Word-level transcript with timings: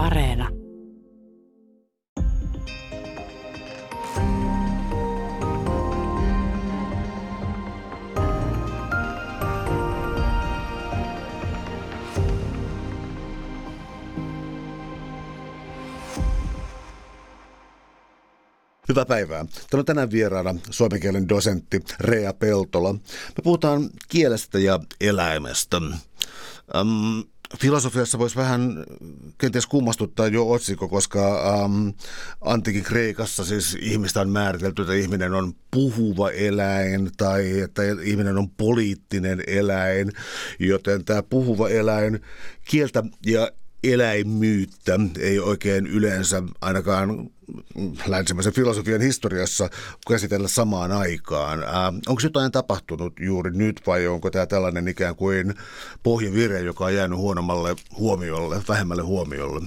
Areena. 0.00 0.48
Hyvää 18.88 19.06
päivää. 19.06 19.44
Täällä 19.44 19.80
on 19.80 19.84
tänään 19.84 20.10
vieraana 20.10 20.54
suomen 20.70 21.00
kielen 21.00 21.28
dosentti 21.28 21.84
Rea 22.00 22.32
Peltola. 22.32 22.92
Me 22.92 23.42
puhutaan 23.44 23.90
kielestä 24.08 24.58
ja 24.58 24.80
eläimestä. 25.00 25.76
Um, 26.80 27.24
filosofiassa 27.58 28.18
voisi 28.18 28.36
vähän 28.36 28.84
kenties 29.38 29.66
kummastuttaa 29.66 30.26
jo 30.26 30.50
otsikko, 30.50 30.88
koska 30.88 31.54
um, 31.64 31.94
antiikin 32.40 32.82
Kreikassa 32.82 33.44
siis 33.44 33.76
ihmistä 33.80 34.20
on 34.20 34.30
määritelty, 34.30 34.82
että 34.82 34.94
ihminen 34.94 35.34
on 35.34 35.52
puhuva 35.70 36.30
eläin 36.30 37.10
tai 37.16 37.60
että 37.60 37.82
ihminen 38.02 38.38
on 38.38 38.50
poliittinen 38.50 39.42
eläin, 39.46 40.12
joten 40.58 41.04
tämä 41.04 41.22
puhuva 41.22 41.68
eläin 41.68 42.20
kieltä 42.64 43.02
ja 43.26 43.50
eläimyyttä 43.84 45.00
ei 45.18 45.38
oikein 45.38 45.86
yleensä 45.86 46.42
ainakaan 46.60 47.30
länsimäisen 48.06 48.52
filosofian 48.52 49.00
historiassa 49.00 49.70
käsitellä 50.08 50.48
samaan 50.48 50.92
aikaan. 50.92 51.62
Ää, 51.62 51.92
onko 52.08 52.20
jotain 52.22 52.52
tapahtunut 52.52 53.12
juuri 53.20 53.50
nyt 53.50 53.80
vai 53.86 54.06
onko 54.06 54.30
tämä 54.30 54.46
tällainen 54.46 54.88
ikään 54.88 55.16
kuin 55.16 55.54
pohjavire, 56.02 56.60
joka 56.60 56.84
on 56.84 56.94
jäänyt 56.94 57.18
huonommalle 57.18 57.76
huomiolle, 57.98 58.62
vähemmälle 58.68 59.02
huomiolle? 59.02 59.66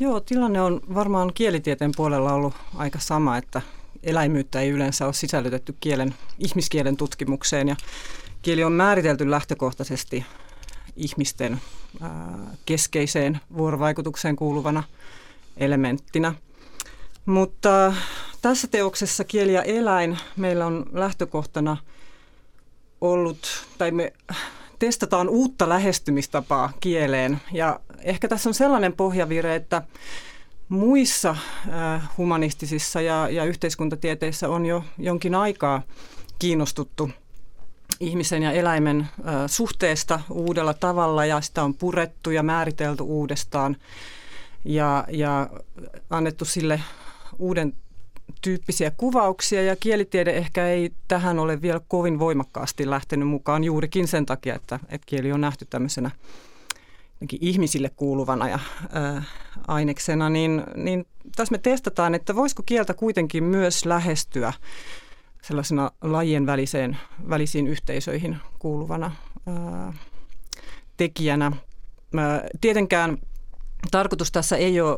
Joo, 0.00 0.20
tilanne 0.20 0.60
on 0.60 0.80
varmaan 0.94 1.32
kielitieteen 1.34 1.92
puolella 1.96 2.32
ollut 2.32 2.54
aika 2.74 2.98
sama, 2.98 3.36
että 3.36 3.62
eläimyyttä 4.02 4.60
ei 4.60 4.70
yleensä 4.70 5.04
ole 5.04 5.12
sisällytetty 5.12 5.74
kielen, 5.80 6.14
ihmiskielen 6.38 6.96
tutkimukseen 6.96 7.68
ja 7.68 7.76
kieli 8.42 8.64
on 8.64 8.72
määritelty 8.72 9.30
lähtökohtaisesti 9.30 10.24
ihmisten 10.96 11.60
keskeiseen 12.66 13.40
vuorovaikutukseen 13.56 14.36
kuuluvana 14.36 14.82
elementtinä. 15.56 16.34
Mutta 17.26 17.94
tässä 18.42 18.68
teoksessa 18.68 19.24
Kieli 19.24 19.52
ja 19.52 19.62
eläin 19.62 20.18
meillä 20.36 20.66
on 20.66 20.86
lähtökohtana 20.92 21.76
ollut, 23.00 23.66
tai 23.78 23.90
me 23.90 24.12
testataan 24.78 25.28
uutta 25.28 25.68
lähestymistapaa 25.68 26.72
kieleen. 26.80 27.40
Ja 27.52 27.80
ehkä 28.02 28.28
tässä 28.28 28.50
on 28.50 28.54
sellainen 28.54 28.92
pohjavire, 28.92 29.54
että 29.54 29.82
muissa 30.68 31.36
humanistisissa 32.18 33.00
ja, 33.00 33.28
ja 33.28 33.44
yhteiskuntatieteissä 33.44 34.48
on 34.48 34.66
jo 34.66 34.84
jonkin 34.98 35.34
aikaa 35.34 35.82
kiinnostuttu– 36.38 37.10
ihmisen 38.00 38.42
ja 38.42 38.52
eläimen 38.52 39.08
suhteesta 39.46 40.20
uudella 40.30 40.74
tavalla 40.74 41.24
ja 41.24 41.40
sitä 41.40 41.64
on 41.64 41.74
purettu 41.74 42.30
ja 42.30 42.42
määritelty 42.42 43.02
uudestaan 43.02 43.76
ja, 44.64 45.04
ja 45.08 45.48
annettu 46.10 46.44
sille 46.44 46.80
uuden 47.38 47.72
tyyppisiä 48.40 48.90
kuvauksia. 48.96 49.62
Ja 49.62 49.76
kielitiede 49.76 50.30
ehkä 50.30 50.68
ei 50.68 50.92
tähän 51.08 51.38
ole 51.38 51.62
vielä 51.62 51.80
kovin 51.88 52.18
voimakkaasti 52.18 52.90
lähtenyt 52.90 53.28
mukaan 53.28 53.64
juurikin 53.64 54.08
sen 54.08 54.26
takia, 54.26 54.54
että, 54.54 54.80
että 54.88 55.06
kieli 55.06 55.32
on 55.32 55.40
nähty 55.40 55.66
tämmöisenä 55.70 56.10
ihmisille 57.40 57.90
kuuluvana 57.96 58.48
ja 58.48 58.58
ää, 58.92 59.22
aineksena, 59.68 60.30
niin, 60.30 60.62
niin 60.74 61.06
tässä 61.36 61.52
me 61.52 61.58
testataan, 61.58 62.14
että 62.14 62.36
voisiko 62.36 62.62
kieltä 62.66 62.94
kuitenkin 62.94 63.44
myös 63.44 63.84
lähestyä 63.84 64.52
sellaisena 65.46 65.90
lajien 66.02 66.46
väliseen, 66.46 66.96
välisiin 67.30 67.66
yhteisöihin 67.66 68.36
kuuluvana 68.58 69.12
ää, 69.46 69.92
tekijänä. 70.96 71.52
Mä, 72.12 72.42
tietenkään 72.60 73.18
tarkoitus 73.90 74.32
tässä 74.32 74.56
ei 74.56 74.80
ole, 74.80 74.96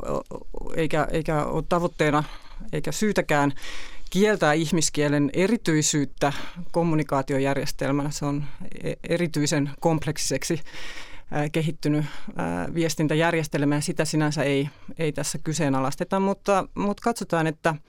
eikä, 0.76 1.08
eikä 1.10 1.44
ole 1.44 1.64
tavoitteena 1.68 2.24
eikä 2.72 2.92
syytäkään 2.92 3.52
kieltää 4.10 4.52
ihmiskielen 4.52 5.30
erityisyyttä 5.32 6.32
kommunikaatiojärjestelmänä. 6.70 8.10
Se 8.10 8.24
on 8.24 8.44
e-, 8.84 8.92
erityisen 9.08 9.70
kompleksiseksi 9.80 10.60
kehittynyt 11.52 12.04
viestintäjärjestelmä 12.74 13.74
ja 13.74 13.80
sitä 13.80 14.04
sinänsä 14.04 14.42
ei, 14.42 14.68
ei 14.98 15.12
tässä 15.12 15.38
kyseenalaisteta, 15.44 16.20
mutta, 16.20 16.68
mutta 16.74 17.02
katsotaan, 17.02 17.46
että– 17.46 17.74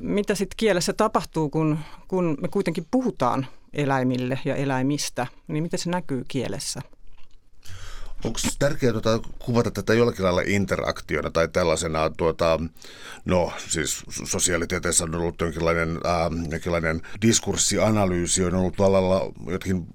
mitä 0.00 0.34
sitten 0.34 0.56
kielessä 0.56 0.92
tapahtuu, 0.92 1.50
kun, 1.50 1.78
kun 2.08 2.36
me 2.40 2.48
kuitenkin 2.48 2.86
puhutaan 2.90 3.46
eläimille 3.72 4.38
ja 4.44 4.54
eläimistä, 4.54 5.26
niin 5.48 5.62
miten 5.62 5.78
se 5.78 5.90
näkyy 5.90 6.24
kielessä? 6.28 6.80
Onko 8.24 8.38
tärkeää 8.58 8.92
tuota, 8.92 9.20
kuvata 9.38 9.70
tätä 9.70 9.94
jollakin 9.94 10.24
lailla 10.24 10.42
interaktiona 10.46 11.30
tai 11.30 11.48
tällaisena, 11.48 12.10
tuota, 12.10 12.60
no 13.24 13.52
siis 13.68 14.02
sosiaalitieteissä 14.24 15.04
on 15.04 15.14
ollut 15.14 15.40
jonkinlainen, 15.40 16.00
ää, 16.04 16.30
jonkinlainen 16.50 17.02
diskurssianalyysi, 17.22 18.44
on 18.44 18.54
ollut 18.54 18.78
vallalla 18.78 19.32
jotenkin 19.46 19.86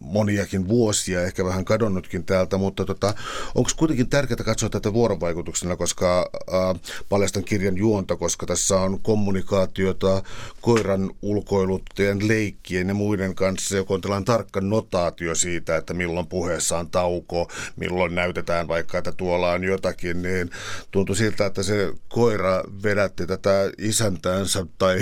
moniakin 0.00 0.68
vuosia, 0.68 1.22
ehkä 1.22 1.44
vähän 1.44 1.64
kadonnutkin 1.64 2.24
täältä, 2.24 2.58
mutta 2.58 2.84
tota, 2.84 3.14
onko 3.54 3.70
kuitenkin 3.76 4.08
tärkeää 4.08 4.44
katsoa 4.44 4.68
tätä 4.68 4.92
vuorovaikutuksena, 4.92 5.76
koska 5.76 6.30
ää, 6.52 6.74
paljastan 7.08 7.44
kirjan 7.44 7.76
juonta, 7.76 8.16
koska 8.16 8.46
tässä 8.46 8.80
on 8.80 9.00
kommunikaatiota 9.00 10.22
koiran 10.60 11.10
ulkoiluttajien 11.22 12.28
leikkien 12.28 12.88
ja 12.88 12.94
muiden 12.94 13.34
kanssa, 13.34 13.76
joka 13.76 13.94
on 13.94 14.00
tällainen 14.00 14.24
tarkka 14.24 14.60
notaatio 14.60 15.34
siitä, 15.34 15.76
että 15.76 15.94
milloin 15.94 16.26
puheessa 16.26 16.78
on 16.78 16.90
tauko, 16.90 17.48
milloin 17.76 18.14
näytetään 18.14 18.68
vaikka, 18.68 18.98
että 18.98 19.12
tuolla 19.12 19.52
on 19.52 19.64
jotakin, 19.64 20.22
niin 20.22 20.50
tuntui 20.90 21.16
siltä, 21.16 21.46
että 21.46 21.62
se 21.62 21.92
koira 22.08 22.62
vedätti 22.82 23.26
tätä 23.26 23.70
isäntäänsä 23.78 24.66
tai, 24.78 24.98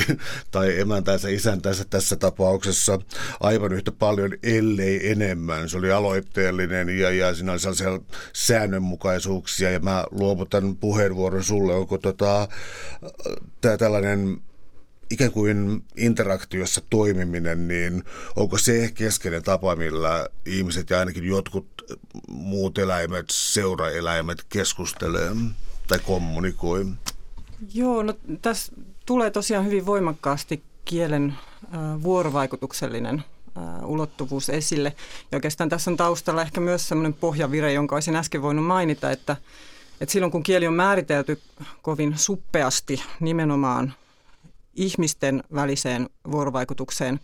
tai 0.51 0.81
emäntänsä 0.81 1.29
isäntänsä 1.29 1.85
tässä 1.91 2.17
tapauksessa 2.17 2.99
aivan 3.41 3.73
yhtä 3.73 3.93
paljon, 3.93 4.31
ellei 4.43 5.11
enemmän. 5.11 5.69
Se 5.69 5.79
oli 5.79 5.93
aloitteellinen 5.93 6.99
ja, 6.99 7.11
ja 7.11 7.35
siinä 7.35 7.53
oli 7.53 7.61
sellaisia 7.61 8.01
säännönmukaisuuksia 8.33 9.71
ja 9.71 9.81
mä 9.81 10.05
luovutan 10.11 10.77
puheenvuoron 10.77 11.45
sulle. 11.45 11.75
Onko 11.75 11.99
tota, 11.99 12.49
tämä 13.61 13.77
tällainen 13.77 14.41
ikään 15.11 15.33
kuin 15.33 15.85
interaktiossa 15.97 16.83
toimiminen, 16.91 17.69
niin 17.69 18.05
onko 18.37 18.59
se 18.59 18.91
keskeinen 18.95 19.43
tapa, 19.43 19.77
millä 19.77 20.29
ihmiset 20.47 20.91
ja 20.91 20.99
ainakin 20.99 21.25
jotkut 21.25 21.67
muut 22.29 22.79
eläimet, 22.79 23.27
seuraeläimet 23.31 24.45
keskustelee 24.49 25.31
tai 25.87 25.99
kommunikoi? 25.99 26.87
Joo, 27.75 28.03
no 28.03 28.15
tässä 28.43 28.73
tulee 29.07 29.31
tosiaan 29.31 29.65
hyvin 29.65 29.87
voimakkaasti 29.87 30.63
kielen 30.85 31.35
äh, 31.65 32.03
vuorovaikutuksellinen 32.03 33.25
äh, 33.59 33.89
ulottuvuus 33.89 34.51
esille. 34.51 34.95
Ja 35.33 35.37
oikeastaan 35.37 35.69
tässä 35.69 35.91
on 35.91 35.97
taustalla 35.97 36.43
ehkä 36.43 36.61
myös 36.61 36.89
sellainen 36.89 37.15
pohjavire, 37.15 37.73
jonka 37.73 37.97
olisin 37.97 38.17
äsken 38.17 38.43
voinut 38.43 38.67
mainita, 38.67 39.11
että, 39.11 39.37
että 40.01 40.13
silloin 40.13 40.33
kun 40.33 40.43
kieli 40.43 40.67
on 40.67 40.75
määritelty 40.75 41.41
kovin 41.83 42.19
suppeasti 42.19 43.03
nimenomaan 43.21 43.95
ihmisten 44.77 45.43
väliseen 45.55 46.09
vuorovaikutukseen 46.31 47.21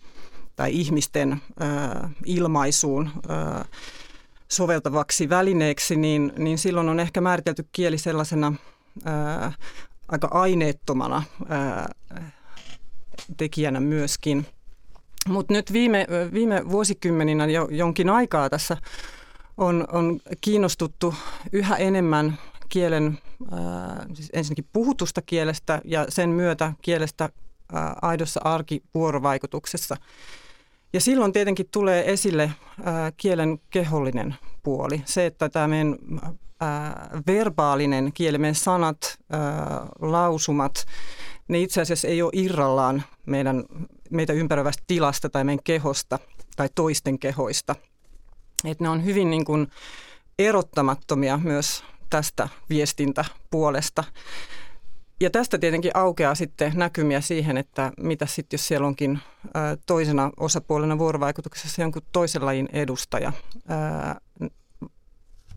tai 0.55 0.71
ihmisten 0.73 1.31
äh, 1.31 2.11
ilmaisuun 2.25 3.07
äh, 3.07 3.67
soveltavaksi 4.47 5.29
välineeksi, 5.29 5.95
niin, 5.95 6.33
niin 6.37 6.57
silloin 6.57 6.89
on 6.89 6.99
ehkä 6.99 7.21
määritelty 7.21 7.67
kieli 7.71 7.97
sellaisena 7.97 8.53
äh, 9.07 9.57
aika 10.07 10.27
aineettomana 10.31 11.23
äh, 11.51 11.85
tekijänä 13.37 13.79
myöskin. 13.79 14.45
Mutta 15.27 15.53
nyt 15.53 15.73
viime, 15.73 16.07
viime 16.33 16.69
vuosikymmeninä 16.69 17.45
jo 17.45 17.67
jonkin 17.71 18.09
aikaa 18.09 18.49
tässä 18.49 18.77
on, 19.57 19.87
on 19.91 20.19
kiinnostuttu 20.41 21.13
yhä 21.51 21.75
enemmän 21.75 22.37
kielen, 22.71 23.19
siis 24.13 24.29
ensinnäkin 24.33 24.67
puhutusta 24.73 25.21
kielestä 25.21 25.81
ja 25.85 26.05
sen 26.09 26.29
myötä 26.29 26.73
kielestä 26.81 27.29
aidossa 28.01 28.39
arkivuorovaikutuksessa. 28.43 29.95
Ja 30.93 31.01
silloin 31.01 31.33
tietenkin 31.33 31.65
tulee 31.71 32.11
esille 32.11 32.51
kielen 33.17 33.59
kehollinen 33.69 34.35
puoli. 34.63 35.01
Se, 35.05 35.25
että 35.25 35.49
tämä 35.49 35.67
meidän 35.67 35.97
verbaalinen 37.27 38.11
kieli, 38.13 38.37
meidän 38.37 38.55
sanat, 38.55 38.97
lausumat, 40.01 40.85
ne 41.47 41.59
itse 41.59 41.81
asiassa 41.81 42.07
ei 42.07 42.21
ole 42.21 42.31
irrallaan 42.33 43.03
meidän, 43.25 43.63
meitä 44.09 44.33
ympäröivästä 44.33 44.83
tilasta 44.87 45.29
tai 45.29 45.43
meidän 45.43 45.63
kehosta 45.63 46.19
tai 46.55 46.69
toisten 46.75 47.19
kehoista. 47.19 47.75
Et 48.65 48.79
ne 48.79 48.89
on 48.89 49.05
hyvin 49.05 49.29
niin 49.29 49.45
kuin, 49.45 49.67
erottamattomia 50.39 51.37
myös 51.37 51.83
tästä 52.11 52.49
viestintäpuolesta. 52.69 54.03
Ja 55.19 55.29
tästä 55.29 55.57
tietenkin 55.57 55.91
aukeaa 55.93 56.35
sitten 56.35 56.71
näkymiä 56.75 57.21
siihen, 57.21 57.57
että 57.57 57.91
mitä 57.99 58.25
sitten, 58.25 58.57
jos 58.57 58.67
siellä 58.67 58.87
onkin 58.87 59.19
toisena 59.85 60.31
osapuolena 60.37 60.97
vuorovaikutuksessa 60.97 61.81
jonkun 61.81 62.01
toisen 62.11 62.45
lajin 62.45 62.69
edustaja. 62.73 63.33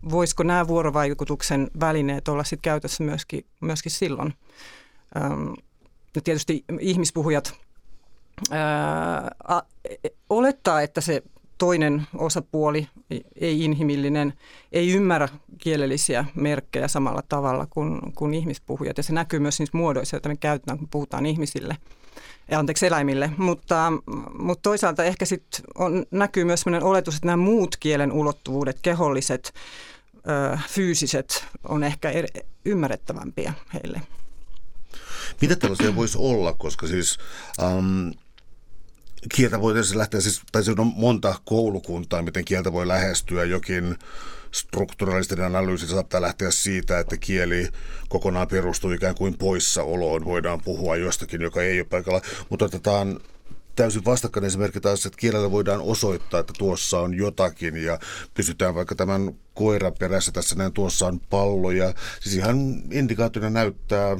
Voisiko 0.09 0.43
nämä 0.43 0.67
vuorovaikutuksen 0.67 1.71
välineet 1.79 2.27
olla 2.27 2.43
sitten 2.43 2.61
käytössä 2.61 3.03
myöskin, 3.03 3.45
myöskin 3.61 3.91
silloin? 3.91 4.33
Ja 6.15 6.21
tietysti 6.21 6.65
ihmispuhujat 6.79 7.53
ää, 8.51 9.61
olettaa, 10.29 10.81
että 10.81 11.01
se 11.01 11.23
toinen 11.57 12.07
osapuoli, 12.17 12.87
ei-inhimillinen, 13.41 14.33
ei 14.71 14.91
ymmärrä 14.91 15.29
kielellisiä 15.57 16.25
merkkejä 16.35 16.87
samalla 16.87 17.23
tavalla 17.29 17.67
kuin, 17.69 18.13
kuin 18.15 18.33
ihmispuhujat. 18.33 18.97
Ja 18.97 19.03
se 19.03 19.13
näkyy 19.13 19.39
myös 19.39 19.59
niissä 19.59 19.77
muodoissa, 19.77 20.15
joita 20.15 20.29
me 20.29 20.35
käytetään, 20.35 20.79
kun 20.79 20.87
puhutaan 20.91 21.25
ihmisille, 21.25 21.77
anteeksi 22.51 22.87
eläimille. 22.87 23.31
Mutta, 23.37 23.93
mutta 24.39 24.61
toisaalta 24.61 25.03
ehkä 25.03 25.25
sitten 25.25 25.61
näkyy 26.11 26.43
myös 26.43 26.61
sellainen 26.61 26.87
oletus, 26.87 27.15
että 27.15 27.27
nämä 27.27 27.37
muut 27.37 27.77
kielen 27.79 28.11
ulottuvuudet, 28.11 28.79
keholliset, 28.81 29.53
ö, 30.15 30.57
fyysiset, 30.69 31.45
on 31.69 31.83
ehkä 31.83 32.09
er, 32.09 32.25
ymmärrettävämpiä 32.65 33.53
heille. 33.73 34.01
Mitä 35.41 35.55
tällaisia 35.55 35.95
voisi 35.95 36.17
olla, 36.21 36.53
koska 36.53 36.87
siis... 36.87 37.17
Um, 37.61 38.11
kieltä 39.33 39.61
voi 39.61 39.73
tietysti 39.73 39.97
lähteä, 39.97 40.21
siis, 40.21 40.41
tai 40.51 40.63
siinä 40.63 40.81
on 40.81 40.93
monta 40.95 41.35
koulukuntaa, 41.45 42.21
miten 42.21 42.45
kieltä 42.45 42.73
voi 42.73 42.87
lähestyä. 42.87 43.43
Jokin 43.43 43.95
strukturaalisten 44.51 45.41
analyysi 45.41 45.87
saattaa 45.87 46.21
lähteä 46.21 46.51
siitä, 46.51 46.99
että 46.99 47.17
kieli 47.17 47.67
kokonaan 48.09 48.47
perustuu 48.47 48.91
ikään 48.91 49.15
kuin 49.15 49.37
poissaoloon. 49.37 50.25
Voidaan 50.25 50.61
puhua 50.61 50.95
jostakin, 50.95 51.41
joka 51.41 51.61
ei 51.61 51.79
ole 51.79 51.87
paikalla, 51.89 52.21
mutta 52.49 52.65
otetaan 52.65 53.19
täysin 53.75 54.05
vastakkainen 54.05 54.47
esimerkki 54.47 54.81
taas, 54.81 55.05
että 55.05 55.17
kielellä 55.17 55.51
voidaan 55.51 55.81
osoittaa, 55.81 56.39
että 56.39 56.53
tuossa 56.57 56.99
on 56.99 57.13
jotakin 57.13 57.77
ja 57.77 57.99
pysytään 58.33 58.75
vaikka 58.75 58.95
tämän 58.95 59.33
koiran 59.53 59.93
perässä 59.99 60.31
tässä 60.31 60.55
näin, 60.55 60.73
tuossa 60.73 61.07
on 61.07 61.19
pallo 61.19 61.71
ja 61.71 61.93
siis 62.21 62.35
ihan 62.35 62.57
indikaattorina 62.91 63.49
näyttää 63.49 64.17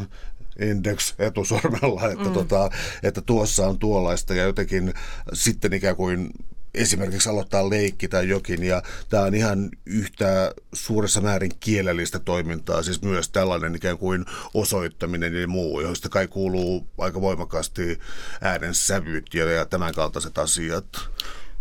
index 0.62 1.14
etusormella, 1.20 2.10
että, 2.10 2.26
mm. 2.26 2.34
tota, 2.34 2.70
että 3.04 3.22
tuossa 3.22 3.68
on 3.68 3.80
tuollaista 3.80 4.34
ja 4.34 4.44
jotenkin 4.44 4.94
sitten 5.34 5.74
ikään 5.74 5.96
kuin 5.96 6.30
esimerkiksi 6.76 7.30
aloittaa 7.30 7.70
leikki 7.70 8.08
tai 8.08 8.30
jokin, 8.30 8.64
ja 8.64 8.84
tämä 9.10 9.24
on 9.24 9.36
ihan 9.36 9.70
yhtä 9.86 10.54
suuressa 10.74 11.22
määrin 11.22 11.52
kielellistä 11.60 12.20
toimintaa, 12.20 12.84
siis 12.84 13.02
myös 13.02 13.30
tällainen 13.30 13.76
ikään 13.76 13.98
kuin 13.98 14.26
osoittaminen 14.54 15.42
ja 15.42 15.48
muu, 15.48 15.82
joista 15.82 16.10
kai 16.10 16.28
kuuluu 16.28 16.88
aika 16.98 17.22
voimakkaasti 17.22 18.00
äänen 18.42 18.74
sävyt 18.74 19.34
ja, 19.34 19.52
ja 19.52 19.66
tämän 19.66 19.94
kaltaiset 19.94 20.38
asiat. 20.38 20.86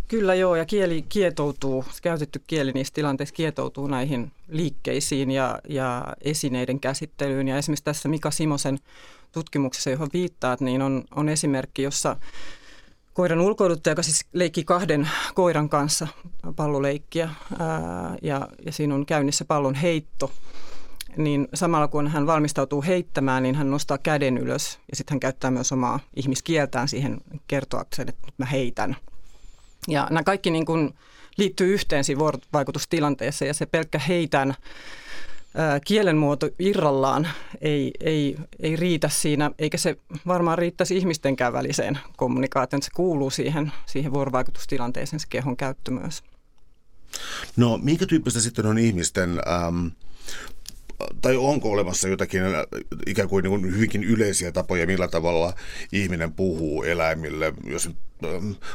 Kyllä 0.07 0.35
joo, 0.35 0.55
ja 0.55 0.65
kieli 0.65 1.05
kietoutuu, 1.09 1.85
käytetty 2.01 2.41
kieli 2.47 2.71
niissä 2.71 2.93
tilanteissa 2.93 3.35
kietoutuu 3.35 3.87
näihin 3.87 4.31
liikkeisiin 4.47 5.31
ja, 5.31 5.59
ja 5.69 6.05
esineiden 6.21 6.79
käsittelyyn. 6.79 7.47
Ja 7.47 7.57
esimerkiksi 7.57 7.83
tässä 7.83 8.09
Mika 8.09 8.31
Simosen 8.31 8.79
tutkimuksessa, 9.31 9.89
johon 9.89 10.09
viittaat, 10.13 10.61
niin 10.61 10.81
on, 10.81 11.03
on 11.15 11.29
esimerkki, 11.29 11.81
jossa 11.81 12.15
koiran 13.13 13.41
ulkoiluttaja, 13.41 13.91
joka 13.91 14.03
siis 14.03 14.25
leikki 14.33 14.63
kahden 14.63 15.09
koiran 15.35 15.69
kanssa 15.69 16.07
palloleikkiä 16.55 17.29
ää, 17.59 18.15
ja, 18.21 18.47
ja 18.65 18.71
siinä 18.71 18.95
on 18.95 19.05
käynnissä 19.05 19.45
pallon 19.45 19.75
heitto, 19.75 20.31
niin 21.17 21.47
samalla 21.53 21.87
kun 21.87 22.07
hän 22.07 22.27
valmistautuu 22.27 22.81
heittämään, 22.81 23.43
niin 23.43 23.55
hän 23.55 23.71
nostaa 23.71 23.97
käden 23.97 24.37
ylös 24.37 24.79
ja 24.89 24.95
sitten 24.95 25.13
hän 25.13 25.19
käyttää 25.19 25.51
myös 25.51 25.71
omaa 25.71 25.99
ihmiskieltään 26.15 26.87
siihen 26.87 27.17
kertoakseen, 27.47 28.09
että 28.09 28.27
mä 28.37 28.45
heitän– 28.45 28.95
ja 29.87 30.07
nämä 30.09 30.23
kaikki 30.23 30.51
niin 30.51 30.65
kuin 30.65 30.93
liittyy 31.37 31.73
yhteen 31.73 32.03
siinä 32.03 32.19
vuorovaikutustilanteessa 32.19 33.45
ja 33.45 33.53
se 33.53 33.65
pelkkä 33.65 33.99
heitän 33.99 34.55
kielenmuoto 35.85 36.49
irrallaan 36.59 37.27
ei, 37.61 37.91
ei, 37.99 38.35
ei 38.59 38.75
riitä 38.75 39.09
siinä, 39.09 39.51
eikä 39.59 39.77
se 39.77 39.97
varmaan 40.27 40.57
riittäisi 40.57 40.97
ihmistenkään 40.97 41.53
väliseen 41.53 41.99
kommunikaatioon. 42.17 42.81
Se 42.81 42.91
kuuluu 42.95 43.29
siihen, 43.29 43.71
siihen 43.85 44.13
vuorovaikutustilanteeseen 44.13 45.19
se 45.19 45.27
kehon 45.29 45.57
käyttö 45.57 45.91
myös. 45.91 46.23
No 47.55 47.77
minkä 47.77 48.05
tyyppistä 48.05 48.39
sitten 48.39 48.65
on 48.65 48.77
ihmisten 48.77 49.29
ähm, 49.29 49.87
tai 51.21 51.35
onko 51.35 51.71
olemassa 51.71 52.07
jotakin 52.07 52.41
ikään 53.07 53.29
kuin, 53.29 53.43
niin 53.43 53.61
kuin 53.61 53.75
hyvinkin 53.75 54.03
yleisiä 54.03 54.51
tapoja, 54.51 54.87
millä 54.87 55.07
tavalla 55.07 55.53
ihminen 55.91 56.33
puhuu 56.33 56.83
eläimille, 56.83 57.53
jos 57.67 57.89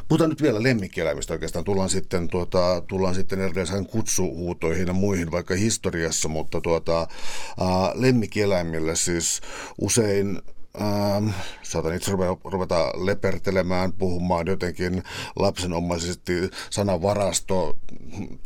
Puhutaan 0.09 0.31
nyt 0.31 0.43
vielä 0.43 0.63
lemmikkieläimistä 0.63 1.33
oikeastaan. 1.33 1.65
Tullaan 1.65 1.91
sitten, 1.91 2.29
tuota, 2.29 2.83
tullaan 2.89 3.15
sitten 3.15 3.41
erilaisiin 3.41 3.87
kutsuhuutoihin 3.87 4.87
ja 4.87 4.93
muihin 4.93 5.31
vaikka 5.31 5.55
historiassa, 5.55 6.29
mutta 6.29 6.61
tuota, 6.61 6.99
ää, 6.99 7.93
lemmikkieläimille 7.95 8.97
siis 8.97 9.41
usein 9.81 10.43
ähm, 10.81 11.29
saatan 11.63 11.95
itse 11.95 12.13
ruveta 12.45 12.93
lepertelemään, 13.05 13.93
puhumaan 13.93 14.47
jotenkin 14.47 15.03
lapsenomaisesti. 15.37 16.51
Sanavarasto 16.71 17.79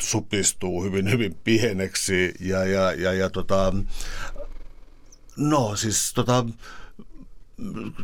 supistuu 0.01 0.83
hyvin, 0.83 1.11
hyvin 1.11 1.37
pieneksi 1.45 2.35
ja, 2.41 2.65
ja, 2.65 2.93
ja, 2.93 3.13
ja 3.13 3.31
tota, 3.31 3.73
no 5.37 5.77
siis 5.77 6.13
tota, 6.15 6.45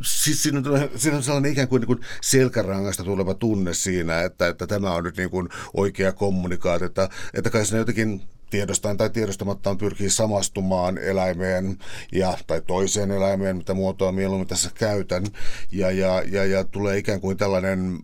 siis 0.03 0.43
siinä, 0.43 0.59
on, 0.59 0.89
siinä 0.97 1.17
on 1.17 1.23
sellainen 1.23 1.53
ikään 1.53 1.69
kuin, 1.69 1.81
niin 1.81 1.87
kuin 1.87 2.01
selkärangasta 2.21 3.05
tuleva 3.05 3.35
tunne 3.35 3.75
siinä, 3.75 4.23
että, 4.23 4.49
että 4.49 4.67
tämä 4.67 4.95
on 4.95 5.05
nyt 5.05 5.17
niin 5.17 5.31
kuin 5.31 5.49
oikea 5.75 6.13
kommunikaatio, 6.13 6.87
että, 6.87 7.09
että 7.35 7.51
kai 7.51 7.67
siinä 7.67 7.79
jotenkin 7.79 8.23
tiedostaen 8.51 8.97
tai 8.97 9.11
tiedostamattaan 9.11 9.79
pyrkii 9.79 10.11
samastumaan 10.11 10.99
eläimeen 10.99 11.79
ja, 12.13 12.39
tai 12.47 12.63
toiseen 12.67 13.11
eläimeen, 13.11 13.57
mitä 13.57 13.75
muotoa 13.75 14.13
mieluummin 14.13 14.49
tässä 14.49 14.71
käytän. 14.75 15.25
Ja, 15.73 15.91
ja, 15.91 16.23
ja, 16.23 16.45
ja 16.45 16.65
tulee 16.65 16.99
ikään 16.99 17.21
kuin 17.21 17.37
tällainen 17.37 17.99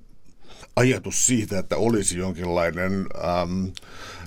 ajatus 0.76 1.26
siitä, 1.26 1.58
että 1.58 1.76
olisi 1.76 2.18
jonkinlainen 2.18 3.06
ähm, 3.24 3.64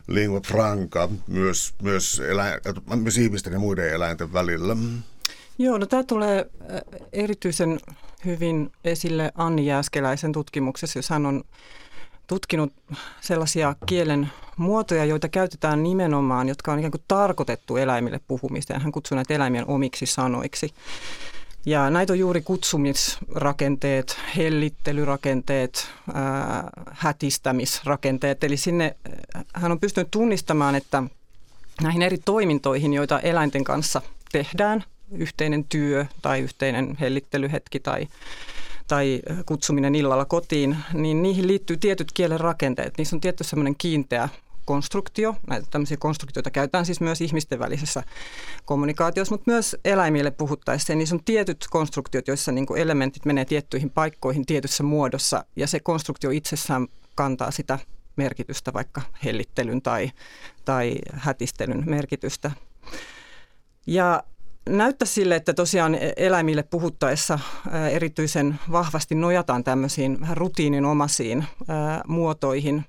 lingua 0.07 0.41
franca 0.47 1.09
myös, 1.27 1.73
myös, 1.81 2.19
elä, 2.19 2.59
myös 2.95 3.17
ihmisten 3.17 3.53
ja 3.53 3.59
muiden 3.59 3.93
eläinten 3.93 4.33
välillä. 4.33 4.77
Joo, 5.57 5.77
no 5.77 5.85
tämä 5.85 6.03
tulee 6.03 6.49
äh, 6.61 6.81
erityisen 7.13 7.79
hyvin 8.25 8.71
esille 8.83 9.31
Anni 9.35 9.65
Jääskeläisen 9.65 10.31
tutkimuksessa, 10.31 10.99
jos 10.99 11.09
hän 11.09 11.25
on 11.25 11.43
tutkinut 12.29 12.73
sellaisia 13.21 13.75
kielen 13.85 14.29
muotoja, 14.57 15.05
joita 15.05 15.27
käytetään 15.27 15.83
nimenomaan, 15.83 16.47
jotka 16.49 16.71
on 16.71 16.79
ikään 16.79 16.91
kuin 16.91 17.03
tarkoitettu 17.07 17.77
eläimille 17.77 18.19
puhumista. 18.27 18.79
Hän 18.79 18.91
kutsuu 18.91 19.15
näitä 19.15 19.33
eläimien 19.33 19.67
omiksi 19.67 20.05
sanoiksi. 20.05 20.73
Ja 21.65 21.89
näitä 21.89 22.13
on 22.13 22.19
juuri 22.19 22.41
kutsumisrakenteet, 22.41 24.17
hellittelyrakenteet, 24.37 25.87
ää, 26.13 26.69
hätistämisrakenteet. 26.91 28.43
Eli 28.43 28.57
sinne 28.57 28.95
hän 29.53 29.71
on 29.71 29.79
pystynyt 29.79 30.11
tunnistamaan, 30.11 30.75
että 30.75 31.03
näihin 31.81 32.01
eri 32.01 32.17
toimintoihin, 32.25 32.93
joita 32.93 33.19
eläinten 33.19 33.63
kanssa 33.63 34.01
tehdään, 34.31 34.83
yhteinen 35.11 35.63
työ 35.63 36.05
tai 36.21 36.39
yhteinen 36.39 36.97
hellittelyhetki 36.99 37.79
tai 37.79 38.07
tai 38.89 39.21
kutsuminen 39.45 39.95
illalla 39.95 40.25
kotiin, 40.25 40.77
niin 40.93 41.21
niihin 41.21 41.47
liittyy 41.47 41.77
tietyt 41.77 42.11
kielen 42.13 42.39
rakenteet. 42.39 42.97
Niissä 42.97 43.15
on 43.15 43.21
tietty 43.21 43.43
semmoinen 43.43 43.75
kiinteä 43.77 44.29
konstruktio. 44.65 45.35
Näitä 45.47 45.67
tämmöisiä 45.71 45.97
konstruktioita 45.97 46.51
käytetään 46.51 46.85
siis 46.85 47.01
myös 47.01 47.21
ihmisten 47.21 47.59
välisessä 47.59 48.03
kommunikaatiossa, 48.65 49.33
mutta 49.33 49.51
myös 49.51 49.77
eläimille 49.85 50.31
puhuttaessa. 50.31 50.95
Niissä 50.95 51.15
on 51.15 51.23
tietyt 51.23 51.65
konstruktiot, 51.69 52.27
joissa 52.27 52.51
niin 52.51 52.77
elementit 52.77 53.25
menee 53.25 53.45
tiettyihin 53.45 53.89
paikkoihin 53.89 54.45
tietyssä 54.45 54.83
muodossa, 54.83 55.45
ja 55.55 55.67
se 55.67 55.79
konstruktio 55.79 56.29
itsessään 56.29 56.87
kantaa 57.15 57.51
sitä 57.51 57.79
merkitystä, 58.15 58.73
vaikka 58.73 59.01
hellittelyn 59.25 59.81
tai, 59.81 60.11
tai 60.65 60.95
hätistelyn 61.13 61.83
merkitystä. 61.85 62.51
Ja 63.87 64.23
näyttää 64.77 65.05
sille, 65.05 65.35
että 65.35 65.53
tosiaan 65.53 65.97
eläimille 66.17 66.63
puhuttaessa 66.63 67.39
erityisen 67.91 68.59
vahvasti 68.71 69.15
nojataan 69.15 69.63
tämmöisiin 69.63 70.21
vähän 70.21 70.37
rutiininomaisiin 70.37 71.45
muotoihin. 72.07 72.85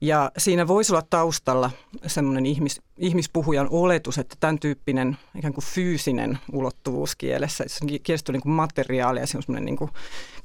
Ja 0.00 0.30
siinä 0.38 0.68
voisi 0.68 0.92
olla 0.92 1.02
taustalla 1.10 1.70
semmoinen 2.06 2.46
ihmis, 2.46 2.82
ihmispuhujan 2.98 3.68
oletus, 3.70 4.18
että 4.18 4.36
tämän 4.40 4.58
tyyppinen 4.58 5.18
ikään 5.38 5.54
kuin 5.54 5.64
fyysinen 5.64 6.38
ulottuvuus 6.52 7.16
kielessä, 7.16 7.64
jos 7.64 7.80
kielestä 8.02 8.32
niin 8.32 8.50
materiaali 8.50 9.20
ja 9.20 9.26
semmoinen 9.26 9.64
niin 9.64 9.76
kuin 9.76 9.90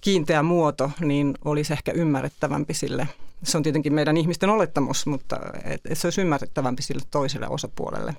kiinteä 0.01 0.43
muoto, 0.43 0.91
niin 1.00 1.34
olisi 1.46 1.74
ehkä 1.74 1.91
ymmärrettävämpi 1.91 2.74
sille. 2.74 3.08
Se 3.43 3.58
on 3.58 3.63
tietenkin 3.63 3.93
meidän 3.93 4.17
ihmisten 4.17 4.50
olettamus, 4.50 5.05
mutta 5.05 5.39
että 5.63 5.96
se 5.96 6.08
olisi 6.08 6.22
ymmärrettävämpi 6.22 6.81
sille 6.81 7.01
toiselle 7.12 7.48
osapuolelle. 7.48 8.15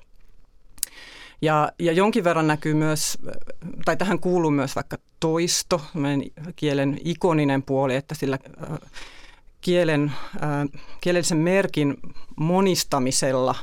Ja, 1.41 1.71
ja 1.79 1.91
jonkin 1.91 2.23
verran 2.23 2.47
näkyy 2.47 2.73
myös, 2.73 3.17
tai 3.85 3.97
tähän 3.97 4.19
kuuluu 4.19 4.51
myös 4.51 4.75
vaikka 4.75 4.97
toisto, 5.19 5.81
kielen 6.55 6.99
ikoninen 7.03 7.63
puoli, 7.63 7.95
että 7.95 8.15
sillä 8.15 8.39
kielen, 9.61 10.11
kielellisen 11.01 11.37
merkin 11.37 11.97
monistamisella 12.35 13.55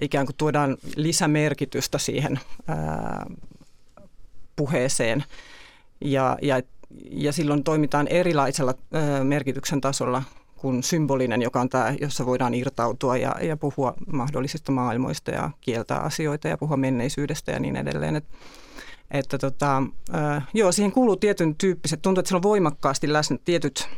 ikään 0.00 0.26
kuin 0.26 0.36
tuodaan 0.36 0.76
lisämerkitystä 0.96 1.98
siihen 1.98 2.40
puheeseen. 4.56 5.24
Ja, 6.00 6.38
ja, 6.42 6.62
ja 7.10 7.32
silloin 7.32 7.64
toimitaan 7.64 8.08
erilaisella 8.08 8.74
merkityksen 9.22 9.80
tasolla 9.80 10.22
kuin 10.56 10.82
symbolinen, 10.82 11.42
joka 11.42 11.60
on 11.60 11.68
tämä, 11.68 11.94
jossa 12.00 12.26
voidaan 12.26 12.54
irtautua 12.54 13.16
ja, 13.16 13.34
ja 13.42 13.56
puhua 13.56 13.94
mahdollisista 14.12 14.72
maailmoista 14.72 15.30
ja 15.30 15.50
kieltää 15.60 15.98
asioita 15.98 16.48
ja 16.48 16.58
puhua 16.58 16.76
menneisyydestä 16.76 17.52
ja 17.52 17.60
niin 17.60 17.76
edelleen. 17.76 18.16
Et, 18.16 18.24
että 19.10 19.38
tota, 19.38 19.82
äh, 20.14 20.48
joo, 20.54 20.72
siihen 20.72 20.92
kuuluu 20.92 21.16
tietyn 21.16 21.54
tyyppiset, 21.54 22.02
tuntuu, 22.02 22.20
että 22.20 22.28
siellä 22.28 22.38
on 22.38 22.50
voimakkaasti 22.50 23.12
läsnä 23.12 23.38
tietyt 23.44 23.88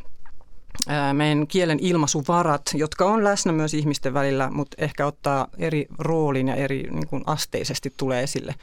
äh, 0.90 1.14
meidän 1.14 1.46
kielen 1.46 1.78
ilmaisuvarat, 1.80 2.62
jotka 2.74 3.04
on 3.04 3.24
läsnä 3.24 3.52
myös 3.52 3.74
ihmisten 3.74 4.14
välillä, 4.14 4.50
mutta 4.50 4.76
ehkä 4.80 5.06
ottaa 5.06 5.48
eri 5.58 5.86
roolin 5.98 6.48
ja 6.48 6.54
eri 6.54 6.82
niin 6.90 7.06
kuin 7.06 7.22
asteisesti 7.26 7.94
tulee 7.96 8.22
esille 8.22 8.54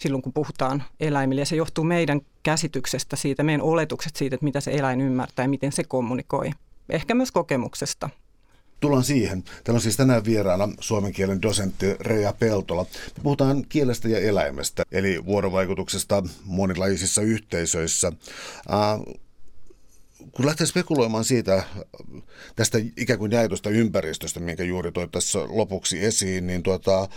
silloin, 0.00 0.22
kun 0.22 0.32
puhutaan 0.32 0.82
eläimille. 1.00 1.40
Ja 1.40 1.46
se 1.46 1.56
johtuu 1.56 1.84
meidän 1.84 2.20
käsityksestä 2.42 3.16
siitä, 3.16 3.42
meidän 3.42 3.62
oletukset 3.62 4.16
siitä, 4.16 4.34
että 4.34 4.44
mitä 4.44 4.60
se 4.60 4.70
eläin 4.70 5.00
ymmärtää 5.00 5.44
ja 5.44 5.48
miten 5.48 5.72
se 5.72 5.84
kommunikoi 5.84 6.50
ehkä 6.90 7.14
myös 7.14 7.32
kokemuksesta. 7.32 8.10
Tullaan 8.80 9.04
siihen. 9.04 9.42
Täällä 9.42 9.76
on 9.76 9.80
siis 9.80 9.96
tänään 9.96 10.24
vieraana 10.24 10.68
suomen 10.80 11.12
kielen 11.12 11.42
dosentti 11.42 11.86
Reija 12.00 12.32
Peltola. 12.32 12.82
Me 13.16 13.22
puhutaan 13.22 13.64
kielestä 13.68 14.08
ja 14.08 14.18
eläimestä, 14.18 14.82
eli 14.92 15.24
vuorovaikutuksesta 15.24 16.22
monilaisissa 16.44 17.22
yhteisöissä. 17.22 18.12
kun 20.32 20.46
lähtee 20.46 20.66
spekuloimaan 20.66 21.24
siitä, 21.24 21.64
tästä 22.56 22.78
ikään 22.96 23.18
kuin 23.18 23.32
jaetusta 23.32 23.70
ympäristöstä, 23.70 24.40
minkä 24.40 24.64
juuri 24.64 24.92
toi 24.92 25.08
tässä 25.08 25.38
lopuksi 25.48 26.04
esiin, 26.04 26.46
niin 26.46 26.62
tuota, 26.62 27.08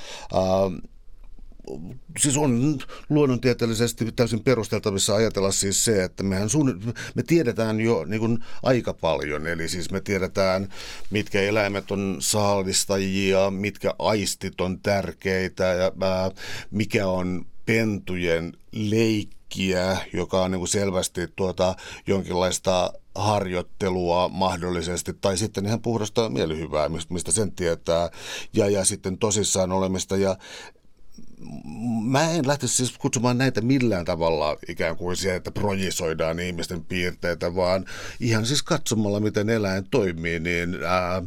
siis 2.20 2.38
on 2.38 2.77
luonnontieteellisesti 3.10 4.12
täysin 4.12 4.43
perusteltavissa 4.43 5.15
ajatella 5.15 5.51
siis 5.51 5.86
se, 5.86 6.03
että 6.03 6.24
mehän 6.24 6.50
suun, 6.50 6.93
me 7.15 7.24
tiedetään 7.24 7.82
jo 7.82 8.05
niin 8.05 8.20
kuin 8.20 8.39
aika 8.63 8.93
paljon, 8.93 9.48
eli 9.48 9.70
siis 9.70 9.91
me 9.91 10.01
tiedetään, 10.01 10.70
mitkä 11.10 11.41
eläimet 11.41 11.91
on 11.91 12.17
saalistajia, 12.20 13.51
mitkä 13.51 13.93
aistit 14.00 14.62
on 14.62 14.79
tärkeitä 14.79 15.63
ja 15.63 15.91
ää, 16.01 16.32
mikä 16.72 17.08
on 17.08 17.46
pentujen 17.65 18.53
leikkiä, 18.72 19.98
joka 20.13 20.41
on 20.41 20.51
niin 20.51 20.60
kuin 20.60 20.70
selvästi 20.70 21.27
tuota, 21.36 21.75
jonkinlaista 22.08 22.93
harjoittelua 23.15 24.29
mahdollisesti, 24.29 25.13
tai 25.13 25.38
sitten 25.38 25.65
ihan 25.65 25.82
puhdasta 25.82 26.29
mielihyvää, 26.29 26.89
mistä 27.10 27.32
sen 27.32 27.51
tietää, 27.51 28.10
ja, 28.53 28.70
ja 28.70 28.86
sitten 28.86 29.17
tosissaan 29.17 29.72
olemista, 29.72 30.17
ja 30.17 30.38
mä 32.02 32.32
en 32.32 32.48
lähtisi 32.48 32.76
siis 32.76 32.98
kutsumaan 32.98 33.38
näitä 33.38 33.62
millään 33.62 34.06
tavalla 34.06 34.58
ikään 34.68 34.96
kuin 34.96 35.18
siihen, 35.18 35.38
että 35.38 35.52
projisoidaan 35.52 36.40
ihmisten 36.40 36.86
piirteitä, 36.86 37.56
vaan 37.56 37.86
ihan 38.20 38.46
siis 38.46 38.64
katsomalla, 38.64 39.20
miten 39.20 39.50
eläin 39.50 39.88
toimii, 39.92 40.40
niin 40.40 40.78
ää, 40.86 41.24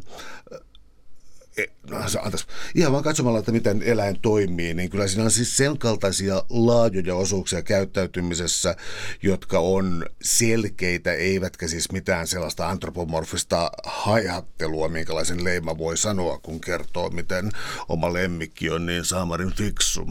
e, 1.57 1.65
no, 1.91 1.97
antais, 2.23 2.47
ihan 2.75 2.93
vaan 2.93 3.05
katsomalla, 3.05 3.39
että 3.39 3.53
miten 3.53 3.83
eläin 3.83 4.21
toimii, 4.21 4.75
niin 4.75 4.91
kyllä 4.91 5.07
siinä 5.07 5.25
on 5.25 5.31
siis 5.31 5.57
sen 5.57 5.79
kaltaisia 5.79 6.43
laajoja 6.51 7.15
osuuksia 7.15 7.63
käyttäytymisessä, 7.63 8.77
jotka 9.23 9.59
on 9.59 10.07
selkeitä, 10.23 11.13
eivätkä 11.13 11.69
siis 11.69 11.93
mitään 11.93 12.27
sellaista 12.27 12.69
antropomorfista 12.69 13.71
haihattelua, 13.85 14.89
minkälaisen 14.89 15.45
leima 15.45 15.79
voi 15.79 15.97
sanoa, 15.97 16.39
kun 16.39 16.61
kertoo, 16.61 17.11
miten 17.11 17.51
oma 17.89 18.13
lemmikki 18.13 18.71
on 18.71 18.87
niin 18.87 19.05
saamarin 19.05 19.53
fiksu. 19.53 20.11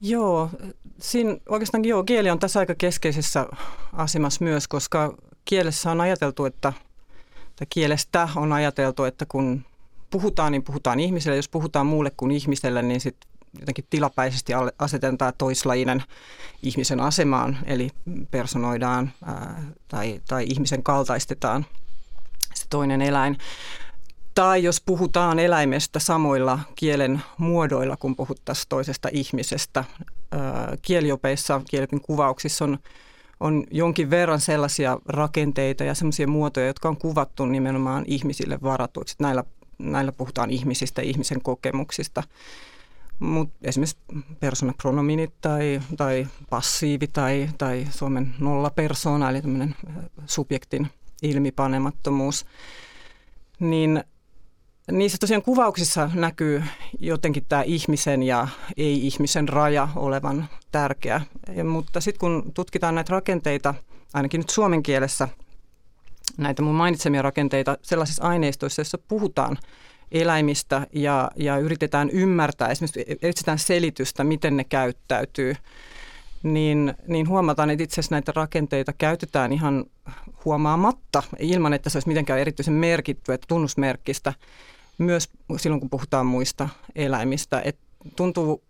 Joo, 0.00 0.50
siinä 1.00 1.36
oikeastaan 1.48 1.84
joo, 1.84 2.04
kieli 2.04 2.30
on 2.30 2.38
tässä 2.38 2.60
aika 2.60 2.74
keskeisessä 2.74 3.46
asemassa 3.92 4.44
myös, 4.44 4.68
koska 4.68 5.14
kielessä 5.44 5.90
on 5.90 6.00
ajateltu, 6.00 6.44
että, 6.44 6.72
tai 7.56 7.66
kielestä 7.70 8.28
on 8.36 8.52
ajateltu, 8.52 9.04
että 9.04 9.26
kun 9.28 9.64
puhutaan, 10.10 10.52
niin 10.52 10.62
puhutaan 10.62 11.00
ihmiselle. 11.00 11.36
Jos 11.36 11.48
puhutaan 11.48 11.86
muulle 11.86 12.12
kuin 12.16 12.30
ihmiselle, 12.30 12.82
niin 12.82 13.00
sitten 13.00 13.30
jotenkin 13.60 13.84
tilapäisesti 13.90 14.52
asetetaan 14.78 15.32
toislajinen 15.38 16.02
ihmisen 16.62 17.00
asemaan, 17.00 17.58
eli 17.64 17.90
personoidaan 18.30 19.12
ää, 19.24 19.62
tai, 19.88 20.20
tai 20.28 20.44
ihmisen 20.48 20.82
kaltaistetaan 20.82 21.66
se 22.54 22.66
toinen 22.70 23.02
eläin. 23.02 23.38
Tai 24.34 24.62
jos 24.62 24.80
puhutaan 24.80 25.38
eläimestä 25.38 25.98
samoilla 25.98 26.58
kielen 26.74 27.22
muodoilla, 27.38 27.96
kun 27.96 28.16
puhuttaisiin 28.16 28.68
toisesta 28.68 29.08
ihmisestä. 29.12 29.84
Kieliopeissa, 30.82 31.60
kielipin 31.70 32.00
kuvauksissa 32.00 32.64
on, 32.64 32.78
on 33.40 33.64
jonkin 33.70 34.10
verran 34.10 34.40
sellaisia 34.40 34.98
rakenteita 35.06 35.84
ja 35.84 35.94
sellaisia 35.94 36.28
muotoja, 36.28 36.66
jotka 36.66 36.88
on 36.88 36.96
kuvattu 36.96 37.46
nimenomaan 37.46 38.04
ihmisille 38.06 38.58
varatuiksi. 38.62 39.16
Näillä, 39.18 39.44
näillä 39.80 40.12
puhutaan 40.12 40.50
ihmisistä, 40.50 41.02
ihmisen 41.02 41.42
kokemuksista. 41.42 42.22
Mutta 43.18 43.54
esimerkiksi 43.62 43.96
persoonapronominit 44.40 45.32
tai, 45.40 45.80
tai 45.96 46.26
passiivi 46.50 47.06
tai, 47.06 47.50
tai 47.58 47.86
Suomen 47.90 48.34
nollapersona, 48.38 49.30
eli 49.30 49.42
tämmöinen 49.42 49.76
subjektin 50.26 50.88
ilmipanemattomuus, 51.22 52.46
niin 53.60 54.04
Niissä 54.92 55.18
tosiaan 55.20 55.42
kuvauksissa 55.42 56.10
näkyy 56.14 56.62
jotenkin 56.98 57.44
tämä 57.48 57.62
ihmisen 57.62 58.22
ja 58.22 58.48
ei-ihmisen 58.76 59.48
raja 59.48 59.88
olevan 59.96 60.48
tärkeä. 60.72 61.20
Ja, 61.54 61.64
mutta 61.64 62.00
sitten 62.00 62.20
kun 62.20 62.50
tutkitaan 62.54 62.94
näitä 62.94 63.12
rakenteita, 63.12 63.74
ainakin 64.14 64.38
nyt 64.38 64.50
suomen 64.50 64.82
kielessä, 64.82 65.28
näitä 66.38 66.62
mun 66.62 66.74
mainitsemia 66.74 67.22
rakenteita 67.22 67.78
sellaisissa 67.82 68.22
aineistoissa, 68.22 68.80
joissa 68.80 68.98
puhutaan 69.08 69.58
eläimistä 70.12 70.86
ja, 70.92 71.30
ja 71.36 71.58
yritetään 71.58 72.10
ymmärtää, 72.10 72.68
esimerkiksi 72.68 73.04
etsitään 73.22 73.58
selitystä, 73.58 74.24
miten 74.24 74.56
ne 74.56 74.64
käyttäytyy, 74.64 75.54
niin, 76.42 76.94
niin 77.06 77.28
huomataan, 77.28 77.70
että 77.70 77.82
itse 77.82 77.94
asiassa 77.94 78.14
näitä 78.14 78.32
rakenteita 78.34 78.92
käytetään 78.92 79.52
ihan 79.52 79.84
huomaamatta, 80.44 81.22
ilman 81.38 81.72
että 81.72 81.90
se 81.90 81.98
olisi 81.98 82.08
mitenkään 82.08 82.40
erityisen 82.40 82.74
merkitty, 82.74 83.32
että 83.32 83.46
tunnusmerkkistä 83.48 84.32
myös 84.98 85.28
silloin, 85.56 85.80
kun 85.80 85.90
puhutaan 85.90 86.26
muista 86.26 86.68
eläimistä. 86.94 87.62
Et 87.64 87.78
tuntuu, 88.16 88.62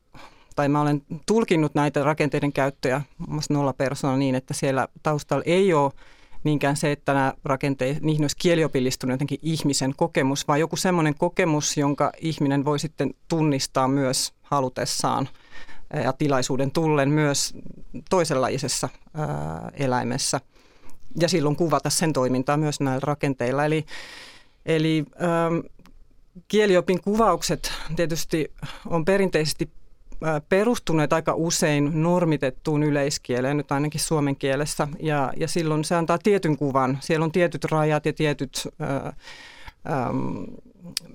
tai 0.56 0.68
mä 0.68 0.80
olen 0.80 1.02
tulkinnut 1.26 1.74
näitä 1.74 2.04
rakenteiden 2.04 2.52
käyttöjä, 2.52 3.02
muun 3.18 3.32
muassa 3.32 3.54
nolla 3.54 3.72
persona 3.72 4.16
niin, 4.16 4.34
että 4.34 4.54
siellä 4.54 4.88
taustalla 5.02 5.44
ei 5.46 5.72
ole 5.72 5.92
niinkään 6.44 6.76
se, 6.76 6.92
että 6.92 7.14
nämä 7.14 7.34
rakenteet, 7.44 8.02
niihin 8.02 8.22
olisi 8.24 8.36
kieliopillistunut 8.36 9.14
jotenkin 9.14 9.38
ihmisen 9.42 9.94
kokemus, 9.96 10.48
vaan 10.48 10.60
joku 10.60 10.76
semmoinen 10.76 11.14
kokemus, 11.14 11.76
jonka 11.76 12.12
ihminen 12.20 12.64
voi 12.64 12.78
sitten 12.78 13.14
tunnistaa 13.28 13.88
myös 13.88 14.32
halutessaan 14.42 15.28
ja 16.04 16.12
tilaisuuden 16.12 16.70
tullen 16.70 17.10
myös 17.10 17.54
toisenlaisessa 18.10 18.88
eläimessä. 19.74 20.40
Ja 21.20 21.28
silloin 21.28 21.56
kuvata 21.56 21.90
sen 21.90 22.12
toimintaa 22.12 22.56
myös 22.56 22.80
näillä 22.80 23.00
rakenteilla. 23.02 23.64
Eli, 23.64 23.86
eli 24.66 25.04
ähm, 25.22 25.66
kieliopin 26.48 27.00
kuvaukset 27.00 27.72
tietysti 27.96 28.52
on 28.86 29.04
perinteisesti 29.04 29.70
perustuneet 30.48 31.12
aika 31.12 31.34
usein 31.34 32.02
normitettuun 32.02 32.82
yleiskieleen, 32.82 33.56
nyt 33.56 33.72
ainakin 33.72 34.00
suomen 34.00 34.36
kielessä, 34.36 34.88
ja, 35.00 35.32
ja 35.36 35.48
silloin 35.48 35.84
se 35.84 35.94
antaa 35.94 36.18
tietyn 36.18 36.56
kuvan. 36.56 36.98
Siellä 37.00 37.24
on 37.24 37.32
tietyt 37.32 37.64
rajat 37.64 38.06
ja 38.06 38.12
tietyt 38.12 38.68
ää, 38.78 39.12
ää, 39.84 40.10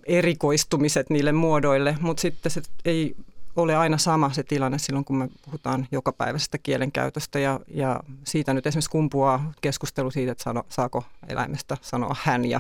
erikoistumiset 0.06 1.10
niille 1.10 1.32
muodoille, 1.32 1.98
mutta 2.02 2.22
sitten 2.22 2.52
se 2.52 2.62
ei 2.86 3.16
ole 3.56 3.76
aina 3.76 3.98
sama 3.98 4.34
se 4.34 4.44
tilanne 4.44 4.78
silloin, 4.78 5.06
kun 5.06 5.18
me 5.18 5.30
puhutaan 5.46 5.88
jokapäiväisestä 5.92 6.58
kielenkäytöstä 6.58 7.40
ja, 7.40 7.60
ja 7.68 8.00
siitä 8.24 8.54
nyt 8.54 8.68
esimerkiksi 8.68 8.90
kumpuaa 8.90 9.54
keskustelu 9.62 10.12
siitä, 10.12 10.32
että 10.32 10.44
sano, 10.44 10.64
saako 10.70 11.04
eläimestä 11.28 11.78
sanoa 11.82 12.16
hän 12.24 12.46
ja, 12.46 12.60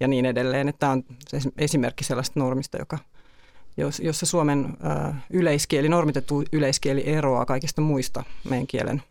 ja 0.00 0.08
niin 0.08 0.26
edelleen. 0.26 0.68
Että 0.68 0.80
tämä 0.80 0.92
on 0.92 1.04
esimerkki 1.58 2.04
sellaista 2.04 2.40
normista, 2.40 2.78
joka, 2.78 2.98
jossa 3.76 4.26
Suomen 4.26 4.76
yleiskieli, 5.30 5.88
normitettu 5.88 6.44
yleiskieli 6.52 7.06
eroaa 7.06 7.44
kaikista 7.44 7.80
muista 7.80 8.24
meidän 8.50 8.66
kielen 8.66 9.02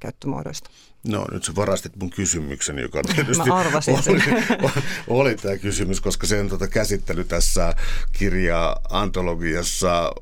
käyttömuodoista. 0.00 0.70
No 1.08 1.26
nyt 1.32 1.44
sä 1.44 1.52
varastit 1.56 1.96
mun 1.96 2.10
kysymyksen, 2.10 2.78
joka 2.78 3.02
tietysti 3.02 3.48
Mä 3.48 3.54
arvasin 3.54 3.94
oli, 3.94 4.02
oli, 4.08 4.22
oli 5.08 5.36
tämä 5.36 5.56
kysymys, 5.56 6.00
koska 6.00 6.26
sen 6.26 6.48
tota 6.48 6.68
käsittely 6.68 7.24
tässä 7.24 7.74
kirja-antologiassa 8.12 10.12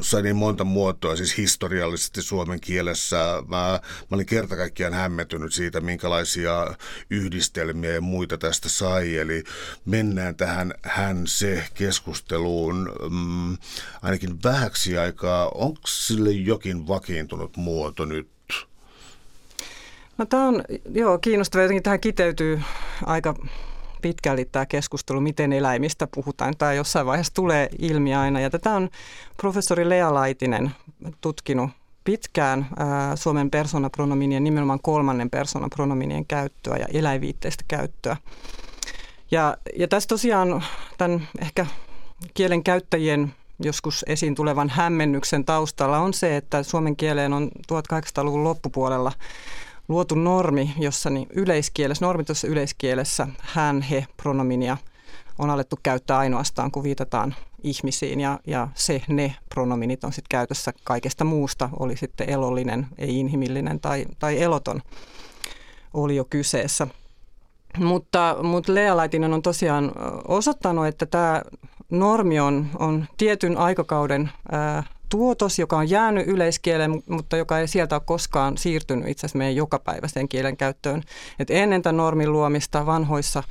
sai 0.00 0.22
niin 0.22 0.36
monta 0.36 0.64
muotoa, 0.64 1.16
siis 1.16 1.36
historiallisesti 1.36 2.22
suomen 2.22 2.60
kielessä. 2.60 3.42
Mä, 3.48 3.80
mä 4.10 4.10
olin 4.10 4.26
kerta 4.26 4.56
kaikkiaan 4.56 4.94
hämmentynyt 4.94 5.52
siitä, 5.52 5.80
minkälaisia 5.80 6.74
yhdistelmiä 7.10 7.90
ja 7.90 8.00
muita 8.00 8.38
tästä 8.38 8.68
sai. 8.68 9.16
Eli 9.16 9.44
mennään 9.84 10.36
tähän 10.36 10.74
hän-se-keskusteluun 10.82 12.92
mm, 13.10 13.58
ainakin 14.02 14.42
vähäksi 14.42 14.98
aikaa. 14.98 15.50
Onko 15.54 15.80
sille 15.86 16.30
jokin 16.30 16.88
vakiintunut 16.88 17.56
muoto 17.56 18.04
nyt? 18.04 18.32
No 20.18 20.26
tämä 20.26 20.48
on 20.48 20.64
joo, 20.94 21.18
kiinnostava. 21.18 21.62
Jotenkin 21.62 21.82
tähän 21.82 22.00
kiteytyy 22.00 22.60
aika 23.06 23.34
pitkälti 24.02 24.44
tämä 24.44 24.66
keskustelu, 24.66 25.20
miten 25.20 25.52
eläimistä 25.52 26.08
puhutaan. 26.14 26.56
Tämä 26.56 26.72
jossain 26.72 27.06
vaiheessa 27.06 27.34
tulee 27.34 27.68
ilmi 27.78 28.14
aina. 28.14 28.40
Ja 28.40 28.50
tätä 28.50 28.70
on 28.70 28.88
professori 29.36 29.88
Lea 29.88 30.14
Laitinen 30.14 30.70
tutkinut 31.20 31.70
pitkään 32.04 32.66
ää, 32.78 33.16
Suomen 33.16 33.50
persoonapronominien, 33.50 34.44
nimenomaan 34.44 34.80
kolmannen 34.82 35.30
persoonapronominien 35.30 36.26
käyttöä 36.26 36.76
ja 36.76 36.86
eläinviitteistä 36.92 37.64
käyttöä. 37.68 38.16
Ja, 39.30 39.56
ja 39.76 39.88
tässä 39.88 40.08
tosiaan 40.08 40.64
tämän 40.98 41.28
ehkä 41.40 41.66
kielen 42.34 42.64
käyttäjien 42.64 43.34
joskus 43.60 44.04
esiin 44.08 44.34
tulevan 44.34 44.68
hämmennyksen 44.68 45.44
taustalla 45.44 45.98
on 45.98 46.14
se, 46.14 46.36
että 46.36 46.62
suomen 46.62 46.96
kieleen 46.96 47.32
on 47.32 47.50
1800-luvun 47.72 48.44
loppupuolella 48.44 49.12
luotu 49.92 50.14
normi, 50.14 50.74
jossa 50.78 51.10
niin 51.10 51.28
yleiskielessä, 51.30 52.04
normitussa 52.04 52.46
yleiskielessä 52.46 53.28
hän, 53.40 53.82
he, 53.82 54.06
pronominia 54.16 54.76
on 55.38 55.50
alettu 55.50 55.78
käyttää 55.82 56.18
ainoastaan, 56.18 56.70
kun 56.70 56.82
viitataan 56.82 57.34
ihmisiin 57.62 58.20
ja, 58.20 58.40
ja 58.46 58.68
se, 58.74 59.02
ne 59.08 59.34
pronominit 59.48 60.04
on 60.04 60.12
sitten 60.12 60.28
käytössä 60.28 60.72
kaikesta 60.84 61.24
muusta, 61.24 61.68
oli 61.78 61.96
sitten 61.96 62.30
elollinen, 62.30 62.86
ei-inhimillinen 62.98 63.80
tai, 63.80 64.06
tai 64.18 64.42
eloton, 64.42 64.82
oli 65.94 66.16
jo 66.16 66.24
kyseessä. 66.24 66.86
Mutta, 67.78 68.36
mutta 68.42 68.74
Lea 68.74 68.96
Laitinen 68.96 69.32
on 69.32 69.42
tosiaan 69.42 69.92
osoittanut, 70.28 70.86
että 70.86 71.06
tämä 71.06 71.42
normi 71.90 72.40
on, 72.40 72.66
on 72.78 73.06
tietyn 73.16 73.56
aikakauden 73.56 74.30
ää, 74.52 74.82
tuotos, 75.12 75.58
joka 75.58 75.78
on 75.78 75.90
jäänyt 75.90 76.26
yleiskieleen, 76.26 77.02
mutta 77.06 77.36
joka 77.36 77.58
ei 77.58 77.68
sieltä 77.68 77.94
ole 77.94 78.02
koskaan 78.06 78.58
siirtynyt 78.58 79.08
itse 79.08 79.20
asiassa 79.20 79.38
meidän 79.38 79.56
jokapäiväiseen 79.56 80.28
kielen 80.28 80.56
käyttöön. 80.56 81.02
Et 81.38 81.50
ennen 81.50 81.82
tämän 81.82 81.96
normin 81.96 82.32
luomista 82.32 82.86
vanhoissa 82.86 83.42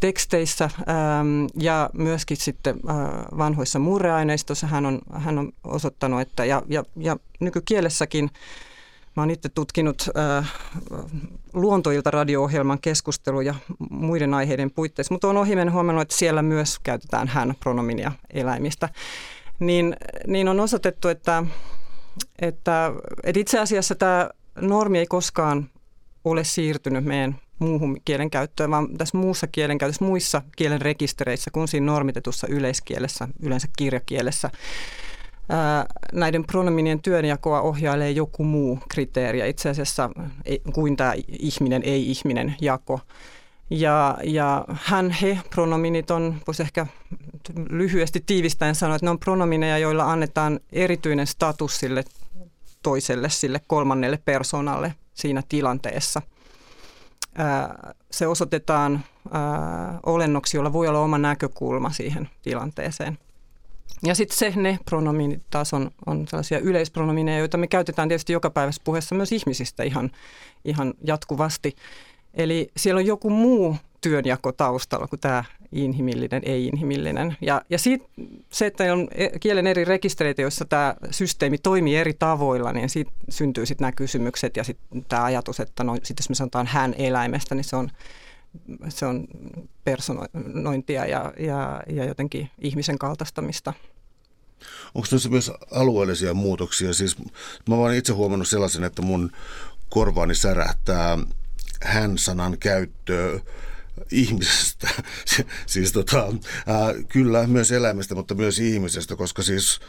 teksteissä 0.00 0.64
äm, 0.64 1.46
ja 1.60 1.90
myöskin 1.92 2.36
sitten 2.36 2.76
äh, 2.90 2.96
vanhoissa 3.38 3.78
murreaineistossa 3.78 4.66
hän 4.66 4.86
on, 4.86 4.98
hän 5.12 5.38
on 5.38 5.52
osoittanut, 5.64 6.20
että 6.20 6.44
ja, 6.44 6.62
ja, 6.68 6.84
ja 6.96 7.16
nykykielessäkin 7.40 8.30
Mä 9.16 9.22
oon 9.22 9.30
itse 9.30 9.48
tutkinut 9.48 10.10
äh, 10.38 10.52
luontoilta 11.52 12.10
radio-ohjelman 12.10 12.78
keskusteluja 12.80 13.54
muiden 13.90 14.34
aiheiden 14.34 14.70
puitteissa, 14.70 15.14
mutta 15.14 15.28
on 15.28 15.36
ohimen 15.36 15.72
huomannut, 15.72 16.02
että 16.02 16.16
siellä 16.16 16.42
myös 16.42 16.78
käytetään 16.78 17.28
hän-pronominia 17.28 18.12
eläimistä 18.30 18.88
niin, 19.58 19.96
niin 20.26 20.48
on 20.48 20.60
osoitettu, 20.60 21.08
että, 21.08 21.44
että, 22.38 22.92
että 23.24 23.40
itse 23.40 23.58
asiassa 23.58 23.94
tämä 23.94 24.30
normi 24.60 24.98
ei 24.98 25.06
koskaan 25.06 25.70
ole 26.24 26.44
siirtynyt 26.44 27.04
meidän 27.04 27.36
muuhun 27.58 27.96
kielenkäyttöön, 28.04 28.70
vaan 28.70 28.98
tässä 28.98 29.18
muussa 29.18 29.46
kielenkäytössä, 29.46 30.04
muissa 30.04 30.42
kielen 30.56 30.80
rekistereissä 30.80 31.50
kuin 31.50 31.68
siinä 31.68 31.86
normitetussa 31.86 32.46
yleiskielessä, 32.46 33.28
yleensä 33.42 33.68
kirjakielessä, 33.78 34.50
ää, 35.48 35.86
näiden 36.12 36.44
pronominien 36.44 37.02
työnjakoa 37.02 37.60
ohjailee 37.60 38.10
joku 38.10 38.44
muu 38.44 38.78
kriteeri, 38.88 39.48
itse 39.48 39.68
asiassa 39.68 40.10
kuin 40.74 40.96
tämä 40.96 41.14
ihminen, 41.28 41.82
ei-ihminen 41.82 42.54
jako. 42.60 43.00
Ja, 43.70 44.18
ja 44.24 44.64
hän, 44.68 45.10
he 45.10 45.38
pronominit 45.50 46.10
on, 46.10 46.40
voisi 46.46 46.62
ehkä 46.62 46.86
lyhyesti 47.70 48.22
tiivistäen 48.26 48.74
sanoa, 48.74 48.96
että 48.96 49.06
ne 49.06 49.10
on 49.10 49.18
pronomineja, 49.18 49.78
joilla 49.78 50.12
annetaan 50.12 50.60
erityinen 50.72 51.26
status 51.26 51.80
sille 51.80 52.04
toiselle, 52.82 53.28
sille 53.28 53.60
kolmannelle 53.66 54.18
persoonalle 54.24 54.94
siinä 55.14 55.42
tilanteessa. 55.48 56.22
Se 58.10 58.26
osoitetaan 58.26 59.04
olennoksi, 60.06 60.56
jolla 60.56 60.72
voi 60.72 60.88
olla 60.88 61.00
oma 61.00 61.18
näkökulma 61.18 61.90
siihen 61.90 62.28
tilanteeseen. 62.42 63.18
Ja 64.02 64.14
sitten 64.14 64.38
se, 64.38 64.52
ne 64.56 64.78
pronominit 64.84 65.42
taas 65.50 65.74
on, 65.74 65.90
on 66.06 66.28
sellaisia 66.28 66.58
yleispronomineja, 66.58 67.38
joita 67.38 67.56
me 67.56 67.66
käytetään 67.66 68.08
tietysti 68.08 68.32
joka 68.32 68.50
päivässä 68.50 68.82
puheessa 68.84 69.14
myös 69.14 69.32
ihmisistä 69.32 69.82
ihan, 69.82 70.10
ihan 70.64 70.94
jatkuvasti. 71.04 71.76
Eli 72.38 72.70
siellä 72.76 72.98
on 72.98 73.06
joku 73.06 73.30
muu 73.30 73.76
työnjako 74.00 74.52
taustalla 74.52 75.06
kuin 75.06 75.20
tämä 75.20 75.44
inhimillinen, 75.72 76.42
ei-inhimillinen. 76.44 77.36
Ja, 77.40 77.62
ja 77.70 77.78
siitä, 77.78 78.04
se, 78.50 78.66
että 78.66 78.92
on 78.92 79.08
e, 79.14 79.38
kielen 79.38 79.66
eri 79.66 79.84
rekistereitä, 79.84 80.42
joissa 80.42 80.64
tämä 80.64 80.94
systeemi 81.10 81.58
toimii 81.58 81.96
eri 81.96 82.14
tavoilla, 82.14 82.72
niin 82.72 82.88
siitä 82.88 83.10
syntyy 83.28 83.66
sitten 83.66 83.84
nämä 83.84 83.92
kysymykset 83.92 84.56
ja 84.56 84.64
sitten 84.64 85.04
tämä 85.04 85.24
ajatus, 85.24 85.60
että 85.60 85.84
no, 85.84 85.96
sit 86.02 86.18
jos 86.18 86.28
me 86.28 86.34
sanotaan 86.34 86.66
hän 86.66 86.94
eläimestä, 86.98 87.54
niin 87.54 87.64
se 87.64 87.76
on, 87.76 87.90
se 88.88 89.06
on 89.06 89.26
personointia 89.84 91.06
ja, 91.06 91.32
ja, 91.38 91.82
ja 91.88 92.04
jotenkin 92.04 92.50
ihmisen 92.58 92.98
kaltaistamista. 92.98 93.72
Onko 94.94 95.08
tässä 95.10 95.28
myös 95.28 95.52
alueellisia 95.70 96.34
muutoksia? 96.34 96.94
Siis 96.94 97.16
mä 97.68 97.74
olen 97.74 97.96
itse 97.96 98.12
huomannut 98.12 98.48
sellaisen, 98.48 98.84
että 98.84 99.02
mun 99.02 99.32
korvaani 99.88 100.34
särähtää 100.34 101.18
hän-sanan 101.82 102.58
käyttöä 102.58 103.40
ihmisestä, 104.12 104.88
siis 105.66 105.92
tota, 105.92 106.18
ää, 106.66 106.94
kyllä 107.08 107.46
myös 107.46 107.72
eläimestä, 107.72 108.14
mutta 108.14 108.34
myös 108.34 108.58
ihmisestä, 108.58 109.16
koska 109.16 109.42
siis 109.42 109.80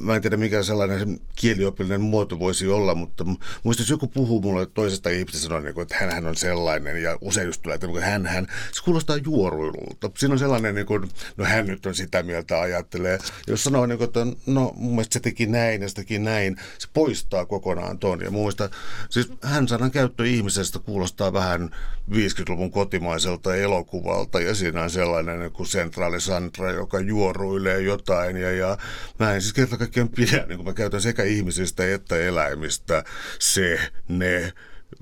mä 0.00 0.16
en 0.16 0.22
tiedä 0.22 0.36
mikä 0.36 0.62
sellainen 0.62 1.20
kieliopillinen 1.36 2.00
muoto 2.00 2.38
voisi 2.38 2.68
olla, 2.68 2.94
mutta 2.94 3.24
muista 3.62 3.82
jos 3.82 3.90
joku 3.90 4.06
puhuu 4.06 4.40
mulle 4.40 4.66
toisesta 4.66 5.10
ihmisestä 5.10 5.44
sanoo, 5.44 5.60
niin 5.60 5.74
kuin, 5.74 5.82
että 5.82 5.96
hän 5.96 6.26
on 6.26 6.36
sellainen 6.36 7.02
ja 7.02 7.18
usein 7.20 7.46
just 7.46 7.62
tulee, 7.62 7.74
että 7.74 7.86
niin 7.86 8.02
hän, 8.02 8.26
hän, 8.26 8.46
se 8.72 8.82
kuulostaa 8.84 9.16
juoruilulta. 9.16 10.10
Siinä 10.18 10.32
on 10.32 10.38
sellainen, 10.38 10.74
niin 10.74 10.86
kuin, 10.86 11.08
no 11.36 11.44
hän 11.44 11.66
nyt 11.66 11.86
on 11.86 11.94
sitä 11.94 12.22
mieltä 12.22 12.60
ajattelee. 12.60 13.18
Jos 13.46 13.64
sanoo, 13.64 13.86
niin 13.86 13.98
kuin, 13.98 14.06
että 14.06 14.26
no 14.46 14.72
mun 14.76 14.90
mielestä 14.90 15.12
se 15.12 15.20
teki 15.20 15.46
näin 15.46 15.82
ja 15.82 15.88
se 15.88 15.94
teki 15.94 16.18
näin, 16.18 16.56
se 16.78 16.88
poistaa 16.94 17.46
kokonaan 17.46 17.98
ton. 17.98 18.20
Ja 18.20 18.30
muista, 18.30 18.70
siis 19.10 19.32
hän 19.42 19.68
sanan 19.68 19.90
käyttö 19.90 20.26
ihmisestä 20.26 20.78
kuulostaa 20.78 21.32
vähän 21.32 21.70
50-luvun 22.10 22.70
kotimaiselta 22.70 23.51
elokuvalta 23.54 24.40
ja 24.40 24.54
siinä 24.54 24.82
on 24.82 24.90
sellainen 24.90 25.52
kuin 25.52 25.68
Centrali 25.68 26.20
Sandra, 26.20 26.72
joka 26.72 27.00
juoruilee 27.00 27.80
jotain 27.80 28.36
ja, 28.36 28.50
ja 28.50 28.76
mä 29.18 29.34
en 29.34 29.42
siis 29.42 29.54
kerta 29.54 29.76
kaikkiaan 29.76 30.08
pidä, 30.08 30.46
niin 30.46 30.56
kun 30.56 30.66
mä 30.66 30.72
käytän 30.72 31.02
sekä 31.02 31.22
ihmisistä 31.22 31.94
että 31.94 32.16
eläimistä 32.16 33.04
se, 33.38 33.78
ne, 34.08 34.52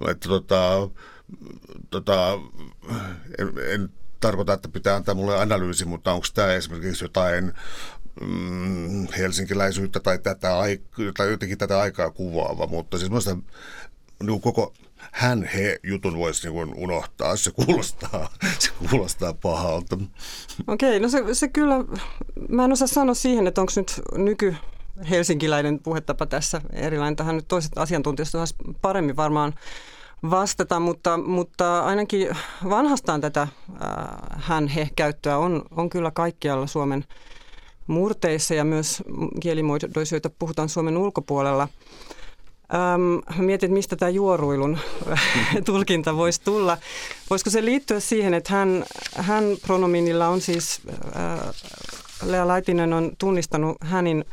että 0.08 0.28
tota, 0.28 0.88
tota, 1.90 2.38
en, 3.38 3.52
en 3.74 3.88
tarkoita, 4.20 4.52
että 4.52 4.68
pitää 4.68 4.96
antaa 4.96 5.14
mulle 5.14 5.38
analyysi, 5.38 5.84
mutta 5.84 6.12
onko 6.12 6.26
tämä 6.34 6.52
esimerkiksi 6.52 7.04
jotain 7.04 7.52
mm, 8.20 9.08
helsinkiläisyyttä 9.18 10.00
tai, 10.00 10.18
tätä, 10.18 10.48
tai 11.16 11.30
jotenkin 11.30 11.58
tätä 11.58 11.80
aikaa 11.80 12.10
kuvaava, 12.10 12.66
mutta 12.66 12.98
siis 12.98 13.10
minusta 13.10 13.36
niin 14.22 14.40
koko 14.40 14.74
hän 15.12 15.44
he 15.54 15.80
jutun 15.82 16.18
voisi 16.18 16.50
niin 16.50 16.74
unohtaa. 16.74 17.36
Se 17.36 17.50
kuulostaa, 17.50 18.28
se 18.58 18.70
kuulostaa 18.90 19.34
pahalta. 19.34 19.98
Okei, 20.66 21.00
no 21.00 21.08
se, 21.08 21.34
se 21.34 21.48
kyllä, 21.48 21.74
mä 22.48 22.64
en 22.64 22.72
osaa 22.72 22.88
sanoa 22.88 23.14
siihen, 23.14 23.46
että 23.46 23.60
onko 23.60 23.72
nyt 23.76 24.00
nyky 24.16 24.56
helsinkiläinen 25.10 25.78
puhetapa 25.78 26.26
tässä 26.26 26.60
erilainen. 26.72 27.16
Tähän 27.16 27.36
nyt 27.36 27.48
toiset 27.48 27.78
asiantuntijat 27.78 28.34
olisi 28.34 28.54
paremmin 28.82 29.16
varmaan 29.16 29.54
vastata, 30.30 30.80
mutta, 30.80 31.16
mutta 31.18 31.80
ainakin 31.80 32.28
vanhastaan 32.68 33.20
tätä 33.20 33.48
hän-he-käyttöä 34.30 35.38
on, 35.38 35.62
on 35.70 35.90
kyllä 35.90 36.10
kaikkialla 36.10 36.66
Suomen 36.66 37.04
murteissa 37.86 38.54
ja 38.54 38.64
myös 38.64 39.02
kielimuodoissa, 39.40 40.14
joita 40.14 40.30
puhutaan 40.30 40.68
Suomen 40.68 40.96
ulkopuolella– 40.96 41.68
Ähm, 42.74 43.44
mietin, 43.46 43.72
mistä 43.72 43.96
tämä 43.96 44.08
juoruilun 44.08 44.78
tulkinta 45.64 46.16
voisi 46.16 46.40
tulla. 46.44 46.78
Voisiko 47.30 47.50
se 47.50 47.64
liittyä 47.64 48.00
siihen, 48.00 48.34
että 48.34 48.52
hän, 48.52 48.84
hän 49.16 49.44
pronominilla 49.66 50.28
on 50.28 50.40
siis, 50.40 50.80
äh, 51.16 51.54
Lea 52.22 52.48
Laitinen 52.48 52.92
on 52.92 53.12
tunnistanut 53.18 53.76
hänin 53.80 54.24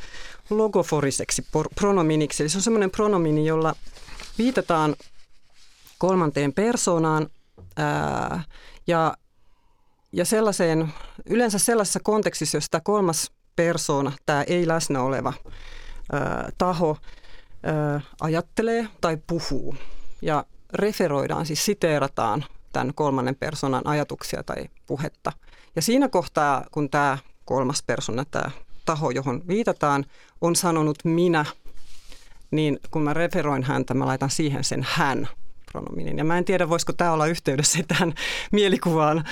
logoforiseksi 0.49 1.45
pronominiksi. 1.75 2.43
Eli 2.43 2.49
se 2.49 2.57
on 2.57 2.61
semmoinen 2.61 2.91
pronomini, 2.91 3.45
jolla 3.45 3.75
viitataan 4.37 4.95
kolmanteen 5.97 6.53
persoonaan 6.53 7.27
ää, 7.77 8.43
ja, 8.87 9.17
ja 10.11 10.25
sellaiseen, 10.25 10.93
yleensä 11.25 11.59
sellaisessa 11.59 11.99
kontekstissa, 12.03 12.57
jossa 12.57 12.71
tämä 12.71 12.81
kolmas 12.83 13.31
persoona, 13.55 14.11
tämä 14.25 14.43
ei 14.43 14.67
läsnä 14.67 15.01
oleva 15.01 15.33
ää, 16.11 16.49
taho, 16.57 16.97
ää, 17.67 18.01
ajattelee 18.21 18.87
tai 19.01 19.17
puhuu. 19.27 19.75
Ja 20.21 20.45
referoidaan, 20.73 21.45
siis 21.45 21.65
siteerataan 21.65 22.45
tämän 22.73 22.93
kolmannen 22.93 23.35
persoonan 23.35 23.87
ajatuksia 23.87 24.43
tai 24.43 24.65
puhetta. 24.87 25.31
Ja 25.75 25.81
siinä 25.81 26.09
kohtaa, 26.09 26.65
kun 26.71 26.89
tämä 26.89 27.17
kolmas 27.45 27.83
persona, 27.83 28.25
tämä 28.25 28.51
taho, 28.85 29.09
johon 29.09 29.47
viitataan, 29.47 30.05
on 30.41 30.55
sanonut 30.55 30.97
minä, 31.03 31.45
niin 32.51 32.79
kun 32.91 33.01
mä 33.01 33.13
referoin 33.13 33.63
häntä, 33.63 33.93
mä 33.93 34.05
laitan 34.05 34.29
siihen 34.29 34.63
sen 34.63 34.87
hän 34.89 35.27
pronominin. 35.71 36.17
Ja 36.17 36.23
mä 36.23 36.37
en 36.37 36.45
tiedä, 36.45 36.69
voisiko 36.69 36.93
tämä 36.93 37.11
olla 37.11 37.25
yhteydessä 37.25 37.79
tähän 37.87 38.13
mielikuvaan 38.51 39.23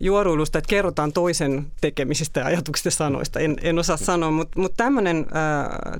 juoruilusta, 0.00 0.58
että 0.58 0.68
kerrotaan 0.68 1.12
toisen 1.12 1.66
tekemisistä 1.80 2.40
ja 2.40 2.46
ajatuksista 2.46 2.86
ja 2.86 2.90
sanoista. 2.90 3.40
En, 3.40 3.56
en 3.62 3.78
osaa 3.78 3.96
sanoa, 3.96 4.30
mutta, 4.30 4.60
mutta 4.60 4.76
tämmöinen 4.76 5.26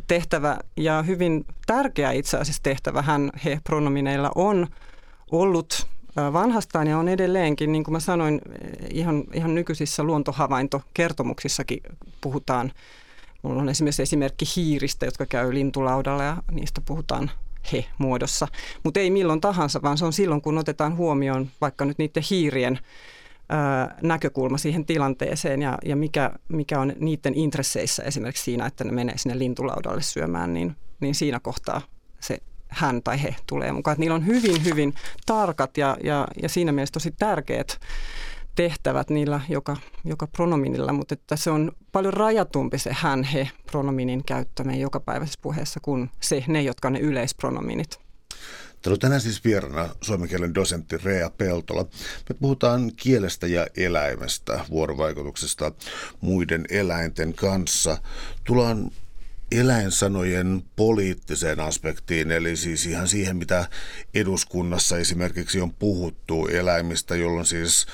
tehtävä 0.06 0.58
ja 0.76 1.02
hyvin 1.02 1.46
tärkeä 1.66 2.12
itse 2.12 2.38
asiassa 2.38 2.62
tehtävä 2.62 3.02
hän 3.02 3.30
he 3.44 3.60
pronomineilla 3.64 4.30
on 4.34 4.66
ollut 5.32 5.86
vanhastaan 6.16 6.86
ja 6.86 6.98
on 6.98 7.08
edelleenkin, 7.08 7.72
niin 7.72 7.84
kuin 7.84 7.92
mä 7.92 8.00
sanoin, 8.00 8.40
ihan, 8.90 9.24
ihan 9.32 9.54
nykyisissä 9.54 10.02
luontohavaintokertomuksissakin 10.02 11.80
puhutaan. 12.20 12.72
Mulla 13.42 13.62
on 13.62 13.68
esimerkiksi 13.68 14.02
esimerkki 14.02 14.44
hiiristä, 14.56 15.06
jotka 15.06 15.26
käy 15.26 15.54
lintulaudalla 15.54 16.22
ja 16.22 16.36
niistä 16.50 16.80
puhutaan 16.84 17.30
he-muodossa. 17.72 18.48
Mutta 18.84 19.00
ei 19.00 19.10
milloin 19.10 19.40
tahansa, 19.40 19.82
vaan 19.82 19.98
se 19.98 20.04
on 20.04 20.12
silloin, 20.12 20.42
kun 20.42 20.58
otetaan 20.58 20.96
huomioon 20.96 21.48
vaikka 21.60 21.84
nyt 21.84 21.98
niiden 21.98 22.22
hiirien 22.30 22.78
näkökulma 24.02 24.58
siihen 24.58 24.86
tilanteeseen 24.86 25.62
ja, 25.62 25.78
ja 25.84 25.96
mikä, 25.96 26.30
mikä 26.48 26.80
on 26.80 26.92
niiden 27.00 27.34
intresseissä 27.34 28.02
esimerkiksi 28.02 28.44
siinä, 28.44 28.66
että 28.66 28.84
ne 28.84 28.92
menee 28.92 29.18
sinne 29.18 29.38
lintulaudalle 29.38 30.02
syömään, 30.02 30.54
niin, 30.54 30.76
niin 31.00 31.14
siinä 31.14 31.40
kohtaa 31.40 31.82
se 32.20 32.38
hän 32.68 33.02
tai 33.02 33.22
he 33.22 33.36
tulee 33.46 33.72
mukaan. 33.72 33.92
Että 33.92 34.00
niillä 34.00 34.14
on 34.14 34.26
hyvin, 34.26 34.64
hyvin 34.64 34.94
tarkat 35.26 35.78
ja, 35.78 35.96
ja, 36.04 36.28
ja 36.42 36.48
siinä 36.48 36.72
mielessä 36.72 36.92
tosi 36.92 37.10
tärkeät 37.10 37.80
tehtävät 38.54 39.10
niillä 39.10 39.40
joka, 39.48 39.76
joka 40.04 40.26
pronominilla, 40.26 40.92
mutta 40.92 41.14
että 41.14 41.36
se 41.36 41.50
on 41.50 41.72
paljon 41.92 42.12
rajatumpi 42.12 42.78
se 42.78 42.90
hän, 42.92 43.24
he 43.24 43.50
pronominin 43.70 44.24
käyttö 44.24 44.64
meidän 44.64 44.80
jokapäiväisessä 44.80 45.40
puheessa 45.42 45.80
kuin 45.80 46.10
se, 46.20 46.44
ne, 46.48 46.62
jotka 46.62 46.88
on 46.88 46.92
ne 46.92 47.00
yleispronominit. 47.00 48.01
On 48.86 48.98
tänään 48.98 49.20
siis 49.20 49.44
vieraana 49.44 49.88
suomen 50.00 50.28
kielen 50.28 50.54
dosentti 50.54 50.96
Rea 50.98 51.30
Peltola. 51.30 51.86
Me 52.28 52.34
puhutaan 52.40 52.92
kielestä 52.96 53.46
ja 53.46 53.66
eläimestä, 53.76 54.64
vuorovaikutuksesta 54.70 55.72
muiden 56.20 56.64
eläinten 56.70 57.34
kanssa. 57.34 57.98
Tullaan 58.44 58.90
eläinsanojen 59.52 60.62
poliittiseen 60.76 61.60
aspektiin, 61.60 62.30
eli 62.30 62.56
siis 62.56 62.86
ihan 62.86 63.08
siihen, 63.08 63.36
mitä 63.36 63.68
eduskunnassa 64.14 64.98
esimerkiksi 64.98 65.60
on 65.60 65.72
puhuttu 65.72 66.46
eläimistä, 66.46 67.16
jolloin 67.16 67.46
siis 67.46 67.86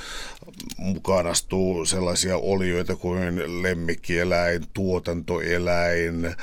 mukaan 0.77 1.27
astuu 1.27 1.85
sellaisia 1.85 2.37
olioita 2.37 2.97
kuin 2.97 3.63
lemmikkieläin, 3.63 4.65
tuotantoeläin, 4.75 6.35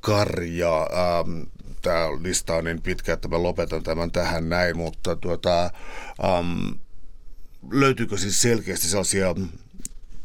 karja. 0.00 0.78
Ähm, 0.78 1.40
Tämä 1.84 2.08
lista 2.22 2.54
on 2.54 2.64
niin 2.64 2.82
pitkä, 2.82 3.12
että 3.12 3.28
mä 3.28 3.42
lopetan 3.42 3.82
tämän 3.82 4.10
tähän 4.10 4.48
näin, 4.48 4.76
mutta 4.76 5.16
tuota, 5.16 5.70
ähm, 6.24 6.68
löytyykö 7.70 8.16
siis 8.16 8.42
selkeästi 8.42 8.86
sellaisia 8.86 9.34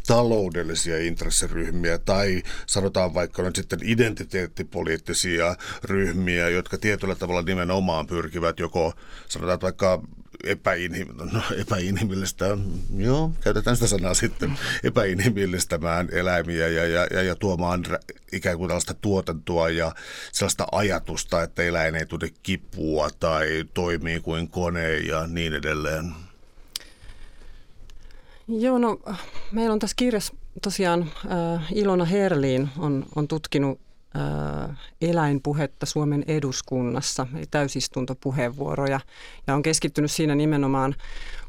taloudellisia 0.08 0.98
intressiryhmiä 0.98 1.98
tai 1.98 2.44
sanotaan 2.66 3.14
vaikka 3.14 3.44
nyt 3.44 3.56
sitten 3.56 3.80
identiteettipoliittisia 3.84 5.56
ryhmiä, 5.84 6.50
jotka 6.50 6.78
tietyllä 6.78 7.16
tavalla 7.16 7.42
nimenomaan 7.42 8.08
pyrkivät 8.08 8.60
joko 8.60 8.94
sanotaan 9.28 9.62
vaikka 9.62 10.02
epäinhim- 10.44 11.34
no, 11.34 11.42
epäinhimillistä, 11.58 12.58
joo, 12.98 13.32
käytetään 13.42 13.76
sitä 13.76 13.88
sanaa 13.88 14.14
sitten, 14.14 14.60
epäinhimillistämään 14.84 16.10
eläimiä 16.12 16.68
ja, 16.68 16.88
ja, 16.88 17.08
ja, 17.12 17.24
ja 17.24 17.36
tuomaan 17.36 17.86
ikään 18.32 18.58
kuin 18.58 18.68
tällaista 18.68 18.94
tuotantoa 18.94 19.70
ja 19.70 19.92
sellaista 20.32 20.68
ajatusta, 20.72 21.44
että 21.44 21.64
eläin 21.64 21.96
ei 21.96 22.06
tule 22.06 22.30
kipua 22.44 23.10
tai 23.20 23.66
toimii 23.74 24.20
kuin 24.20 24.50
kone 24.50 24.98
ja 24.98 25.28
niin 25.28 25.54
edelleen. 25.54 26.14
Joo, 28.48 28.78
no 28.78 29.00
meillä 29.52 29.74
on 29.74 29.80
tässä 29.80 29.96
kirjassa 29.96 30.34
tosiaan 30.62 31.02
äh, 31.02 31.74
Ilona 31.74 32.06
Herliin 32.06 32.70
on, 32.78 33.06
on 33.16 33.28
tutkinut 33.28 33.80
eläinpuhetta 35.02 35.86
Suomen 35.86 36.24
eduskunnassa, 36.28 37.28
eli 37.36 37.46
täysistuntopuheenvuoroja, 37.52 39.00
ja 39.48 39.54
on 39.56 39.62
keskittynyt 39.62 40.12
siinä 40.12 40.36
nimenomaan 40.36 40.96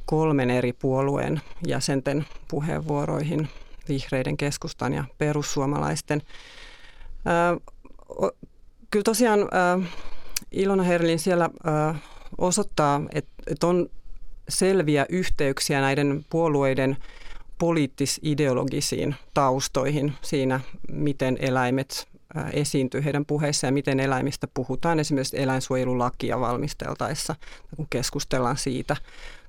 kolmen 0.07 0.51
eri 0.51 0.73
puolueen 0.73 1.41
jäsenten 1.67 2.27
puheenvuoroihin, 2.49 3.49
vihreiden, 3.89 4.37
keskustan 4.37 4.93
ja 4.93 5.05
perussuomalaisten. 5.19 6.23
Kyllä 8.91 9.05
tosiaan 9.05 9.41
Ilona 10.53 10.83
Herlin 10.83 11.19
siellä 11.19 11.51
osoittaa, 12.39 13.01
että 13.47 13.67
on 13.67 13.89
selviä 14.49 15.07
yhteyksiä 15.09 15.81
näiden 15.81 16.25
puolueiden 16.31 16.97
poliittis-ideologisiin 17.59 19.15
taustoihin 19.35 20.13
siinä, 20.23 20.61
miten 20.93 21.37
eläimet 21.41 22.09
esiintyy 22.53 23.05
heidän 23.05 23.27
puheissa 23.27 23.67
ja 23.67 23.73
miten 23.73 24.01
eläimistä 24.01 24.49
puhutaan 24.55 25.01
esimerkiksi 25.01 25.43
eläinsuojelulakia 25.43 26.41
valmisteltaessa, 26.41 27.37
kun 27.77 27.87
keskustellaan 27.91 28.57
siitä, 28.57 28.97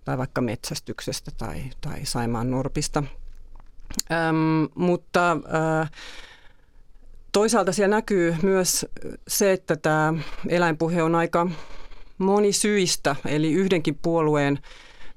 tai 0.06 0.18
vaikka 0.18 0.42
metsästyksestä 0.42 1.32
tai, 1.38 1.64
tai 1.82 2.00
Saimaan 2.04 2.52
norpista. 2.52 3.04
Ähm, 4.12 4.66
mutta 4.76 5.32
äh, 5.32 5.92
toisaalta 7.32 7.72
siellä 7.72 7.96
näkyy 7.96 8.36
myös 8.42 8.86
se, 9.28 9.52
että 9.52 9.76
tämä 9.76 10.14
eläinpuhe 10.50 11.04
on 11.04 11.16
aika 11.16 11.48
monisyistä, 12.18 13.16
eli 13.26 13.54
yhdenkin 13.54 14.00
puolueen 14.02 14.60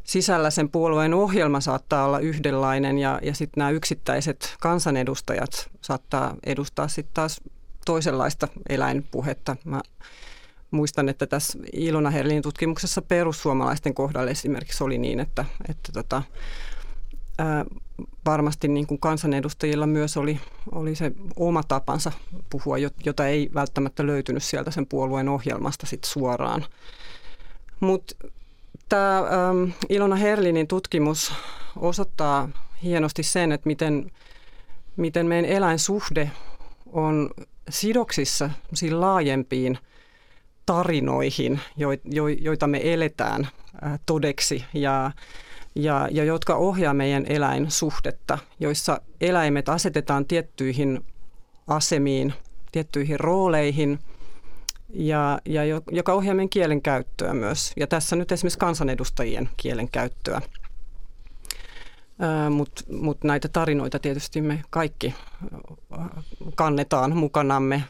sisällä 0.04 0.50
sen 0.50 0.68
puolueen 0.68 1.14
ohjelma 1.14 1.60
saattaa 1.60 2.04
olla 2.04 2.18
yhdenlainen 2.18 2.98
ja, 2.98 3.18
ja 3.22 3.34
sitten 3.34 3.60
nämä 3.60 3.70
yksittäiset 3.70 4.56
kansanedustajat 4.60 5.70
saattaa 5.80 6.34
edustaa 6.46 6.88
sitten 6.88 7.14
taas 7.14 7.40
toisenlaista 7.84 8.48
eläinpuhetta. 8.68 9.56
Mä 9.64 9.80
muistan, 10.70 11.08
että 11.08 11.26
tässä 11.26 11.58
Ilona 11.72 12.10
Herlin 12.10 12.42
tutkimuksessa 12.42 13.02
perussuomalaisten 13.02 13.94
kohdalla 13.94 14.30
esimerkiksi 14.30 14.84
oli 14.84 14.98
niin, 14.98 15.20
että, 15.20 15.44
että 15.68 15.92
tota, 15.92 16.22
ää, 17.38 17.64
varmasti 18.26 18.68
niin 18.68 18.86
kuin 18.86 19.00
kansanedustajilla 19.00 19.86
myös 19.86 20.16
oli, 20.16 20.40
oli 20.72 20.94
se 20.94 21.12
oma 21.36 21.62
tapansa 21.62 22.12
puhua, 22.50 22.76
jota 23.04 23.26
ei 23.26 23.50
välttämättä 23.54 24.06
löytynyt 24.06 24.42
sieltä 24.42 24.70
sen 24.70 24.86
puolueen 24.86 25.28
ohjelmasta 25.28 25.86
sit 25.86 26.04
suoraan. 26.04 26.64
Mutta 27.80 28.14
Tämä 28.88 29.24
Ilona 29.88 30.16
Herlinin 30.16 30.66
tutkimus 30.66 31.32
osoittaa 31.76 32.48
hienosti 32.82 33.22
sen, 33.22 33.52
että 33.52 33.66
miten, 33.66 34.10
miten 34.96 35.26
meidän 35.26 35.50
eläinsuhde 35.50 36.30
on 36.92 37.30
sidoksissa 37.68 38.50
laajempiin 38.90 39.78
tarinoihin, 40.66 41.60
joita 42.40 42.66
me 42.66 42.80
eletään 42.92 43.48
todeksi 44.06 44.64
ja, 44.74 45.10
ja, 45.74 46.08
ja 46.10 46.24
jotka 46.24 46.54
ohjaa 46.54 46.94
meidän 46.94 47.26
eläinsuhdetta, 47.28 48.38
joissa 48.60 49.00
eläimet 49.20 49.68
asetetaan 49.68 50.26
tiettyihin 50.26 51.04
asemiin, 51.66 52.34
tiettyihin 52.72 53.20
rooleihin– 53.20 53.98
ja, 54.94 55.38
ja 55.44 55.62
joka 55.90 56.12
ohjaa 56.12 56.34
meidän 56.34 56.48
kielen 56.48 56.82
käyttöä 56.82 57.34
myös. 57.34 57.72
Ja 57.76 57.86
tässä 57.86 58.16
nyt 58.16 58.32
esimerkiksi 58.32 58.58
kansanedustajien 58.58 59.50
kielen 59.56 59.88
käyttöä. 59.88 60.40
Mutta 62.50 62.82
mut 62.92 63.24
näitä 63.24 63.48
tarinoita 63.48 63.98
tietysti 63.98 64.40
me 64.40 64.62
kaikki 64.70 65.14
kannetaan 66.54 67.16
mukanamme 67.16 67.84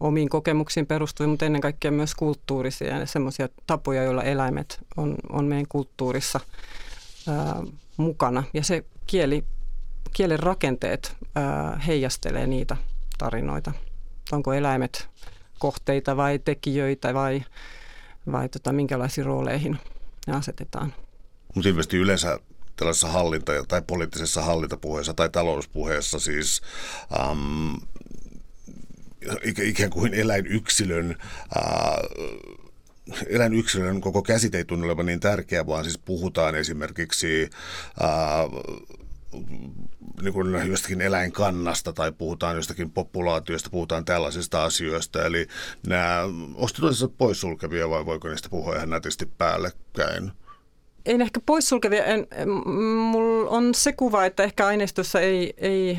omiin 0.00 0.28
kokemuksiin 0.28 0.86
perustuen, 0.86 1.30
mutta 1.30 1.44
ennen 1.44 1.60
kaikkea 1.60 1.90
myös 1.90 2.14
kulttuurisia 2.14 2.98
ja 2.98 3.06
semmoisia 3.06 3.48
tapoja, 3.66 4.02
joilla 4.02 4.22
eläimet 4.22 4.80
on, 4.96 5.16
on 5.28 5.44
meidän 5.44 5.66
kulttuurissa 5.68 6.40
ää, 7.28 7.62
mukana. 7.96 8.44
Ja 8.54 8.64
se 8.64 8.84
kieli, 9.06 9.44
kielen 10.12 10.38
rakenteet 10.38 11.16
ää, 11.34 11.80
heijastelee 11.86 12.46
niitä 12.46 12.76
tarinoita. 13.18 13.72
Onko 14.32 14.52
eläimet 14.52 15.08
kohteita 15.58 16.16
vai 16.16 16.38
tekijöitä 16.38 17.14
vai 17.14 17.42
vai 18.32 18.48
tota, 18.48 18.72
minkälaisiin 18.72 19.26
rooleihin 19.26 19.78
ne 20.26 20.32
asetetaan. 20.32 20.94
Mutta 21.54 21.68
ilmeisesti 21.68 21.96
yleensä 21.96 22.38
tällaisessa 22.76 23.08
hallinta- 23.08 23.66
tai 23.68 23.82
poliittisessa 23.86 24.42
hallintapuheessa 24.42 25.14
tai 25.14 25.28
talouspuheessa 25.30 26.18
siis 26.18 26.62
ähm, 27.20 27.74
ikään 29.62 29.90
kuin 29.90 30.14
eläinyksilön 30.14 31.16
äh, 31.56 32.42
eläinyksilön 33.26 34.00
koko 34.00 34.22
käsite 34.22 34.58
ei 34.58 34.64
tunnu 34.64 34.86
olevan 34.86 35.06
niin 35.06 35.20
tärkeä, 35.20 35.66
vaan 35.66 35.84
siis 35.84 35.98
puhutaan 35.98 36.54
esimerkiksi 36.54 37.50
ää, 38.00 38.48
niin 40.22 40.32
kuin 40.32 40.68
jostakin 40.68 41.00
eläinkannasta 41.00 41.92
tai 41.92 42.12
puhutaan 42.12 42.56
jostakin 42.56 42.90
populaatiosta, 42.90 43.70
puhutaan 43.70 44.04
tällaisista 44.04 44.64
asioista. 44.64 45.24
Eli 45.24 45.46
nämä 45.86 46.20
ostitoisessa 46.54 47.08
poissulkevia 47.08 47.90
vai 47.90 48.06
voiko 48.06 48.28
niistä 48.28 48.48
puhua 48.48 48.76
ihan 48.76 48.90
nätisti 48.90 49.26
päällekkäin? 49.26 50.32
Ei 51.06 51.14
ehkä 51.22 51.40
poissulkevia. 51.46 52.04
En, 52.04 52.26
mulla 52.78 53.50
on 53.50 53.74
se 53.74 53.92
kuva, 53.92 54.24
että 54.24 54.42
ehkä 54.42 54.66
aineistossa 54.66 55.20
ei, 55.20 55.54
ei 55.56 55.98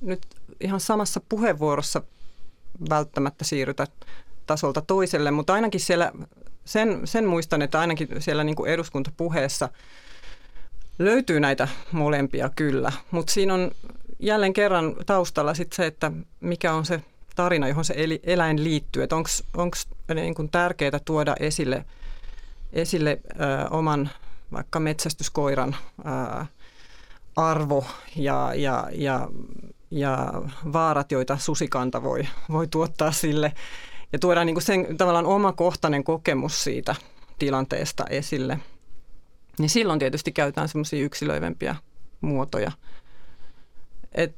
nyt 0.00 0.26
ihan 0.60 0.80
samassa 0.80 1.20
puheenvuorossa 1.28 2.02
välttämättä 2.90 3.44
siirrytä 3.44 3.86
tasolta 4.46 4.80
toiselle, 4.80 5.30
mutta 5.30 5.54
ainakin 5.54 5.80
siellä, 5.80 6.12
sen, 6.64 7.00
sen 7.04 7.26
muistan, 7.26 7.62
että 7.62 7.80
ainakin 7.80 8.08
siellä 8.18 8.44
niin 8.44 8.56
kuin 8.56 8.70
eduskuntapuheessa 8.70 9.68
löytyy 10.98 11.40
näitä 11.40 11.68
molempia 11.92 12.50
kyllä, 12.56 12.92
mutta 13.10 13.32
siinä 13.32 13.54
on 13.54 13.70
jälleen 14.18 14.52
kerran 14.52 14.96
taustalla 15.06 15.54
sit 15.54 15.72
se, 15.72 15.86
että 15.86 16.12
mikä 16.40 16.74
on 16.74 16.84
se 16.84 17.02
tarina, 17.36 17.68
johon 17.68 17.84
se 17.84 17.94
eläin 18.22 18.64
liittyy, 18.64 19.02
että 19.02 19.16
onko 19.16 19.76
niin 20.14 20.50
tärkeää 20.50 21.00
tuoda 21.04 21.34
esille, 21.40 21.84
esille 22.72 23.20
ö, 23.30 23.68
oman 23.70 24.10
vaikka 24.52 24.80
metsästyskoiran 24.80 25.76
ö, 25.98 26.44
arvo 27.36 27.86
ja, 28.16 28.52
ja, 28.54 28.88
ja, 28.92 29.28
ja 29.90 30.32
vaarat, 30.72 31.12
joita 31.12 31.36
susikanta 31.36 32.02
voi, 32.02 32.28
voi 32.50 32.68
tuottaa 32.68 33.12
sille 33.12 33.52
ja 34.12 34.18
tuodaan 34.18 34.46
niin 34.46 34.54
kuin 34.54 34.64
sen 34.64 34.96
tavallaan 34.96 35.26
omakohtainen 35.26 36.04
kokemus 36.04 36.64
siitä 36.64 36.94
tilanteesta 37.38 38.04
esille. 38.10 38.58
Niin 39.58 39.70
silloin 39.70 39.98
tietysti 39.98 40.32
käytetään 40.32 40.68
semmoisia 40.68 41.04
yksilöivempiä 41.04 41.76
muotoja. 42.20 42.72
Et, 44.12 44.36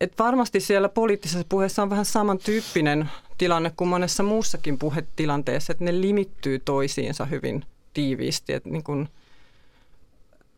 et 0.00 0.18
varmasti 0.18 0.60
siellä 0.60 0.88
poliittisessa 0.88 1.46
puheessa 1.48 1.82
on 1.82 1.90
vähän 1.90 2.04
samantyyppinen 2.04 3.10
tilanne 3.38 3.72
kuin 3.76 3.88
monessa 3.88 4.22
muussakin 4.22 4.78
puhetilanteessa, 4.78 5.72
että 5.72 5.84
ne 5.84 6.00
limittyy 6.00 6.58
toisiinsa 6.58 7.24
hyvin 7.24 7.64
tiiviisti. 7.94 8.52
Et 8.52 8.64
niin 8.64 8.84
kun 8.84 9.08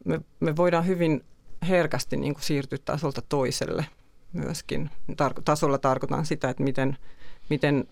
me, 0.04 0.20
me 0.40 0.56
voidaan 0.56 0.86
hyvin 0.86 1.24
herkästi 1.68 2.16
niin 2.16 2.34
kuin 2.34 2.44
siirtyä 2.44 2.78
tasolta 2.84 3.22
toiselle 3.28 3.86
myöskin. 4.32 4.90
Tar- 5.12 5.42
tasolla 5.44 5.78
tarkoitan 5.78 6.26
sitä, 6.26 6.50
että 6.50 6.62
miten– 6.62 6.96
miten 7.48 7.88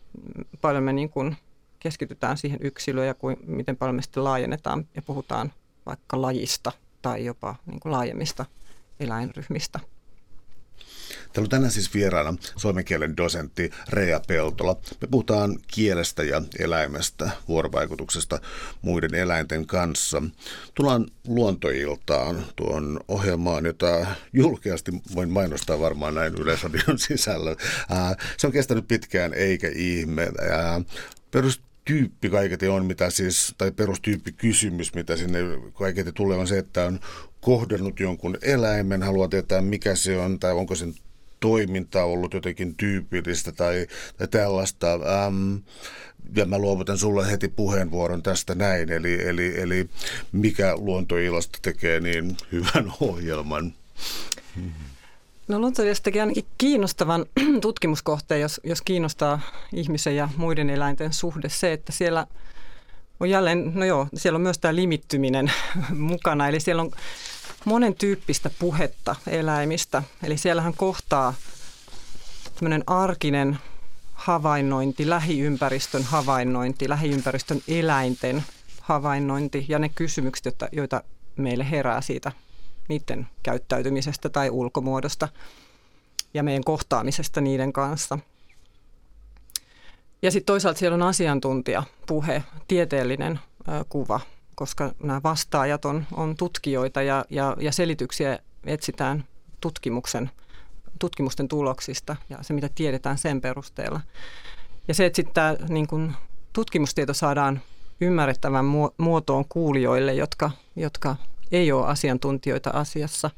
paljon 0.60 0.84
me 0.84 0.92
niin 0.92 1.10
kuin 1.10 1.36
keskitytään 1.78 2.38
siihen 2.38 2.58
yksilöön 2.62 3.06
ja 3.06 3.14
kuin, 3.14 3.36
miten 3.46 3.76
paljon 3.76 3.96
me 3.96 4.02
sitten 4.02 4.24
laajennetaan 4.24 4.88
ja 4.94 5.02
puhutaan 5.02 5.52
vaikka 5.86 6.22
lajista 6.22 6.72
tai 7.02 7.24
jopa 7.24 7.54
niin 7.66 7.80
laajemmista 7.84 8.46
eläinryhmistä. 9.00 9.80
Täällä 11.32 11.46
on 11.46 11.48
tänään 11.48 11.70
siis 11.70 11.94
vieraana 11.94 12.34
suomen 12.56 12.84
kielen 12.84 13.16
dosentti 13.16 13.70
Rea 13.88 14.20
Peltola. 14.28 14.76
Me 15.00 15.08
puhutaan 15.10 15.58
kielestä 15.66 16.22
ja 16.24 16.42
eläimestä, 16.58 17.30
vuorovaikutuksesta 17.48 18.40
muiden 18.82 19.14
eläinten 19.14 19.66
kanssa. 19.66 20.22
Tullaan 20.74 21.06
luontoiltaan 21.26 22.44
tuon 22.56 23.00
ohjelmaan, 23.08 23.64
jota 23.64 24.06
julkeasti 24.32 24.92
voin 25.14 25.30
mainostaa 25.30 25.80
varmaan 25.80 26.14
näin 26.14 26.34
Yleisradion 26.34 26.98
sisällä. 26.98 27.56
Se 28.36 28.46
on 28.46 28.52
kestänyt 28.52 28.88
pitkään 28.88 29.34
eikä 29.34 29.68
ihme. 29.74 30.32
Perus 31.30 31.60
tyyppi 31.84 32.30
kaiketi 32.30 32.68
on, 32.68 32.86
mitä 32.86 33.10
siis, 33.10 33.54
tai 33.58 33.70
perustyyppi 33.70 34.32
kysymys, 34.32 34.94
mitä 34.94 35.16
sinne 35.16 35.38
kaiketi 35.72 36.12
tulee, 36.12 36.38
on 36.38 36.46
se, 36.46 36.58
että 36.58 36.84
on 36.84 37.00
kohdannut 37.46 38.00
jonkun 38.00 38.38
eläimen, 38.42 39.02
haluaa 39.02 39.28
tietää 39.28 39.60
mikä 39.60 39.94
se 39.94 40.18
on, 40.18 40.38
tai 40.38 40.52
onko 40.52 40.74
sen 40.74 40.94
toiminta 41.40 42.04
ollut 42.04 42.34
jotenkin 42.34 42.74
tyypillistä 42.74 43.52
tai, 43.52 43.86
tai 44.16 44.28
tällaista. 44.28 44.92
Ähm, 44.92 45.56
ja 46.36 46.46
mä 46.46 46.58
luovutan 46.58 46.98
sulle 46.98 47.30
heti 47.30 47.48
puheenvuoron 47.48 48.22
tästä 48.22 48.54
näin, 48.54 48.92
eli, 48.92 49.28
eli, 49.28 49.60
eli 49.60 49.88
mikä 50.32 50.76
luontoilasta 50.76 51.58
tekee 51.62 52.00
niin 52.00 52.36
hyvän 52.52 52.92
ohjelman? 53.00 53.72
No 55.48 55.58
luontoilasta 55.58 56.04
tekee 56.04 56.22
ainakin 56.22 56.46
kiinnostavan 56.58 57.26
tutkimuskohteen, 57.60 58.40
jos, 58.40 58.60
jos 58.64 58.82
kiinnostaa 58.82 59.40
ihmisen 59.72 60.16
ja 60.16 60.28
muiden 60.36 60.70
eläinten 60.70 61.12
suhde. 61.12 61.48
Se, 61.48 61.72
että 61.72 61.92
siellä 61.92 62.26
on 63.20 63.30
jälleen, 63.30 63.72
no 63.74 63.84
joo, 63.84 64.08
siellä 64.14 64.36
on 64.36 64.42
myös 64.42 64.58
tämä 64.58 64.74
limittyminen 64.74 65.52
mukana, 66.10 66.48
eli 66.48 66.60
siellä 66.60 66.82
on 66.82 66.90
monen 67.64 67.94
tyyppistä 67.94 68.50
puhetta 68.58 69.16
eläimistä. 69.26 70.02
Eli 70.22 70.38
siellähän 70.38 70.74
kohtaa 70.74 71.34
tämmöinen 72.54 72.84
arkinen 72.86 73.58
havainnointi, 74.12 75.10
lähiympäristön 75.10 76.02
havainnointi, 76.02 76.88
lähiympäristön 76.88 77.60
eläinten 77.68 78.44
havainnointi 78.80 79.66
ja 79.68 79.78
ne 79.78 79.88
kysymykset, 79.88 80.54
joita 80.72 81.02
meille 81.36 81.70
herää 81.70 82.00
siitä 82.00 82.32
niiden 82.88 83.28
käyttäytymisestä 83.42 84.28
tai 84.28 84.50
ulkomuodosta 84.50 85.28
ja 86.34 86.42
meidän 86.42 86.64
kohtaamisesta 86.64 87.40
niiden 87.40 87.72
kanssa. 87.72 88.18
Ja 90.22 90.30
sitten 90.30 90.46
toisaalta 90.46 90.78
siellä 90.78 90.94
on 90.94 91.02
asiantuntija, 91.02 91.82
puhe, 92.06 92.42
tieteellinen 92.68 93.40
ö, 93.68 93.84
kuva, 93.88 94.20
koska 94.56 94.92
nämä 95.02 95.20
vastaajat 95.22 95.84
on, 95.84 96.06
on 96.12 96.36
tutkijoita 96.36 97.02
ja, 97.02 97.24
ja, 97.30 97.56
ja 97.60 97.72
selityksiä 97.72 98.38
etsitään 98.66 99.24
tutkimuksen, 99.60 100.30
tutkimusten 100.98 101.48
tuloksista 101.48 102.16
ja 102.30 102.38
se, 102.42 102.54
mitä 102.54 102.68
tiedetään 102.74 103.18
sen 103.18 103.40
perusteella. 103.40 104.00
Ja 104.88 104.94
se, 104.94 105.06
että 105.06 105.16
sitten 105.16 105.34
tämä 105.34 105.56
niin 105.68 105.86
kun, 105.86 106.12
tutkimustieto 106.52 107.14
saadaan 107.14 107.60
ymmärrettävän 108.00 108.64
muotoon 108.98 109.44
kuulijoille, 109.48 110.14
jotka, 110.14 110.50
jotka 110.76 111.16
ei 111.52 111.72
ole 111.72 111.86
asiantuntijoita 111.86 112.70
asiassa, 112.70 113.30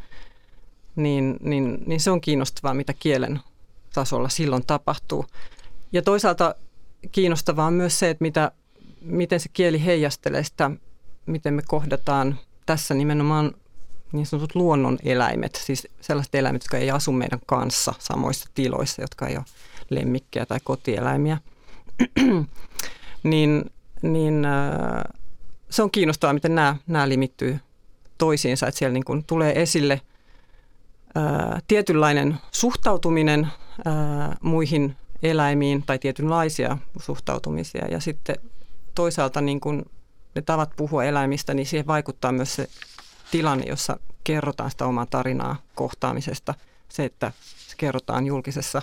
niin, 0.96 1.36
niin, 1.40 1.82
niin 1.86 2.00
se 2.00 2.10
on 2.10 2.20
kiinnostavaa, 2.20 2.74
mitä 2.74 2.94
kielen 2.98 3.40
tasolla 3.94 4.28
silloin 4.28 4.66
tapahtuu. 4.66 5.26
Ja 5.92 6.02
toisaalta 6.02 6.54
kiinnostavaa 7.12 7.66
on 7.66 7.72
myös 7.72 7.98
se, 7.98 8.10
että 8.10 8.22
mitä, 8.22 8.52
miten 9.00 9.40
se 9.40 9.48
kieli 9.52 9.84
heijastelee 9.84 10.44
sitä 10.44 10.70
miten 11.28 11.54
me 11.54 11.62
kohdataan 11.66 12.38
tässä 12.66 12.94
nimenomaan 12.94 13.54
niin 14.12 14.26
sanotut 14.26 14.54
luonnon 14.54 14.98
eläimet, 15.04 15.62
siis 15.64 15.88
sellaiset 16.00 16.34
eläimet, 16.34 16.62
jotka 16.62 16.76
ei 16.76 16.90
asu 16.90 17.12
meidän 17.12 17.40
kanssa 17.46 17.94
samoissa 17.98 18.50
tiloissa, 18.54 19.02
jotka 19.02 19.26
ei 19.26 19.36
ole 19.36 19.44
lemmikkejä 19.90 20.46
tai 20.46 20.58
kotieläimiä, 20.64 21.38
niin, 23.22 23.70
niin 24.02 24.44
äh, 24.44 25.04
se 25.70 25.82
on 25.82 25.90
kiinnostavaa, 25.90 26.34
miten 26.34 26.54
nämä, 26.54 26.76
nämä 26.86 27.08
limittyy 27.08 27.58
toisiinsa, 28.18 28.66
että 28.66 28.78
siellä 28.78 28.92
niin 28.92 29.04
kuin 29.04 29.24
tulee 29.24 29.62
esille 29.62 30.00
ää, 31.14 31.24
äh, 31.24 31.62
tietynlainen 31.68 32.36
suhtautuminen 32.50 33.48
ää, 33.84 34.24
äh, 34.24 34.36
muihin 34.40 34.96
eläimiin 35.22 35.82
tai 35.82 35.98
tietynlaisia 35.98 36.78
suhtautumisia 36.98 37.88
ja 37.88 38.00
sitten 38.00 38.36
toisaalta 38.94 39.40
niin 39.40 39.60
kuin 39.60 39.84
ne 40.34 40.42
tavat 40.42 40.70
puhua 40.76 41.04
eläimistä, 41.04 41.54
niin 41.54 41.66
siihen 41.66 41.86
vaikuttaa 41.86 42.32
myös 42.32 42.54
se 42.54 42.68
tilanne, 43.30 43.64
jossa 43.66 43.98
kerrotaan 44.24 44.70
sitä 44.70 44.86
omaa 44.86 45.06
tarinaa 45.06 45.56
kohtaamisesta. 45.74 46.54
Se, 46.88 47.04
että 47.04 47.32
se 47.68 47.76
kerrotaan 47.76 48.26
julkisessa 48.26 48.82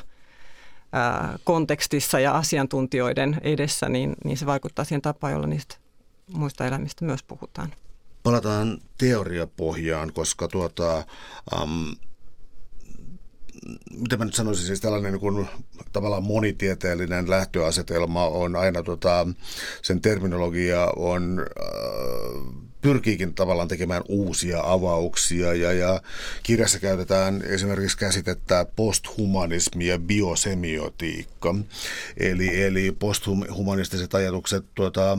ää, 0.91 1.39
kontekstissa 1.43 2.19
ja 2.19 2.38
asiantuntijoiden 2.38 3.38
edessä, 3.43 3.89
niin, 3.89 4.15
niin 4.23 4.38
se 4.38 4.45
vaikuttaa 4.45 4.86
siihen 4.86 5.01
tapaan, 5.01 5.34
jolla 5.34 5.47
niistä 5.47 5.75
muista 6.34 6.65
eläimistä 6.65 7.05
myös 7.05 7.23
puhutaan. 7.23 7.73
Palataan 8.23 8.77
teoriapohjaan, 8.97 10.13
koska 10.13 10.47
tuota, 10.47 11.03
um, 11.62 11.95
mitä 13.98 14.18
mä 14.18 14.26
nyt 14.26 14.34
sanoisin, 14.34 14.65
siis 14.65 14.82
tällainen 14.82 15.12
niin 15.12 15.20
kuin, 15.20 15.48
tavallaan 15.94 16.24
monitieteellinen 16.24 17.30
lähtöasetelma 17.30 18.28
on 18.28 18.56
aina, 18.56 18.84
tota, 18.84 19.28
sen 19.82 20.02
terminologia 20.02 20.88
on 20.96 21.46
äh, 21.62 22.65
pyrkiikin 22.86 23.34
tavallaan 23.34 23.68
tekemään 23.68 24.04
uusia 24.08 24.62
avauksia 24.63 25.54
ja, 25.54 25.74
ja 25.74 26.02
kirjassa 26.44 26.80
käytetään 26.80 27.41
esimerkiksi 27.41 27.98
käsitettä 27.98 28.65
posthumanismi 28.76 29.88
ja 29.88 30.00
biosemiotiikka. 30.00 31.56
Eli, 32.18 32.63
eli 32.63 32.96
posthumanistiset 33.00 34.15
ajatukset 34.15 34.65
tuota, 34.76 35.18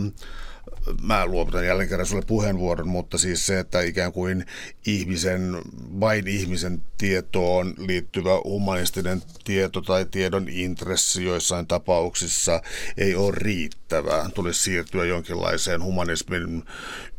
mä 1.02 1.26
luovutan 1.26 1.66
jälleen 1.66 1.88
kerran 1.88 2.06
sulle 2.06 2.22
puheenvuoron, 2.26 2.88
mutta 2.88 3.18
siis 3.18 3.46
se, 3.46 3.58
että 3.58 3.80
ikään 3.80 4.12
kuin 4.12 4.46
ihmisen, 4.86 5.62
vain 6.00 6.28
ihmisen 6.28 6.82
tietoon 6.98 7.74
liittyvä 7.78 8.30
humanistinen 8.44 9.22
tieto 9.44 9.80
tai 9.80 10.06
tiedon 10.10 10.48
intressi 10.48 11.24
joissain 11.24 11.66
tapauksissa 11.66 12.62
ei 12.96 13.14
ole 13.14 13.32
riittävää. 13.36 14.30
Tulisi 14.34 14.62
siirtyä 14.62 15.04
jonkinlaiseen 15.04 15.82
humanismin 15.82 16.64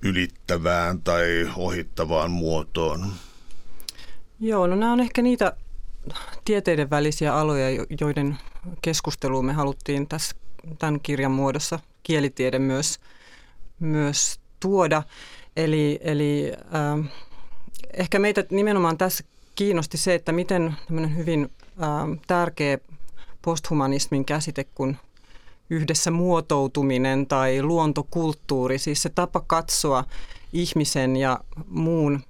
ylittävään 0.01 1.01
tai 1.01 1.49
ohittavaan 1.55 2.31
muotoon. 2.31 3.11
Joo, 4.39 4.67
no 4.67 4.75
nämä 4.75 4.93
on 4.93 4.99
ehkä 4.99 5.21
niitä 5.21 5.53
tieteiden 6.45 6.89
välisiä 6.89 7.35
aloja, 7.35 7.85
joiden 8.01 8.37
keskusteluun 8.81 9.45
me 9.45 9.53
haluttiin 9.53 10.07
tässä 10.07 10.35
tämän 10.79 10.99
kirjan 10.99 11.31
muodossa 11.31 11.79
kielitiede 12.03 12.59
myös– 12.59 12.99
myös 13.79 14.39
tuoda. 14.59 15.03
Eli, 15.55 15.99
eli 16.01 16.51
äh, 16.53 17.11
ehkä 17.93 18.19
meitä 18.19 18.43
nimenomaan 18.51 18.97
tässä 18.97 19.23
kiinnosti 19.55 19.97
se, 19.97 20.15
että 20.15 20.31
miten 20.31 20.75
hyvin 21.15 21.51
äh, 21.81 22.19
tärkeä 22.27 22.77
posthumanismin 23.41 24.25
käsite 24.25 24.63
kuin 24.63 24.97
yhdessä 25.69 26.11
muotoutuminen 26.11 27.27
tai 27.27 27.61
luontokulttuuri, 27.63 28.77
siis 28.77 29.01
se 29.01 29.09
tapa 29.09 29.43
katsoa 29.47 30.03
ihmisen 30.53 31.15
ja 31.15 31.39
muun 31.67 32.23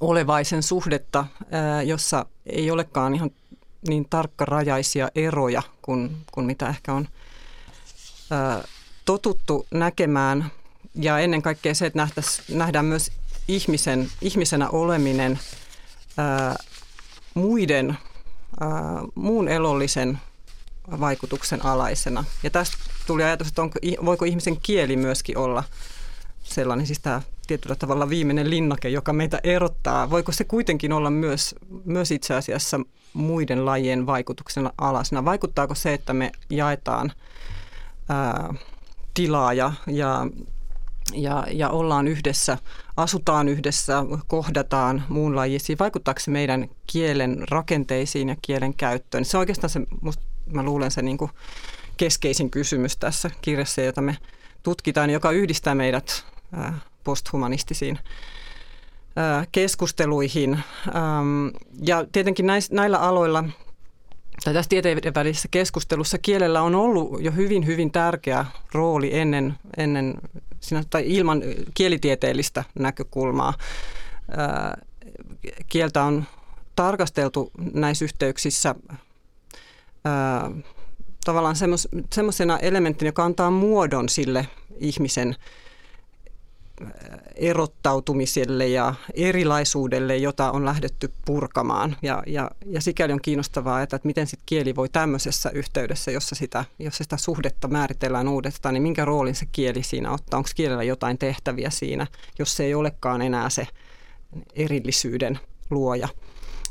olevaisen 0.00 0.62
suhdetta, 0.62 1.18
äh, 1.20 1.86
jossa 1.86 2.26
ei 2.46 2.70
olekaan 2.70 3.14
ihan 3.14 3.30
niin 3.88 4.06
tarkkarajaisia 4.10 5.10
eroja 5.14 5.62
kuin, 5.82 6.16
kuin 6.32 6.46
mitä 6.46 6.68
ehkä 6.68 6.92
on 6.92 7.08
äh, 8.32 8.64
totuttu 9.04 9.66
näkemään 9.70 10.50
ja 10.94 11.18
ennen 11.18 11.42
kaikkea 11.42 11.74
se, 11.74 11.86
että 11.86 12.08
nähdään 12.50 12.84
myös 12.84 13.12
ihmisen, 13.48 14.08
ihmisenä 14.20 14.68
oleminen 14.68 15.38
ää, 16.16 16.56
muiden, 17.34 17.98
ää, 18.60 18.70
muun 19.14 19.48
elollisen 19.48 20.18
vaikutuksen 21.00 21.66
alaisena. 21.66 22.24
Ja 22.42 22.50
tästä 22.50 22.76
tuli 23.06 23.22
ajatus, 23.22 23.48
että 23.48 23.62
onko, 23.62 23.78
voiko 24.04 24.24
ihmisen 24.24 24.60
kieli 24.62 24.96
myöskin 24.96 25.38
olla 25.38 25.64
sellainen, 26.42 26.86
siis 26.86 27.00
tämä 27.00 27.22
tietyllä 27.46 27.74
tavalla 27.74 28.08
viimeinen 28.08 28.50
linnake, 28.50 28.88
joka 28.88 29.12
meitä 29.12 29.40
erottaa. 29.44 30.10
Voiko 30.10 30.32
se 30.32 30.44
kuitenkin 30.44 30.92
olla 30.92 31.10
myös, 31.10 31.54
myös 31.84 32.10
itse 32.10 32.34
asiassa 32.34 32.80
muiden 33.12 33.66
lajien 33.66 34.06
vaikutuksen 34.06 34.70
alasena? 34.78 35.24
Vaikuttaako 35.24 35.74
se, 35.74 35.94
että 35.94 36.12
me 36.12 36.32
jaetaan 36.50 37.12
ää, 38.08 38.54
tilaa 39.14 39.52
ja, 39.52 39.72
ja, 39.86 40.26
ja, 41.12 41.46
ja 41.50 41.70
ollaan 41.70 42.08
yhdessä, 42.08 42.58
asutaan 42.96 43.48
yhdessä, 43.48 44.04
kohdataan 44.26 45.04
muunlajisia, 45.08 45.76
vaikuttaako 45.78 46.20
se 46.20 46.30
meidän 46.30 46.68
kielen 46.86 47.44
rakenteisiin 47.50 48.28
ja 48.28 48.36
kielen 48.42 48.74
käyttöön? 48.74 49.24
Se 49.24 49.36
on 49.36 49.40
oikeastaan 49.40 49.70
se, 49.70 49.80
musta, 50.00 50.22
mä 50.46 50.62
luulen 50.62 50.90
se 50.90 51.02
niin 51.02 51.18
kuin 51.18 51.30
keskeisin 51.96 52.50
kysymys 52.50 52.96
tässä 52.96 53.30
kirjassa, 53.42 53.80
jota 53.80 54.00
me 54.00 54.18
tutkitaan, 54.62 55.10
joka 55.10 55.30
yhdistää 55.30 55.74
meidät 55.74 56.24
posthumanistisiin 57.04 57.98
keskusteluihin. 59.52 60.58
Ja 61.82 62.04
tietenkin 62.12 62.46
näillä 62.70 62.98
aloilla 62.98 63.44
tai 64.44 64.54
tässä 64.54 64.68
tieteiden 64.68 65.14
välisessä 65.14 65.48
keskustelussa 65.50 66.18
kielellä 66.18 66.62
on 66.62 66.74
ollut 66.74 67.22
jo 67.22 67.32
hyvin, 67.32 67.66
hyvin 67.66 67.90
tärkeä 67.90 68.44
rooli 68.72 69.18
ennen, 69.18 69.54
ennen 69.76 70.14
tai 70.90 71.04
ilman 71.06 71.42
kielitieteellistä 71.74 72.64
näkökulmaa. 72.78 73.54
Kieltä 75.68 76.02
on 76.02 76.24
tarkasteltu 76.76 77.50
näissä 77.72 78.04
yhteyksissä 78.04 78.74
tavallaan 81.24 81.56
semmoisena 82.12 82.58
elementtinä, 82.58 83.08
joka 83.08 83.24
antaa 83.24 83.50
muodon 83.50 84.08
sille 84.08 84.48
ihmisen 84.78 85.36
erottautumiselle 87.34 88.66
ja 88.66 88.94
erilaisuudelle, 89.14 90.16
jota 90.16 90.50
on 90.50 90.64
lähdetty 90.64 91.12
purkamaan. 91.24 91.96
Ja, 92.02 92.22
ja, 92.26 92.50
ja 92.66 92.80
sikäli 92.80 93.12
on 93.12 93.20
kiinnostavaa, 93.22 93.82
että, 93.82 93.96
että 93.96 94.06
miten 94.06 94.26
sit 94.26 94.40
kieli 94.46 94.76
voi 94.76 94.88
tämmöisessä 94.88 95.50
yhteydessä, 95.50 96.10
jossa 96.10 96.34
sitä, 96.34 96.64
jossa 96.78 97.04
sitä 97.04 97.16
suhdetta 97.16 97.68
määritellään 97.68 98.28
uudestaan, 98.28 98.74
niin 98.74 98.82
minkä 98.82 99.04
roolin 99.04 99.34
se 99.34 99.46
kieli 99.52 99.82
siinä 99.82 100.12
ottaa? 100.12 100.38
Onko 100.38 100.50
kielellä 100.54 100.82
jotain 100.82 101.18
tehtäviä 101.18 101.70
siinä, 101.70 102.06
jos 102.38 102.56
se 102.56 102.64
ei 102.64 102.74
olekaan 102.74 103.22
enää 103.22 103.50
se 103.50 103.66
erillisyyden 104.54 105.38
luoja? 105.70 106.08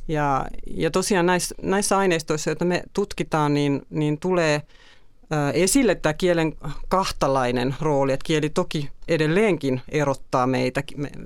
Ja, 0.08 0.46
ja 0.68 0.92
tosiaan 0.92 1.26
näissä, 1.26 1.56
näissä 1.62 1.98
aineistoissa, 1.98 2.50
joita 2.50 2.66
me 2.66 2.84
tutkitaan, 2.94 3.54
niin, 3.54 3.82
niin 3.90 4.20
tulee– 4.20 4.62
esille 5.54 5.96
tämä 5.96 6.14
kielen 6.14 6.56
kahtalainen 6.88 7.76
rooli, 7.82 8.14
että 8.14 8.26
kieli 8.26 8.50
toki 8.50 8.90
edelleenkin 9.08 9.82
erottaa 9.90 10.48
meitä 10.48 10.84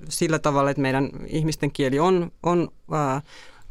sillä 0.09 0.39
tavalla, 0.39 0.69
että 0.69 0.81
meidän 0.81 1.09
ihmisten 1.27 1.71
kieli 1.71 1.99
on, 1.99 2.31
on 2.43 2.69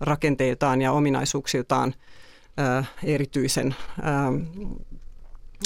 rakenteiltaan 0.00 0.82
ja 0.82 0.92
ominaisuuksiltaan 0.92 1.94
erityisen 3.04 3.74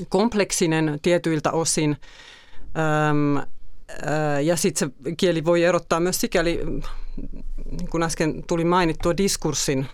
kompleksinen 0.09 0.99
tietyiltä 1.03 1.51
osin. 1.53 1.97
Ja 4.43 4.57
sitten 4.57 4.91
se 5.05 5.15
kieli 5.17 5.45
voi 5.45 5.63
erottaa 5.63 6.01
myös 6.01 6.21
sikäli, 6.21 6.61
niin 7.71 7.89
kuin 7.91 8.03
äsken 8.03 8.45
tuli 8.47 8.65
mainittua, 8.65 9.17
diskurssin 9.17 9.87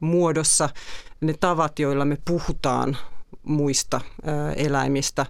muodossa 0.00 0.68
ne 1.20 1.34
tavat, 1.40 1.78
joilla 1.78 2.04
me 2.04 2.18
puhutaan 2.24 2.96
muista 3.42 4.00
eläimistä, 4.56 5.26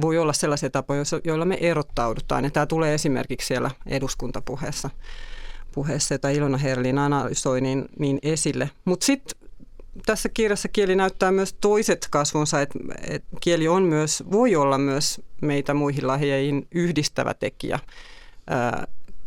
voi 0.00 0.18
olla 0.18 0.32
sellaisia 0.32 0.70
tapoja, 0.70 1.02
joilla 1.24 1.44
me 1.44 1.58
erottaudutaan. 1.60 2.44
Ja 2.44 2.50
tämä 2.50 2.66
tulee 2.66 2.94
esimerkiksi 2.94 3.46
siellä 3.46 3.70
eduskuntapuheessa, 3.86 4.90
puheessa, 5.74 6.14
jota 6.14 6.28
Ilona 6.28 6.58
Herlin 6.58 6.98
analysoi 6.98 7.60
niin, 7.60 7.84
niin 7.98 8.18
esille. 8.22 8.70
Mutta 8.84 9.06
sitten 9.06 9.48
tässä 10.06 10.28
kirjassa 10.28 10.68
kieli 10.68 10.96
näyttää 10.96 11.32
myös 11.32 11.52
toiset 11.52 12.06
kasvunsa, 12.10 12.60
että, 12.60 12.78
että 13.06 13.36
kieli 13.40 13.68
on 13.68 13.82
myös, 13.82 14.24
voi 14.32 14.56
olla 14.56 14.78
myös 14.78 15.20
meitä 15.40 15.74
muihin 15.74 16.06
lajeihin 16.06 16.68
yhdistävä 16.70 17.34
tekijä. 17.34 17.78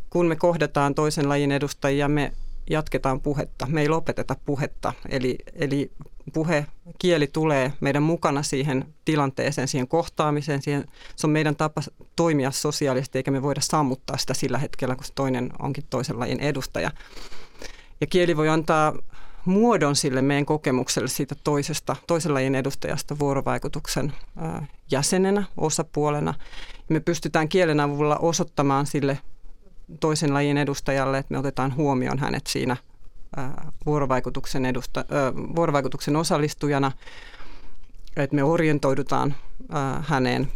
kun 0.10 0.26
me 0.26 0.36
kohdataan 0.36 0.96
toisen 0.96 1.30
lajin 1.30 1.52
edustajia, 1.52 2.08
me 2.08 2.32
jatketaan 2.70 3.22
puhetta, 3.22 3.66
me 3.66 3.82
ei 3.82 3.90
lopeteta 3.90 4.36
puhetta. 4.46 4.94
Eli, 5.10 5.38
eli 5.54 5.92
puhe, 6.34 6.66
kieli 7.00 7.28
tulee 7.28 7.74
meidän 7.80 8.04
mukana 8.04 8.44
siihen 8.44 8.94
tilanteeseen, 9.06 9.68
siihen 9.68 9.88
kohtaamiseen. 9.88 10.62
Siihen, 10.62 10.86
se 11.16 11.28
on 11.28 11.32
meidän 11.32 11.56
tapa 11.56 11.82
toimia 12.16 12.52
sosiaalisesti, 12.52 13.20
eikä 13.20 13.32
me 13.32 13.42
voida 13.42 13.62
sammuttaa 13.62 14.18
sitä 14.18 14.34
sillä 14.34 14.58
hetkellä, 14.58 14.96
kun 14.96 15.06
toinen 15.16 15.50
onkin 15.60 15.84
toisen 15.90 16.20
lajin 16.20 16.40
edustaja. 16.40 16.92
Ja 18.02 18.08
kieli 18.08 18.38
voi 18.38 18.50
antaa 18.50 18.94
muodon 19.46 19.96
sille 19.96 20.22
meidän 20.22 20.46
kokemukselle 20.46 21.08
siitä 21.08 21.36
toisesta, 21.44 21.96
toisen 22.08 22.34
lajin 22.34 22.56
edustajasta 22.56 23.20
vuorovaikutuksen 23.20 24.14
jäsenenä, 24.92 25.44
osapuolena. 25.58 26.34
Me 26.90 27.00
pystytään 27.00 27.50
kielen 27.50 27.80
avulla 27.80 28.18
osoittamaan 28.18 28.86
sille 28.86 29.18
toisen 30.00 30.34
lajin 30.34 30.58
edustajalle, 30.58 31.18
että 31.18 31.34
me 31.34 31.38
otetaan 31.40 31.76
huomioon 31.76 32.20
hänet 32.20 32.48
siinä 32.48 32.78
vuorovaikutuksen, 33.86 34.66
edusta, 34.66 35.06
vuorovaikutuksen 35.56 36.16
osallistujana, 36.16 36.92
että 38.18 38.36
me 38.36 38.44
orientoidutaan 38.44 39.36
häneen. 40.02 40.48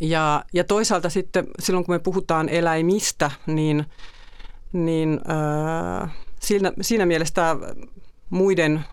Ja, 0.00 0.44
ja 0.52 0.64
toisaalta 0.64 1.10
sitten 1.10 1.46
silloin, 1.58 1.84
kun 1.84 1.94
me 1.94 1.98
puhutaan 1.98 2.48
eläimistä, 2.48 3.30
niin, 3.46 3.86
niin 4.72 5.20
siinä, 6.40 6.72
siinä 6.80 7.06
mielessä 7.06 7.56
muiden 8.30 8.84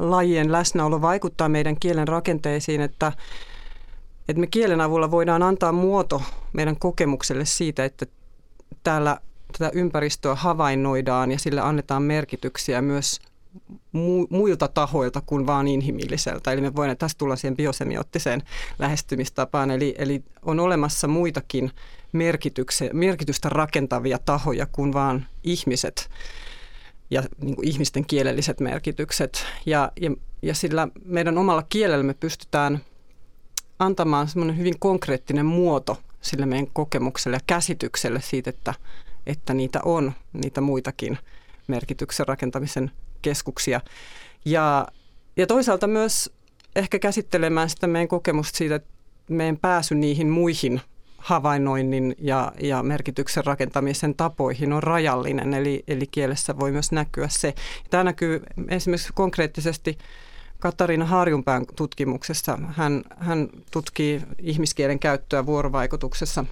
lajien 0.00 0.52
läsnäolo 0.52 1.02
vaikuttaa 1.02 1.48
meidän 1.48 1.76
kielen 1.80 2.08
rakenteisiin, 2.08 2.80
että, 2.80 3.12
että 4.28 4.40
me 4.40 4.46
kielen 4.46 4.80
avulla 4.80 5.10
voidaan 5.10 5.42
antaa 5.42 5.72
muoto 5.72 6.22
meidän 6.52 6.76
kokemukselle 6.76 7.44
siitä, 7.44 7.84
että 7.84 8.06
täällä 8.84 9.20
tätä 9.58 9.70
ympäristöä 9.74 10.34
havainnoidaan 10.34 11.30
ja 11.30 11.38
sille 11.38 11.60
annetaan 11.60 12.02
merkityksiä 12.02 12.82
myös 12.82 13.20
mu- 13.72 14.26
muilta 14.30 14.68
tahoilta 14.68 15.22
kuin 15.26 15.46
vaan 15.46 15.68
inhimilliseltä. 15.68 16.52
Eli 16.52 16.60
me 16.60 16.74
voidaan 16.76 16.96
tässä 16.96 17.18
tulla 17.18 17.36
siihen 17.36 17.56
biosemiottiseen 17.56 18.42
lähestymistapaan. 18.78 19.70
Eli, 19.70 19.94
eli 19.98 20.22
on 20.42 20.60
olemassa 20.60 21.08
muitakin 21.08 21.70
merkitystä 22.92 23.48
rakentavia 23.48 24.18
tahoja 24.18 24.66
kuin 24.72 24.92
vaan 24.92 25.26
ihmiset 25.44 26.10
ja 27.10 27.22
niin 27.40 27.56
kuin 27.56 27.68
ihmisten 27.68 28.06
kielelliset 28.06 28.60
merkitykset. 28.60 29.46
Ja, 29.66 29.92
ja, 30.00 30.10
ja 30.42 30.54
sillä 30.54 30.88
meidän 31.04 31.38
omalla 31.38 31.62
kielellä 31.68 32.02
me 32.02 32.14
pystytään 32.14 32.80
antamaan 33.78 34.28
semmoinen 34.28 34.58
hyvin 34.58 34.78
konkreettinen 34.78 35.46
muoto 35.46 35.98
sille 36.24 36.46
meidän 36.46 36.66
kokemukselle 36.72 37.36
ja 37.36 37.40
käsitykselle 37.46 38.20
siitä, 38.20 38.50
että, 38.50 38.74
että 39.26 39.54
niitä 39.54 39.80
on, 39.84 40.12
niitä 40.32 40.60
muitakin 40.60 41.18
merkityksen 41.66 42.28
rakentamisen 42.28 42.90
keskuksia. 43.22 43.80
Ja, 44.44 44.86
ja 45.36 45.46
toisaalta 45.46 45.86
myös 45.86 46.32
ehkä 46.76 46.98
käsittelemään 46.98 47.70
sitä 47.70 47.86
meidän 47.86 48.08
kokemusta 48.08 48.58
siitä, 48.58 48.74
että 48.74 48.88
meidän 49.28 49.56
pääsy 49.56 49.94
niihin 49.94 50.28
muihin 50.28 50.80
havainnoinnin 51.18 52.14
ja, 52.18 52.52
ja 52.60 52.82
merkityksen 52.82 53.44
rakentamisen 53.44 54.14
tapoihin 54.14 54.72
on 54.72 54.82
rajallinen, 54.82 55.54
eli, 55.54 55.84
eli 55.88 56.06
kielessä 56.06 56.58
voi 56.58 56.72
myös 56.72 56.92
näkyä 56.92 57.28
se. 57.30 57.54
Tämä 57.90 58.04
näkyy 58.04 58.42
esimerkiksi 58.68 59.12
konkreettisesti 59.14 59.98
Katariina 60.60 61.04
Harjunpään 61.04 61.66
tutkimuksessa. 61.76 62.58
Hän, 62.68 63.02
hän 63.16 63.48
tutkii 63.70 64.22
ihmiskielen 64.38 64.98
käyttöä 64.98 65.46
vuorovaikutuksessa 65.46 66.44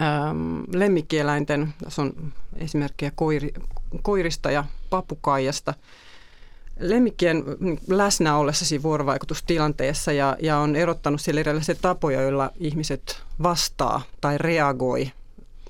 ähm, 0.00 0.62
lemmikkieläinten, 0.72 1.74
tässä 1.84 2.02
on 2.02 2.32
esimerkkejä 2.56 3.12
koiri, 3.14 3.54
koirista 4.02 4.50
ja 4.50 4.64
papukaijasta– 4.90 5.74
lemmikkien 6.78 7.44
läsnä 7.88 8.36
ollessa 8.36 8.64
siinä 8.64 8.82
vuorovaikutustilanteessa 8.82 10.12
ja, 10.12 10.36
ja 10.42 10.58
on 10.58 10.76
erottanut 10.76 11.20
siellä 11.20 11.40
erilaisia 11.40 11.74
tapoja, 11.74 12.22
joilla 12.22 12.50
ihmiset 12.60 13.22
vastaa 13.42 14.02
tai 14.20 14.38
reagoi 14.38 15.10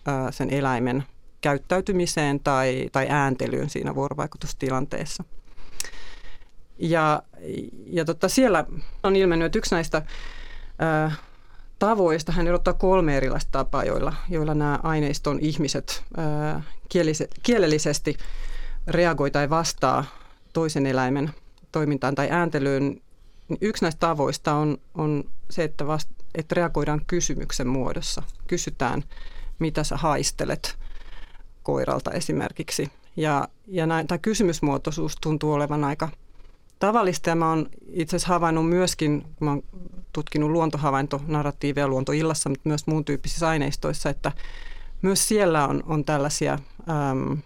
ää, 0.06 0.30
sen 0.30 0.50
eläimen 0.50 1.04
käyttäytymiseen 1.40 2.40
tai, 2.40 2.88
tai 2.92 3.06
ääntelyyn 3.10 3.70
siinä 3.70 3.94
vuorovaikutustilanteessa. 3.94 5.24
Ja, 6.78 7.22
ja 7.86 8.04
tota, 8.04 8.28
siellä 8.28 8.64
on 9.02 9.16
ilmennyt, 9.16 9.46
että 9.46 9.58
yksi 9.58 9.74
näistä 9.74 10.02
ää, 10.78 11.12
tavoista, 11.78 12.32
hän 12.32 12.46
erottaa 12.46 12.74
kolme 12.74 13.16
erilaista 13.16 13.50
tapaa, 13.52 13.84
joilla, 13.84 14.14
joilla 14.28 14.54
nämä 14.54 14.78
aineiston 14.82 15.38
ihmiset 15.40 16.04
ää, 16.16 16.62
kielellisesti 17.42 18.16
reagoi 18.86 19.30
tai 19.30 19.50
vastaa 19.50 20.04
toisen 20.52 20.86
eläimen 20.86 21.30
toimintaan 21.72 22.14
tai 22.14 22.28
ääntelyyn, 22.30 22.82
niin 23.48 23.58
yksi 23.60 23.84
näistä 23.84 24.00
tavoista 24.00 24.54
on, 24.54 24.78
on 24.94 25.24
se, 25.50 25.64
että, 25.64 25.86
vast, 25.86 26.10
että 26.34 26.54
reagoidaan 26.54 27.00
kysymyksen 27.06 27.66
muodossa. 27.66 28.22
Kysytään, 28.46 29.02
mitä 29.58 29.84
sä 29.84 29.96
haistelet 29.96 30.78
koiralta 31.62 32.10
esimerkiksi. 32.10 32.90
Ja, 33.16 33.48
ja 33.66 33.86
näin, 33.86 34.06
tämä 34.06 34.18
kysymysmuotoisuus 34.18 35.16
tuntuu 35.20 35.52
olevan 35.52 35.84
aika 35.84 36.08
tavallista. 36.86 37.30
Ja 37.30 37.36
mä 37.36 37.48
oon 37.48 37.68
itse 37.92 38.16
asiassa 38.16 38.34
havainnut 38.34 38.68
myöskin, 38.68 39.22
kun 39.22 39.44
mä 39.46 39.50
oon 39.50 39.62
tutkinut 40.12 40.50
luontohavaintonarratiiveja 40.50 41.88
luontoillassa, 41.88 42.48
mutta 42.48 42.68
myös 42.68 42.86
muun 42.86 43.04
tyyppisissä 43.04 43.48
aineistoissa, 43.48 44.10
että 44.10 44.32
myös 45.02 45.28
siellä 45.28 45.68
on, 45.68 45.82
on 45.86 46.04
tällaisia... 46.04 46.58
Äm, 46.90 47.38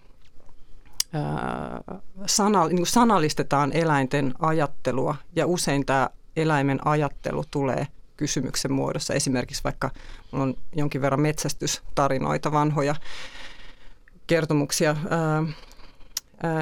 sana, 2.25 2.67
niin 2.67 2.77
kuin 2.77 2.87
sanallistetaan 2.87 3.71
eläinten 3.73 4.33
ajattelua 4.39 5.15
ja 5.35 5.47
usein 5.47 5.85
tämä 5.85 6.09
eläimen 6.35 6.87
ajattelu 6.87 7.43
tulee 7.51 7.87
kysymyksen 8.17 8.71
muodossa. 8.71 9.13
Esimerkiksi 9.13 9.63
vaikka 9.63 9.89
on 10.31 10.55
jonkin 10.75 11.01
verran 11.01 11.21
metsästystarinoita, 11.21 12.51
vanhoja 12.51 12.95
kertomuksia 14.27 14.95
ää, 15.09 15.19
ää, 15.19 15.43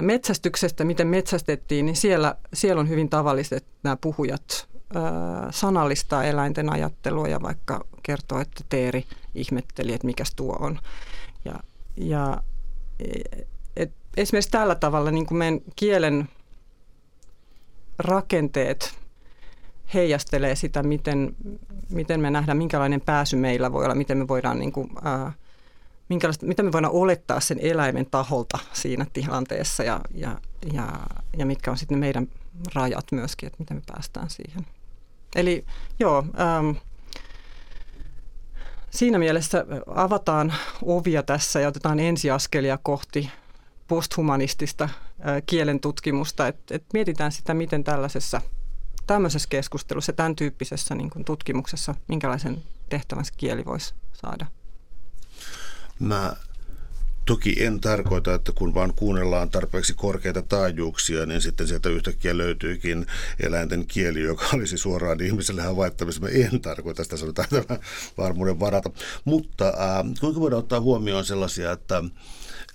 metsästyksestä, 0.01 0.83
miten 0.83 1.07
metsästettiin, 1.07 1.85
niin 1.85 1.95
siellä, 1.95 2.35
siellä 2.53 2.79
on 2.79 2.89
hyvin 2.89 3.09
tavallista, 3.09 3.55
että 3.55 3.69
nämä 3.83 3.97
puhujat 4.01 4.67
sanallistaa 5.51 6.23
eläinten 6.23 6.73
ajattelua 6.73 7.27
ja 7.27 7.41
vaikka 7.41 7.85
kertoo, 8.03 8.39
että 8.39 8.63
Teeri 8.69 9.05
ihmetteli, 9.35 9.93
että 9.93 10.07
mikä 10.07 10.23
tuo 10.35 10.57
on. 10.59 10.79
Ja, 11.45 11.59
ja 11.97 12.43
esimerkiksi 14.17 14.51
tällä 14.51 14.75
tavalla 14.75 15.11
niin 15.11 15.25
kuin 15.25 15.37
meidän 15.37 15.59
kielen 15.75 16.29
rakenteet 17.99 18.99
heijastelee 19.93 20.55
sitä, 20.55 20.83
miten, 20.83 21.35
miten 21.89 22.19
me 22.19 22.29
nähdään, 22.29 22.57
minkälainen 22.57 23.01
pääsy 23.01 23.35
meillä 23.35 23.71
voi 23.71 23.85
olla, 23.85 23.95
miten 23.95 24.17
me 24.17 24.27
voidaan, 24.27 24.59
niin 24.59 24.71
kuin, 24.71 24.89
ää, 25.03 25.33
mitä 26.41 26.63
me 26.63 26.71
voidaan 26.71 26.93
olettaa 26.93 27.39
sen 27.39 27.59
eläimen 27.61 28.05
taholta 28.05 28.59
siinä 28.73 29.05
tilanteessa 29.13 29.83
ja, 29.83 30.01
ja, 30.13 30.39
ja, 30.73 30.87
ja 31.37 31.45
mitkä 31.45 31.71
on 31.71 31.77
sitten 31.77 31.99
meidän 31.99 32.27
rajat 32.75 33.11
myöskin, 33.11 33.47
että 33.47 33.59
miten 33.59 33.77
me 33.77 33.83
päästään 33.93 34.29
siihen. 34.29 34.65
Eli 35.35 35.65
joo, 35.99 36.25
ähm, 36.39 36.77
siinä 38.89 39.17
mielessä 39.17 39.65
avataan 39.95 40.53
ovia 40.81 41.23
tässä 41.23 41.59
ja 41.59 41.67
otetaan 41.67 41.99
ensiaskelia 41.99 42.79
kohti 42.83 43.31
posthumanistista 43.87 44.89
kielen 45.45 45.79
tutkimusta, 45.79 46.47
että 46.47 46.75
et 46.75 46.83
mietitään 46.93 47.31
sitä, 47.31 47.53
miten 47.53 47.83
tällaisessa 47.83 48.41
tämmöisessä 49.07 49.49
keskustelussa, 49.49 50.13
tämän 50.13 50.35
tyyppisessä 50.35 50.95
niin 50.95 51.09
kuin 51.09 51.25
tutkimuksessa, 51.25 51.95
minkälaisen 52.07 52.63
tehtävän 52.89 53.25
kieli 53.37 53.65
voisi 53.65 53.93
saada. 54.13 54.45
Mä 55.99 56.35
Toki 57.27 57.63
en 57.63 57.79
tarkoita, 57.79 58.33
että 58.33 58.51
kun 58.51 58.73
vaan 58.73 58.93
kuunnellaan 58.93 59.49
tarpeeksi 59.49 59.93
korkeita 59.93 60.41
taajuuksia, 60.41 61.25
niin 61.25 61.41
sitten 61.41 61.67
sieltä 61.67 61.89
yhtäkkiä 61.89 62.37
löytyykin 62.37 63.05
eläinten 63.39 63.87
kieli, 63.87 64.21
joka 64.21 64.45
olisi 64.53 64.77
suoraan 64.77 65.21
ihmiselle 65.21 65.61
havaittavissa. 65.61 66.21
Mä 66.21 66.27
en 66.27 66.61
tarkoita 66.61 67.03
sitä, 67.03 67.17
sanotaan 67.17 67.47
tämän 67.49 67.79
varmuuden 68.17 68.59
varata. 68.59 68.89
Mutta 69.25 69.67
äh, 69.67 70.05
kuinka 70.19 70.39
voidaan 70.41 70.59
ottaa 70.59 70.81
huomioon 70.81 71.25
sellaisia, 71.25 71.71
että 71.71 72.03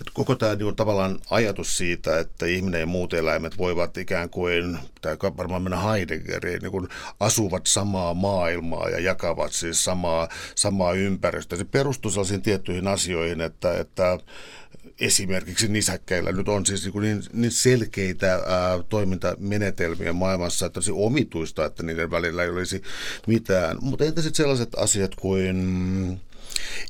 että 0.01 0.11
koko 0.13 0.35
tämä 0.35 0.55
niin 0.55 0.75
tavallaan 0.75 1.19
ajatus 1.29 1.77
siitä, 1.77 2.19
että 2.19 2.45
ihminen 2.45 2.79
ja 2.79 2.85
muut 2.85 3.13
eläimet 3.13 3.57
voivat 3.57 3.97
ikään 3.97 4.29
kuin, 4.29 4.77
tai 5.01 5.17
varmaan 5.37 5.61
mennä 5.61 5.79
Heideggeriin, 5.79 6.61
niin 6.61 6.71
kuin 6.71 6.87
asuvat 7.19 7.67
samaa 7.67 8.13
maailmaa 8.13 8.89
ja 8.89 8.99
jakavat 8.99 9.51
siis 9.51 9.83
samaa, 9.83 10.27
samaa 10.55 10.93
ympäristöä. 10.93 11.57
Se 11.57 11.65
perustuu 11.65 12.11
sellaisiin 12.11 12.41
tiettyihin 12.41 12.87
asioihin, 12.87 13.41
että, 13.41 13.77
että 13.77 14.19
esimerkiksi 14.99 15.67
nisäkkäillä 15.67 16.31
nyt 16.31 16.49
on 16.49 16.65
siis 16.65 16.85
niin, 16.85 17.01
niin, 17.01 17.23
niin 17.33 17.51
selkeitä 17.51 18.33
ää, 18.33 18.83
toimintamenetelmiä 18.89 20.13
maailmassa, 20.13 20.65
että 20.65 20.77
olisi 20.77 20.91
omituista, 20.91 21.65
että 21.65 21.83
niiden 21.83 22.11
välillä 22.11 22.43
ei 22.43 22.49
olisi 22.49 22.81
mitään. 23.27 23.77
Mutta 23.81 24.05
entä 24.05 24.21
sitten 24.21 24.37
sellaiset 24.37 24.75
asiat 24.75 25.15
kuin 25.15 26.21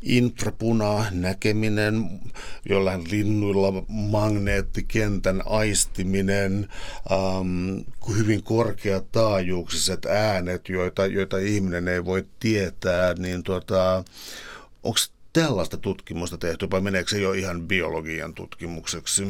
infrapuna 0.02 1.06
näkeminen, 1.12 2.10
jollain 2.70 3.04
linnuilla 3.12 3.84
magneettikentän 3.88 5.44
aistiminen, 5.46 6.68
ähm, 7.12 7.80
hyvin 8.18 8.44
korkeat 8.44 9.12
taajuuksiset 9.12 10.06
äänet, 10.06 10.70
joita, 10.70 11.06
joita 11.06 11.38
ihminen 11.38 11.88
ei 11.88 12.06
voi 12.06 12.26
tietää, 12.40 13.14
niin 13.14 13.44
tuota, 13.44 14.04
onko 14.84 15.00
tällaista 15.34 15.78
tutkimusta 15.78 16.38
tehty 16.38 16.72
vai 16.72 16.82
meneekö 16.82 17.10
se 17.10 17.22
jo 17.22 17.34
ihan 17.34 17.62
biologian 17.62 18.34
tutkimukseksi? 18.34 19.28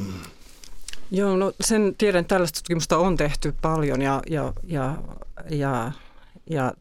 Joo, 1.11 1.37
no 1.37 1.53
sen 1.61 1.95
tiedän, 1.97 2.25
tällaista 2.25 2.59
tutkimusta 2.59 2.97
on 2.97 3.17
tehty 3.17 3.53
paljon 3.61 4.01
ja, 4.01 4.21
ja, 4.29 4.53
ja, 4.63 4.97
ja, 5.49 5.91
ja 6.49 6.73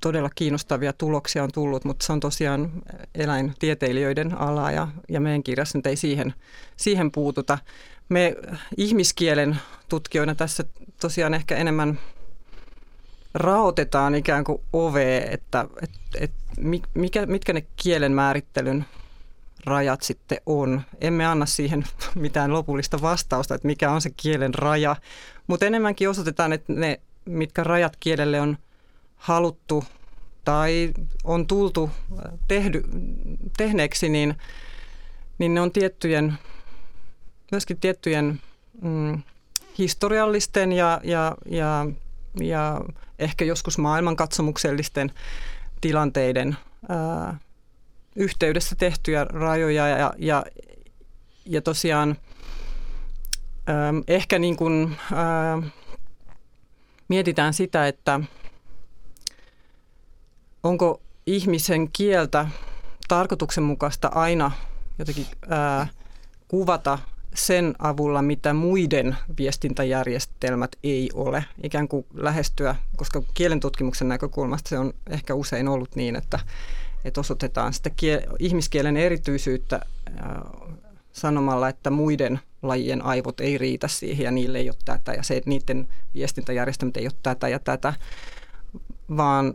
todella 0.00 0.30
kiinnostavia 0.34 0.92
tuloksia 0.92 1.42
on 1.42 1.52
tullut, 1.52 1.84
mutta 1.84 2.06
se 2.06 2.12
on 2.12 2.20
tosiaan 2.20 2.72
eläintieteilijöiden 3.14 4.38
ala 4.38 4.70
ja, 4.70 4.88
ja 5.08 5.20
meidän 5.20 5.42
kirjassa 5.42 5.78
nyt 5.78 5.86
ei 5.86 5.96
siihen, 5.96 6.34
siihen 6.76 7.10
puututa. 7.10 7.58
Me 8.08 8.36
ihmiskielen 8.76 9.58
tutkijoina 9.88 10.34
tässä 10.34 10.64
tosiaan 11.00 11.34
ehkä 11.34 11.56
enemmän 11.56 11.98
raotetaan 13.34 14.14
ikään 14.14 14.44
kuin 14.44 14.60
ove, 14.72 15.18
että 15.18 15.66
et, 15.82 15.90
et 16.20 16.30
mikä, 16.94 17.26
mitkä 17.26 17.52
ne 17.52 17.66
kielen 17.76 18.12
määrittelyn 18.12 18.84
rajat 19.64 20.02
sitten 20.02 20.38
on. 20.46 20.82
Emme 21.00 21.26
anna 21.26 21.46
siihen 21.46 21.84
mitään 22.14 22.52
lopullista 22.52 23.02
vastausta, 23.02 23.54
että 23.54 23.66
mikä 23.66 23.90
on 23.90 24.00
se 24.00 24.10
kielen 24.16 24.54
raja, 24.54 24.96
mutta 25.46 25.66
enemmänkin 25.66 26.08
osoitetaan, 26.08 26.52
että 26.52 26.72
ne, 26.72 27.00
mitkä 27.24 27.64
rajat 27.64 27.96
kielelle 28.00 28.40
on– 28.40 28.58
haluttu 29.20 29.84
tai 30.44 30.92
on 31.24 31.46
tultu 31.46 31.90
tehdy, 32.48 32.82
tehneeksi, 33.56 34.08
niin, 34.08 34.34
niin 35.38 35.54
ne 35.54 35.60
on 35.60 35.72
tiettyjen, 35.72 36.34
myöskin 37.50 37.80
tiettyjen 37.80 38.40
mm, 38.82 39.22
historiallisten 39.78 40.72
ja, 40.72 41.00
ja, 41.04 41.36
ja, 41.46 41.86
ja 42.40 42.80
ehkä 43.18 43.44
joskus 43.44 43.78
maailmankatsomuksellisten 43.78 45.12
tilanteiden 45.80 46.56
ää, 46.88 47.38
yhteydessä 48.16 48.76
tehtyjä 48.76 49.24
rajoja 49.24 49.88
ja, 49.88 50.12
ja, 50.18 50.44
ja 51.46 51.62
tosiaan 51.62 52.16
ää, 53.66 53.92
ehkä 54.08 54.38
niin 54.38 54.56
kuin, 54.56 54.96
ää, 55.12 55.62
mietitään 57.08 57.54
sitä, 57.54 57.88
että 57.88 58.20
onko 60.62 61.00
ihmisen 61.26 61.90
kieltä 61.92 62.46
tarkoituksenmukaista 63.08 64.08
aina 64.08 64.50
jotenkin 64.98 65.26
ää, 65.48 65.86
kuvata 66.48 66.98
sen 67.34 67.74
avulla, 67.78 68.22
mitä 68.22 68.54
muiden 68.54 69.16
viestintäjärjestelmät 69.38 70.76
ei 70.84 71.10
ole. 71.14 71.44
Ikään 71.62 71.88
kuin 71.88 72.06
lähestyä, 72.14 72.76
koska 72.96 73.22
kielentutkimuksen 73.34 74.08
näkökulmasta 74.08 74.68
se 74.68 74.78
on 74.78 74.92
ehkä 75.10 75.34
usein 75.34 75.68
ollut 75.68 75.96
niin, 75.96 76.16
että, 76.16 76.38
että 77.04 77.20
osoitetaan 77.20 77.72
sitä 77.72 77.90
kiel- 77.90 78.36
ihmiskielen 78.38 78.96
erityisyyttä 78.96 79.80
ää, 80.16 80.42
sanomalla, 81.12 81.68
että 81.68 81.90
muiden 81.90 82.40
lajien 82.62 83.04
aivot 83.04 83.40
ei 83.40 83.58
riitä 83.58 83.88
siihen 83.88 84.24
ja 84.24 84.30
niille 84.30 84.58
ei 84.58 84.68
ole 84.68 84.76
tätä 84.84 85.12
ja 85.12 85.22
se, 85.22 85.36
että 85.36 85.50
niiden 85.50 85.88
viestintäjärjestelmät 86.14 86.96
ei 86.96 87.06
ole 87.06 87.12
tätä 87.22 87.48
ja 87.48 87.58
tätä, 87.58 87.94
vaan 89.16 89.54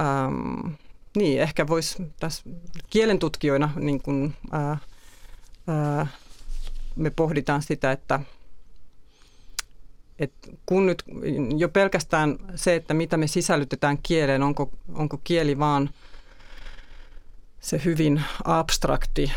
äm, 0.00 0.76
niin, 1.16 1.40
ehkä 1.40 1.66
voisi 1.66 2.02
tässä 2.20 2.42
kielentutkijoina 2.90 3.70
niin 3.76 4.02
kuin, 4.02 4.34
ää, 4.52 4.78
ää, 5.66 6.06
me 6.96 7.10
pohditaan 7.10 7.62
sitä, 7.62 7.92
että, 7.92 8.20
että 10.18 10.48
kun 10.66 10.86
nyt 10.86 11.04
jo 11.56 11.68
pelkästään 11.68 12.38
se, 12.54 12.74
että 12.74 12.94
mitä 12.94 13.16
me 13.16 13.26
sisällytetään 13.26 13.98
kieleen, 14.02 14.42
onko, 14.42 14.70
onko 14.94 15.20
kieli 15.24 15.58
vaan 15.58 15.90
se 17.60 17.80
hyvin 17.84 18.22
abstrakti 18.44 19.32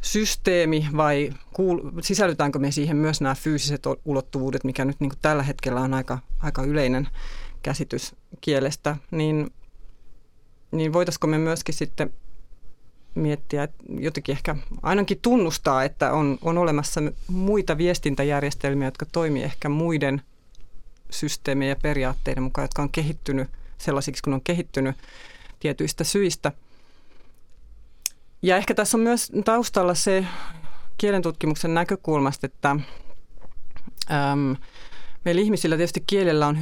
systeemi 0.00 0.88
vai 0.96 1.32
kuul, 1.52 1.80
sisällytäänkö 2.00 2.58
me 2.58 2.70
siihen 2.70 2.96
myös 2.96 3.20
nämä 3.20 3.34
fyysiset 3.34 3.82
ulottuvuudet, 4.04 4.64
mikä 4.64 4.84
nyt 4.84 5.00
niin 5.00 5.12
tällä 5.22 5.42
hetkellä 5.42 5.80
on 5.80 5.94
aika, 5.94 6.18
aika 6.38 6.62
yleinen 6.62 7.08
käsitys 7.62 8.14
kielestä, 8.40 8.96
niin, 9.10 9.50
niin 10.70 10.92
voitaisiko 10.92 11.26
me 11.26 11.38
myöskin 11.38 11.74
sitten 11.74 12.12
miettiä, 13.14 13.62
että 13.62 13.84
jotenkin 14.00 14.32
ehkä 14.32 14.56
ainakin 14.82 15.18
tunnustaa, 15.22 15.84
että 15.84 16.12
on, 16.12 16.38
on 16.42 16.58
olemassa 16.58 17.00
muita 17.28 17.78
viestintäjärjestelmiä, 17.78 18.88
jotka 18.88 19.06
toimii 19.12 19.42
ehkä 19.42 19.68
muiden 19.68 20.22
systeemien 21.10 21.68
ja 21.68 21.76
periaatteiden 21.82 22.42
mukaan, 22.42 22.64
jotka 22.64 22.82
on 22.82 22.90
kehittynyt 22.90 23.48
sellaisiksi, 23.78 24.22
kun 24.22 24.34
on 24.34 24.40
kehittynyt 24.44 24.96
tietyistä 25.60 26.04
syistä. 26.04 26.52
Ja 28.42 28.56
ehkä 28.56 28.74
tässä 28.74 28.96
on 28.96 29.02
myös 29.02 29.32
taustalla 29.44 29.94
se 29.94 30.26
kielentutkimuksen 30.98 31.74
näkökulmasta, 31.74 32.46
että 32.46 32.70
äm, 32.70 34.56
meillä 35.24 35.42
ihmisillä 35.42 35.76
tietysti 35.76 36.04
kielellä 36.06 36.46
on 36.46 36.58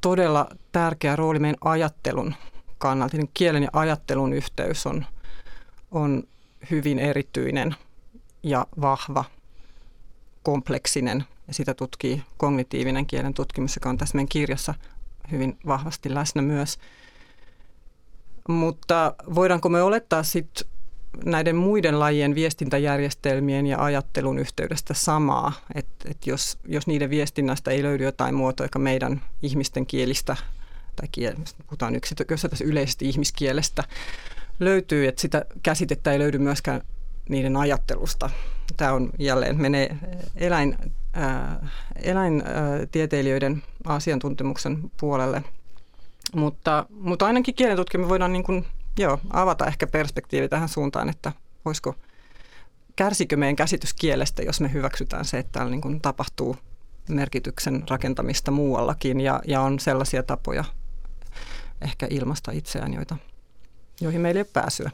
todella 0.00 0.48
tärkeä 0.72 1.16
rooli 1.16 1.38
meidän 1.38 1.58
ajattelun 1.64 2.34
kannalta. 2.80 3.16
Niin 3.16 3.30
kielen 3.34 3.62
ja 3.62 3.70
ajattelun 3.72 4.32
yhteys 4.32 4.86
on– 4.86 5.06
on 5.90 6.22
hyvin 6.70 6.98
erityinen 6.98 7.74
ja 8.42 8.66
vahva, 8.80 9.24
kompleksinen 10.42 11.24
ja 11.48 11.54
sitä 11.54 11.74
tutkii 11.74 12.22
kognitiivinen 12.36 13.06
kielen 13.06 13.34
tutkimus, 13.34 13.76
joka 13.76 13.88
on 13.88 13.98
tässä 13.98 14.16
meidän 14.16 14.28
kirjassa 14.28 14.74
hyvin 15.30 15.58
vahvasti 15.66 16.14
läsnä 16.14 16.42
myös. 16.42 16.78
Mutta 18.48 19.14
voidaanko 19.34 19.68
me 19.68 19.82
olettaa 19.82 20.22
sitten 20.22 20.66
näiden 21.24 21.56
muiden 21.56 22.00
lajien 22.00 22.34
viestintäjärjestelmien 22.34 23.66
ja 23.66 23.84
ajattelun 23.84 24.38
yhteydestä 24.38 24.94
samaa, 24.94 25.52
että 25.74 26.08
et 26.10 26.26
jos, 26.26 26.58
jos 26.64 26.86
niiden 26.86 27.10
viestinnästä 27.10 27.70
ei 27.70 27.82
löydy 27.82 28.04
jotain 28.04 28.34
muotoa, 28.34 28.64
joka 28.64 28.78
meidän 28.78 29.22
ihmisten 29.42 29.86
kielistä, 29.86 30.36
tai 31.00 31.08
kiel, 31.12 31.34
puhutaan 31.66 31.94
yksityössä 31.94 32.48
tässä 32.48 32.64
yleisesti 32.64 33.08
ihmiskielestä, 33.08 33.84
löytyy, 34.60 35.08
että 35.08 35.20
sitä 35.20 35.44
käsitettä 35.62 36.12
ei 36.12 36.18
löydy 36.18 36.38
myöskään 36.38 36.80
niiden 37.28 37.56
ajattelusta. 37.56 38.30
Tämä 38.76 38.92
on 38.92 39.10
jälleen, 39.18 39.60
menee 39.60 39.96
eläin, 40.36 40.76
ää, 41.12 41.68
eläintieteilijöiden 42.02 43.62
asiantuntemuksen 43.86 44.90
puolelle. 45.00 45.42
Mutta, 46.34 46.86
mutta 46.90 47.26
ainakin 47.26 47.54
kielentutkimus 47.54 48.08
voidaan 48.08 48.32
niin 48.32 48.44
kuin, 48.44 48.66
joo, 48.98 49.18
avata 49.30 49.66
ehkä 49.66 49.86
perspektiivi 49.86 50.48
tähän 50.48 50.68
suuntaan, 50.68 51.08
että 51.08 51.32
voisiko, 51.64 51.94
kärsikö 52.96 53.36
meidän 53.36 53.56
käsitys 53.56 53.94
kielestä, 53.94 54.42
jos 54.42 54.60
me 54.60 54.72
hyväksytään 54.72 55.24
se, 55.24 55.38
että 55.38 55.52
täällä 55.52 55.70
niin 55.70 55.80
kuin 55.80 56.00
tapahtuu 56.00 56.56
merkityksen 57.08 57.84
rakentamista 57.90 58.50
muuallakin 58.50 59.20
ja, 59.20 59.40
ja 59.46 59.60
on 59.60 59.80
sellaisia 59.80 60.22
tapoja 60.22 60.64
ehkä 61.80 62.06
ilmasta 62.10 62.52
itseään, 62.52 62.94
joita 62.94 63.16
joihin 64.00 64.20
meillä 64.20 64.38
ei 64.38 64.42
ole 64.42 64.50
pääsyä. 64.52 64.90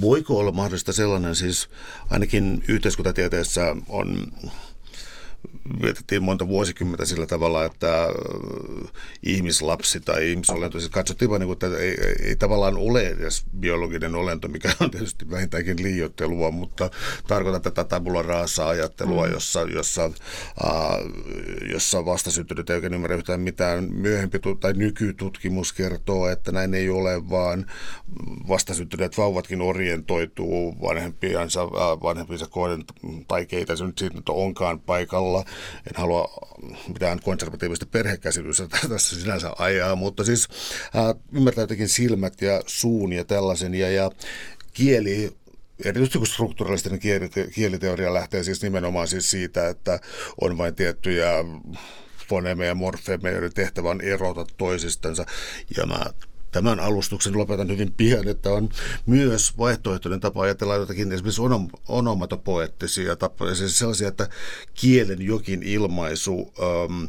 Voiko 0.00 0.38
olla 0.38 0.52
mahdollista 0.52 0.92
sellainen, 0.92 1.36
siis 1.36 1.68
ainakin 2.10 2.64
yhteiskuntatieteessä 2.68 3.76
on 3.88 4.32
vietettiin 5.82 6.22
monta 6.22 6.48
vuosikymmentä 6.48 7.04
sillä 7.04 7.26
tavalla, 7.26 7.64
että 7.64 8.02
äh, 8.02 8.10
ihmislapsi 9.22 10.00
tai 10.00 10.30
ihmisolento, 10.30 10.80
siis 10.80 10.90
katsottiin 10.90 11.30
vain, 11.30 11.40
niin 11.40 11.52
että 11.52 11.66
ei, 11.78 11.96
ei, 12.22 12.36
tavallaan 12.36 12.76
ole 12.76 13.08
edes 13.08 13.44
biologinen 13.58 14.14
olento, 14.14 14.48
mikä 14.48 14.72
on 14.80 14.90
tietysti 14.90 15.30
vähintäänkin 15.30 15.82
liioittelua, 15.82 16.50
mutta 16.50 16.90
tarkoitan 17.28 17.62
tätä 17.62 17.84
tabula 17.84 18.22
rasa 18.22 18.68
ajattelua, 18.68 19.26
mm. 19.26 19.32
jossa, 19.32 19.60
jossa, 19.62 20.04
äh, 20.04 20.10
jossa 21.72 22.04
vastasyntynyt 22.04 22.70
ei 22.70 22.76
oikein 22.76 22.94
ymmärrä 22.94 23.16
yhtään 23.16 23.40
mitään. 23.40 23.92
Myöhempi 23.92 24.38
tai 24.60 24.72
nykytutkimus 24.72 25.72
kertoo, 25.72 26.28
että 26.28 26.52
näin 26.52 26.74
ei 26.74 26.88
ole, 26.88 27.30
vaan 27.30 27.66
vastasyntyneet 28.48 29.18
vauvatkin 29.18 29.62
orientoituu 29.62 30.76
vanhempiansa, 30.82 31.62
äh, 31.62 31.68
vanhempiinsa 32.02 32.46
kohden, 32.46 32.84
tai 33.28 33.46
keitä 33.46 33.76
se 33.76 33.84
nyt 33.84 33.98
siitä 33.98 34.32
onkaan 34.32 34.80
paikalla, 34.80 35.44
en 35.86 35.92
halua 35.94 36.28
mitään 36.88 37.20
konservatiivista 37.20 37.86
perhekäsitystä 37.86 38.68
tässä 38.88 39.20
sinänsä 39.20 39.50
ajaa, 39.58 39.96
mutta 39.96 40.24
siis 40.24 40.48
äh, 40.96 41.14
ymmärtää 41.32 41.62
jotenkin 41.62 41.88
silmät 41.88 42.42
ja 42.42 42.62
suun 42.66 43.12
ja 43.12 43.24
tällaisen 43.24 43.74
ja, 43.74 43.90
ja 43.90 44.10
kieli 44.72 45.36
erityisesti 45.84 46.18
kun 46.18 46.26
strukturalistinen 46.26 47.00
kieliteoria 47.54 48.14
lähtee 48.14 48.42
siis 48.42 48.62
nimenomaan 48.62 49.08
siis 49.08 49.30
siitä, 49.30 49.68
että 49.68 50.00
on 50.40 50.58
vain 50.58 50.74
tiettyjä 50.74 51.30
fonemeja 52.28 52.68
ja 52.68 52.74
morfeemeja, 52.74 53.34
joiden 53.34 53.54
tehtävä 53.54 53.90
on 53.90 54.00
erota 54.00 54.46
toisistansa. 54.56 55.26
Ja 55.76 55.86
mä 55.86 56.04
tämän 56.54 56.80
alustuksen 56.80 57.38
lopetan 57.38 57.68
hyvin 57.68 57.92
pian, 57.92 58.28
että 58.28 58.50
on 58.50 58.68
myös 59.06 59.58
vaihtoehtoinen 59.58 60.20
tapa 60.20 60.42
ajatella 60.42 60.74
jotakin 60.74 61.12
esimerkiksi 61.12 61.42
onom, 61.42 61.68
onomatopoettisia 61.88 63.16
tapoja, 63.16 63.54
siis 63.54 63.78
sellaisia, 63.78 64.08
että 64.08 64.28
kielen 64.74 65.22
jokin 65.22 65.62
ilmaisu 65.62 66.52
ähm, 66.62 67.04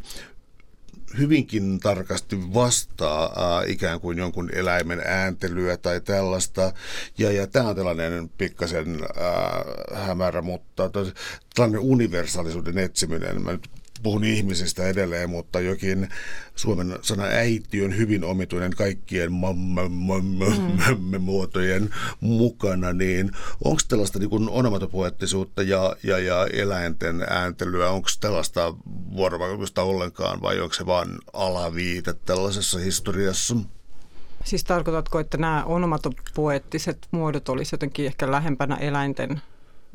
hyvinkin 1.18 1.80
tarkasti 1.80 2.54
vastaa 2.54 3.26
äh, 3.26 3.70
ikään 3.70 4.00
kuin 4.00 4.18
jonkun 4.18 4.50
eläimen 4.54 5.02
ääntelyä 5.06 5.78
tai 5.78 6.02
tällaista. 6.02 6.74
Ja, 7.18 7.32
ja 7.32 7.48
tämä 7.48 7.70
on 7.70 7.76
tällainen 7.76 8.30
pikkasen 8.38 9.00
äh, 9.04 10.08
hämärä, 10.08 10.42
mutta 10.42 10.90
tällainen 11.56 11.82
universaalisuuden 11.82 12.78
etsiminen. 12.78 13.42
Mä 13.42 13.52
nyt 13.52 13.70
puhun 14.04 14.24
ihmisistä 14.24 14.88
edelleen, 14.88 15.30
mutta 15.30 15.60
jokin 15.60 16.10
suomen 16.56 17.00
sana 17.02 17.24
äiti 17.24 17.86
on 17.86 17.98
hyvin 17.98 18.24
omituinen 18.24 18.72
kaikkien 18.72 19.32
mm. 19.32 21.22
muotojen 21.22 21.90
mukana, 22.20 22.94
niin 22.94 23.32
onko 23.64 23.82
tällaista 23.88 24.20
niin 24.20 24.50
onomatopoettisuutta 24.50 25.64
ja, 25.64 25.96
ja, 26.04 26.20
ja 26.20 26.48
eläinten 26.54 27.26
ääntelyä, 27.30 27.90
onko 27.90 28.10
tällaista 28.20 28.74
vuorovaikutusta 29.16 29.82
ollenkaan 29.82 30.42
vai 30.42 30.60
onko 30.60 30.74
se 30.74 30.86
vain 30.86 31.10
alaviite 31.34 32.14
tällaisessa 32.14 32.80
historiassa? 32.80 33.56
Siis 34.44 34.64
tarkoitatko, 34.64 35.20
että 35.20 35.38
nämä 35.38 35.64
onomatopoettiset 35.64 37.08
muodot 37.12 37.50
olisivat 37.50 37.72
jotenkin 37.72 38.06
ehkä 38.06 38.32
lähempänä 38.32 38.76
eläinten 38.76 39.42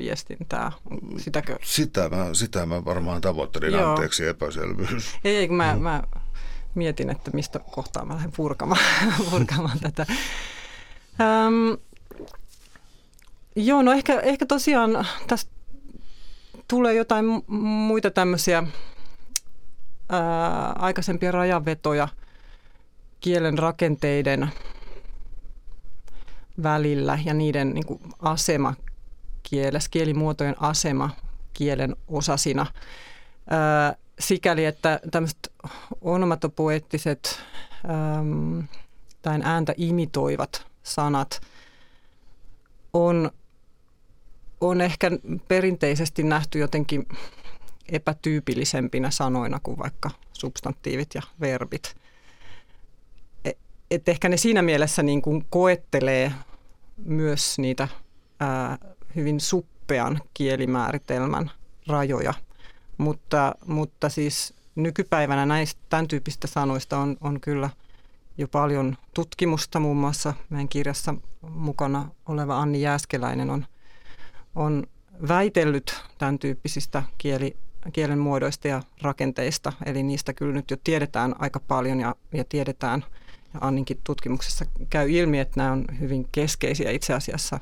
viestintää. 0.01 0.71
Sitäkö? 1.17 1.57
Sitä 1.63 2.09
mä, 2.09 2.33
sitä 2.33 2.65
mä 2.65 2.85
varmaan 2.85 3.21
tavoittelin, 3.21 3.73
Joo. 3.73 3.89
anteeksi 3.89 4.27
epäselvyys. 4.27 5.15
Ei, 5.23 5.35
ei 5.35 5.47
kun 5.47 5.57
mä, 5.57 5.75
mm. 5.75 5.81
mä 5.81 6.03
mietin, 6.75 7.09
että 7.09 7.31
mistä 7.33 7.59
kohtaa 7.59 8.05
mä 8.05 8.13
lähden 8.13 8.31
purkamaan, 8.35 8.81
purkamaan 9.31 9.79
tätä. 9.79 10.05
Öm, 11.21 11.77
joo, 13.55 13.81
no 13.81 13.91
ehkä, 13.91 14.19
ehkä 14.19 14.45
tosiaan 14.45 15.07
tästä 15.27 15.51
tulee 16.67 16.93
jotain 16.93 17.25
muita 17.57 18.11
tämmöisiä 18.11 18.63
ää, 20.09 20.71
aikaisempia 20.71 21.31
rajanvetoja 21.31 22.07
kielen 23.19 23.57
rakenteiden 23.57 24.49
välillä 26.63 27.19
ja 27.25 27.33
niiden 27.33 27.73
niin 27.73 27.85
kuin 27.85 27.99
asema 28.19 28.73
kielessä, 29.51 29.89
kielimuotojen 29.89 30.55
asema 30.59 31.09
kielen 31.53 31.95
osasina. 32.07 32.65
Ää, 33.49 33.95
sikäli, 34.19 34.65
että 34.65 34.99
tämmöiset 35.11 35.51
onomatopoettiset 36.01 37.39
tai 39.21 39.39
ääntä 39.43 39.73
imitoivat 39.77 40.67
sanat 40.83 41.41
on, 42.93 43.31
on 44.61 44.81
ehkä 44.81 45.11
perinteisesti 45.47 46.23
nähty 46.23 46.59
jotenkin 46.59 47.07
epätyypillisempinä 47.91 49.11
sanoina 49.11 49.59
kuin 49.63 49.77
vaikka 49.77 50.11
substantiivit 50.33 51.09
ja 51.15 51.21
verbit. 51.41 51.95
E, 53.45 53.51
et 53.91 54.09
ehkä 54.09 54.29
ne 54.29 54.37
siinä 54.37 54.61
mielessä 54.61 55.03
niin 55.03 55.21
kuin 55.21 55.45
koettelee 55.49 56.31
myös 57.05 57.59
niitä 57.59 57.87
ää, 58.39 58.77
hyvin 59.15 59.39
suppean 59.39 60.21
kielimääritelmän 60.33 61.51
rajoja. 61.87 62.33
Mutta, 62.97 63.55
mutta 63.65 64.09
siis 64.09 64.53
nykypäivänä 64.75 65.45
näistä 65.45 65.81
tämän 65.89 66.07
tyyppistä 66.07 66.47
sanoista 66.47 66.97
on, 66.97 67.17
on 67.21 67.41
kyllä 67.41 67.69
jo 68.37 68.47
paljon 68.47 68.97
tutkimusta. 69.13 69.79
Muun 69.79 69.97
muassa 69.97 70.33
meidän 70.49 70.69
kirjassa 70.69 71.15
mukana 71.49 72.09
oleva 72.25 72.59
Anni 72.59 72.81
Jääskeläinen 72.81 73.49
on, 73.49 73.65
on 74.55 74.83
väitellyt 75.27 76.03
tämän 76.17 76.39
tyyppisistä 76.39 77.03
kieli, 77.17 77.57
kielen 77.93 78.19
muodoista 78.19 78.67
ja 78.67 78.81
rakenteista. 79.01 79.73
Eli 79.85 80.03
niistä 80.03 80.33
kyllä 80.33 80.53
nyt 80.53 80.71
jo 80.71 80.77
tiedetään 80.83 81.35
aika 81.39 81.59
paljon 81.59 81.99
ja, 81.99 82.15
ja 82.33 82.43
tiedetään, 82.43 83.05
ja 83.53 83.59
Anninkin 83.61 83.99
tutkimuksessa 84.03 84.65
käy 84.89 85.11
ilmi, 85.11 85.39
että 85.39 85.59
nämä 85.59 85.71
on 85.71 85.85
hyvin 85.99 86.27
keskeisiä 86.31 86.91
itse 86.91 87.13
asiassa 87.13 87.59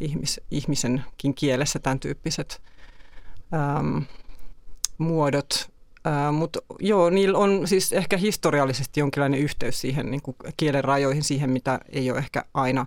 ihmis, 0.00 0.40
ihmisenkin 0.50 1.34
kielessä 1.34 1.78
tämän 1.78 2.00
tyyppiset 2.00 2.62
äm, 3.78 4.04
muodot. 4.98 5.70
Mutta 6.32 6.58
joo, 6.78 7.10
niillä 7.10 7.38
on 7.38 7.68
siis 7.68 7.92
ehkä 7.92 8.16
historiallisesti 8.16 9.00
jonkinlainen 9.00 9.40
yhteys 9.40 9.80
siihen 9.80 10.10
niin 10.10 10.22
kuin 10.22 10.36
kielen 10.56 10.84
rajoihin, 10.84 11.24
siihen 11.24 11.50
mitä 11.50 11.80
ei 11.88 12.10
ole 12.10 12.18
ehkä 12.18 12.44
aina 12.54 12.86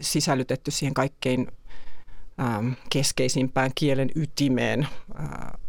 sisällytetty 0.00 0.70
siihen 0.70 0.94
kaikkein 0.94 1.46
ähm, 2.40 2.72
keskeisimpään 2.90 3.70
kielen 3.74 4.10
ytimeen 4.14 4.88
äh, 5.20 5.60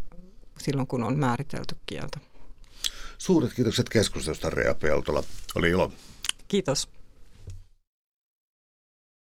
silloin, 0.57 0.87
kun 0.87 1.03
on 1.03 1.19
määritelty 1.19 1.75
kieltä. 1.85 2.19
Suuret 3.17 3.53
kiitokset 3.53 3.89
keskustelusta, 3.89 4.49
Rea 4.49 4.75
Peltola. 4.75 5.23
Oli 5.55 5.69
ilo. 5.69 5.91
Kiitos. 6.47 6.89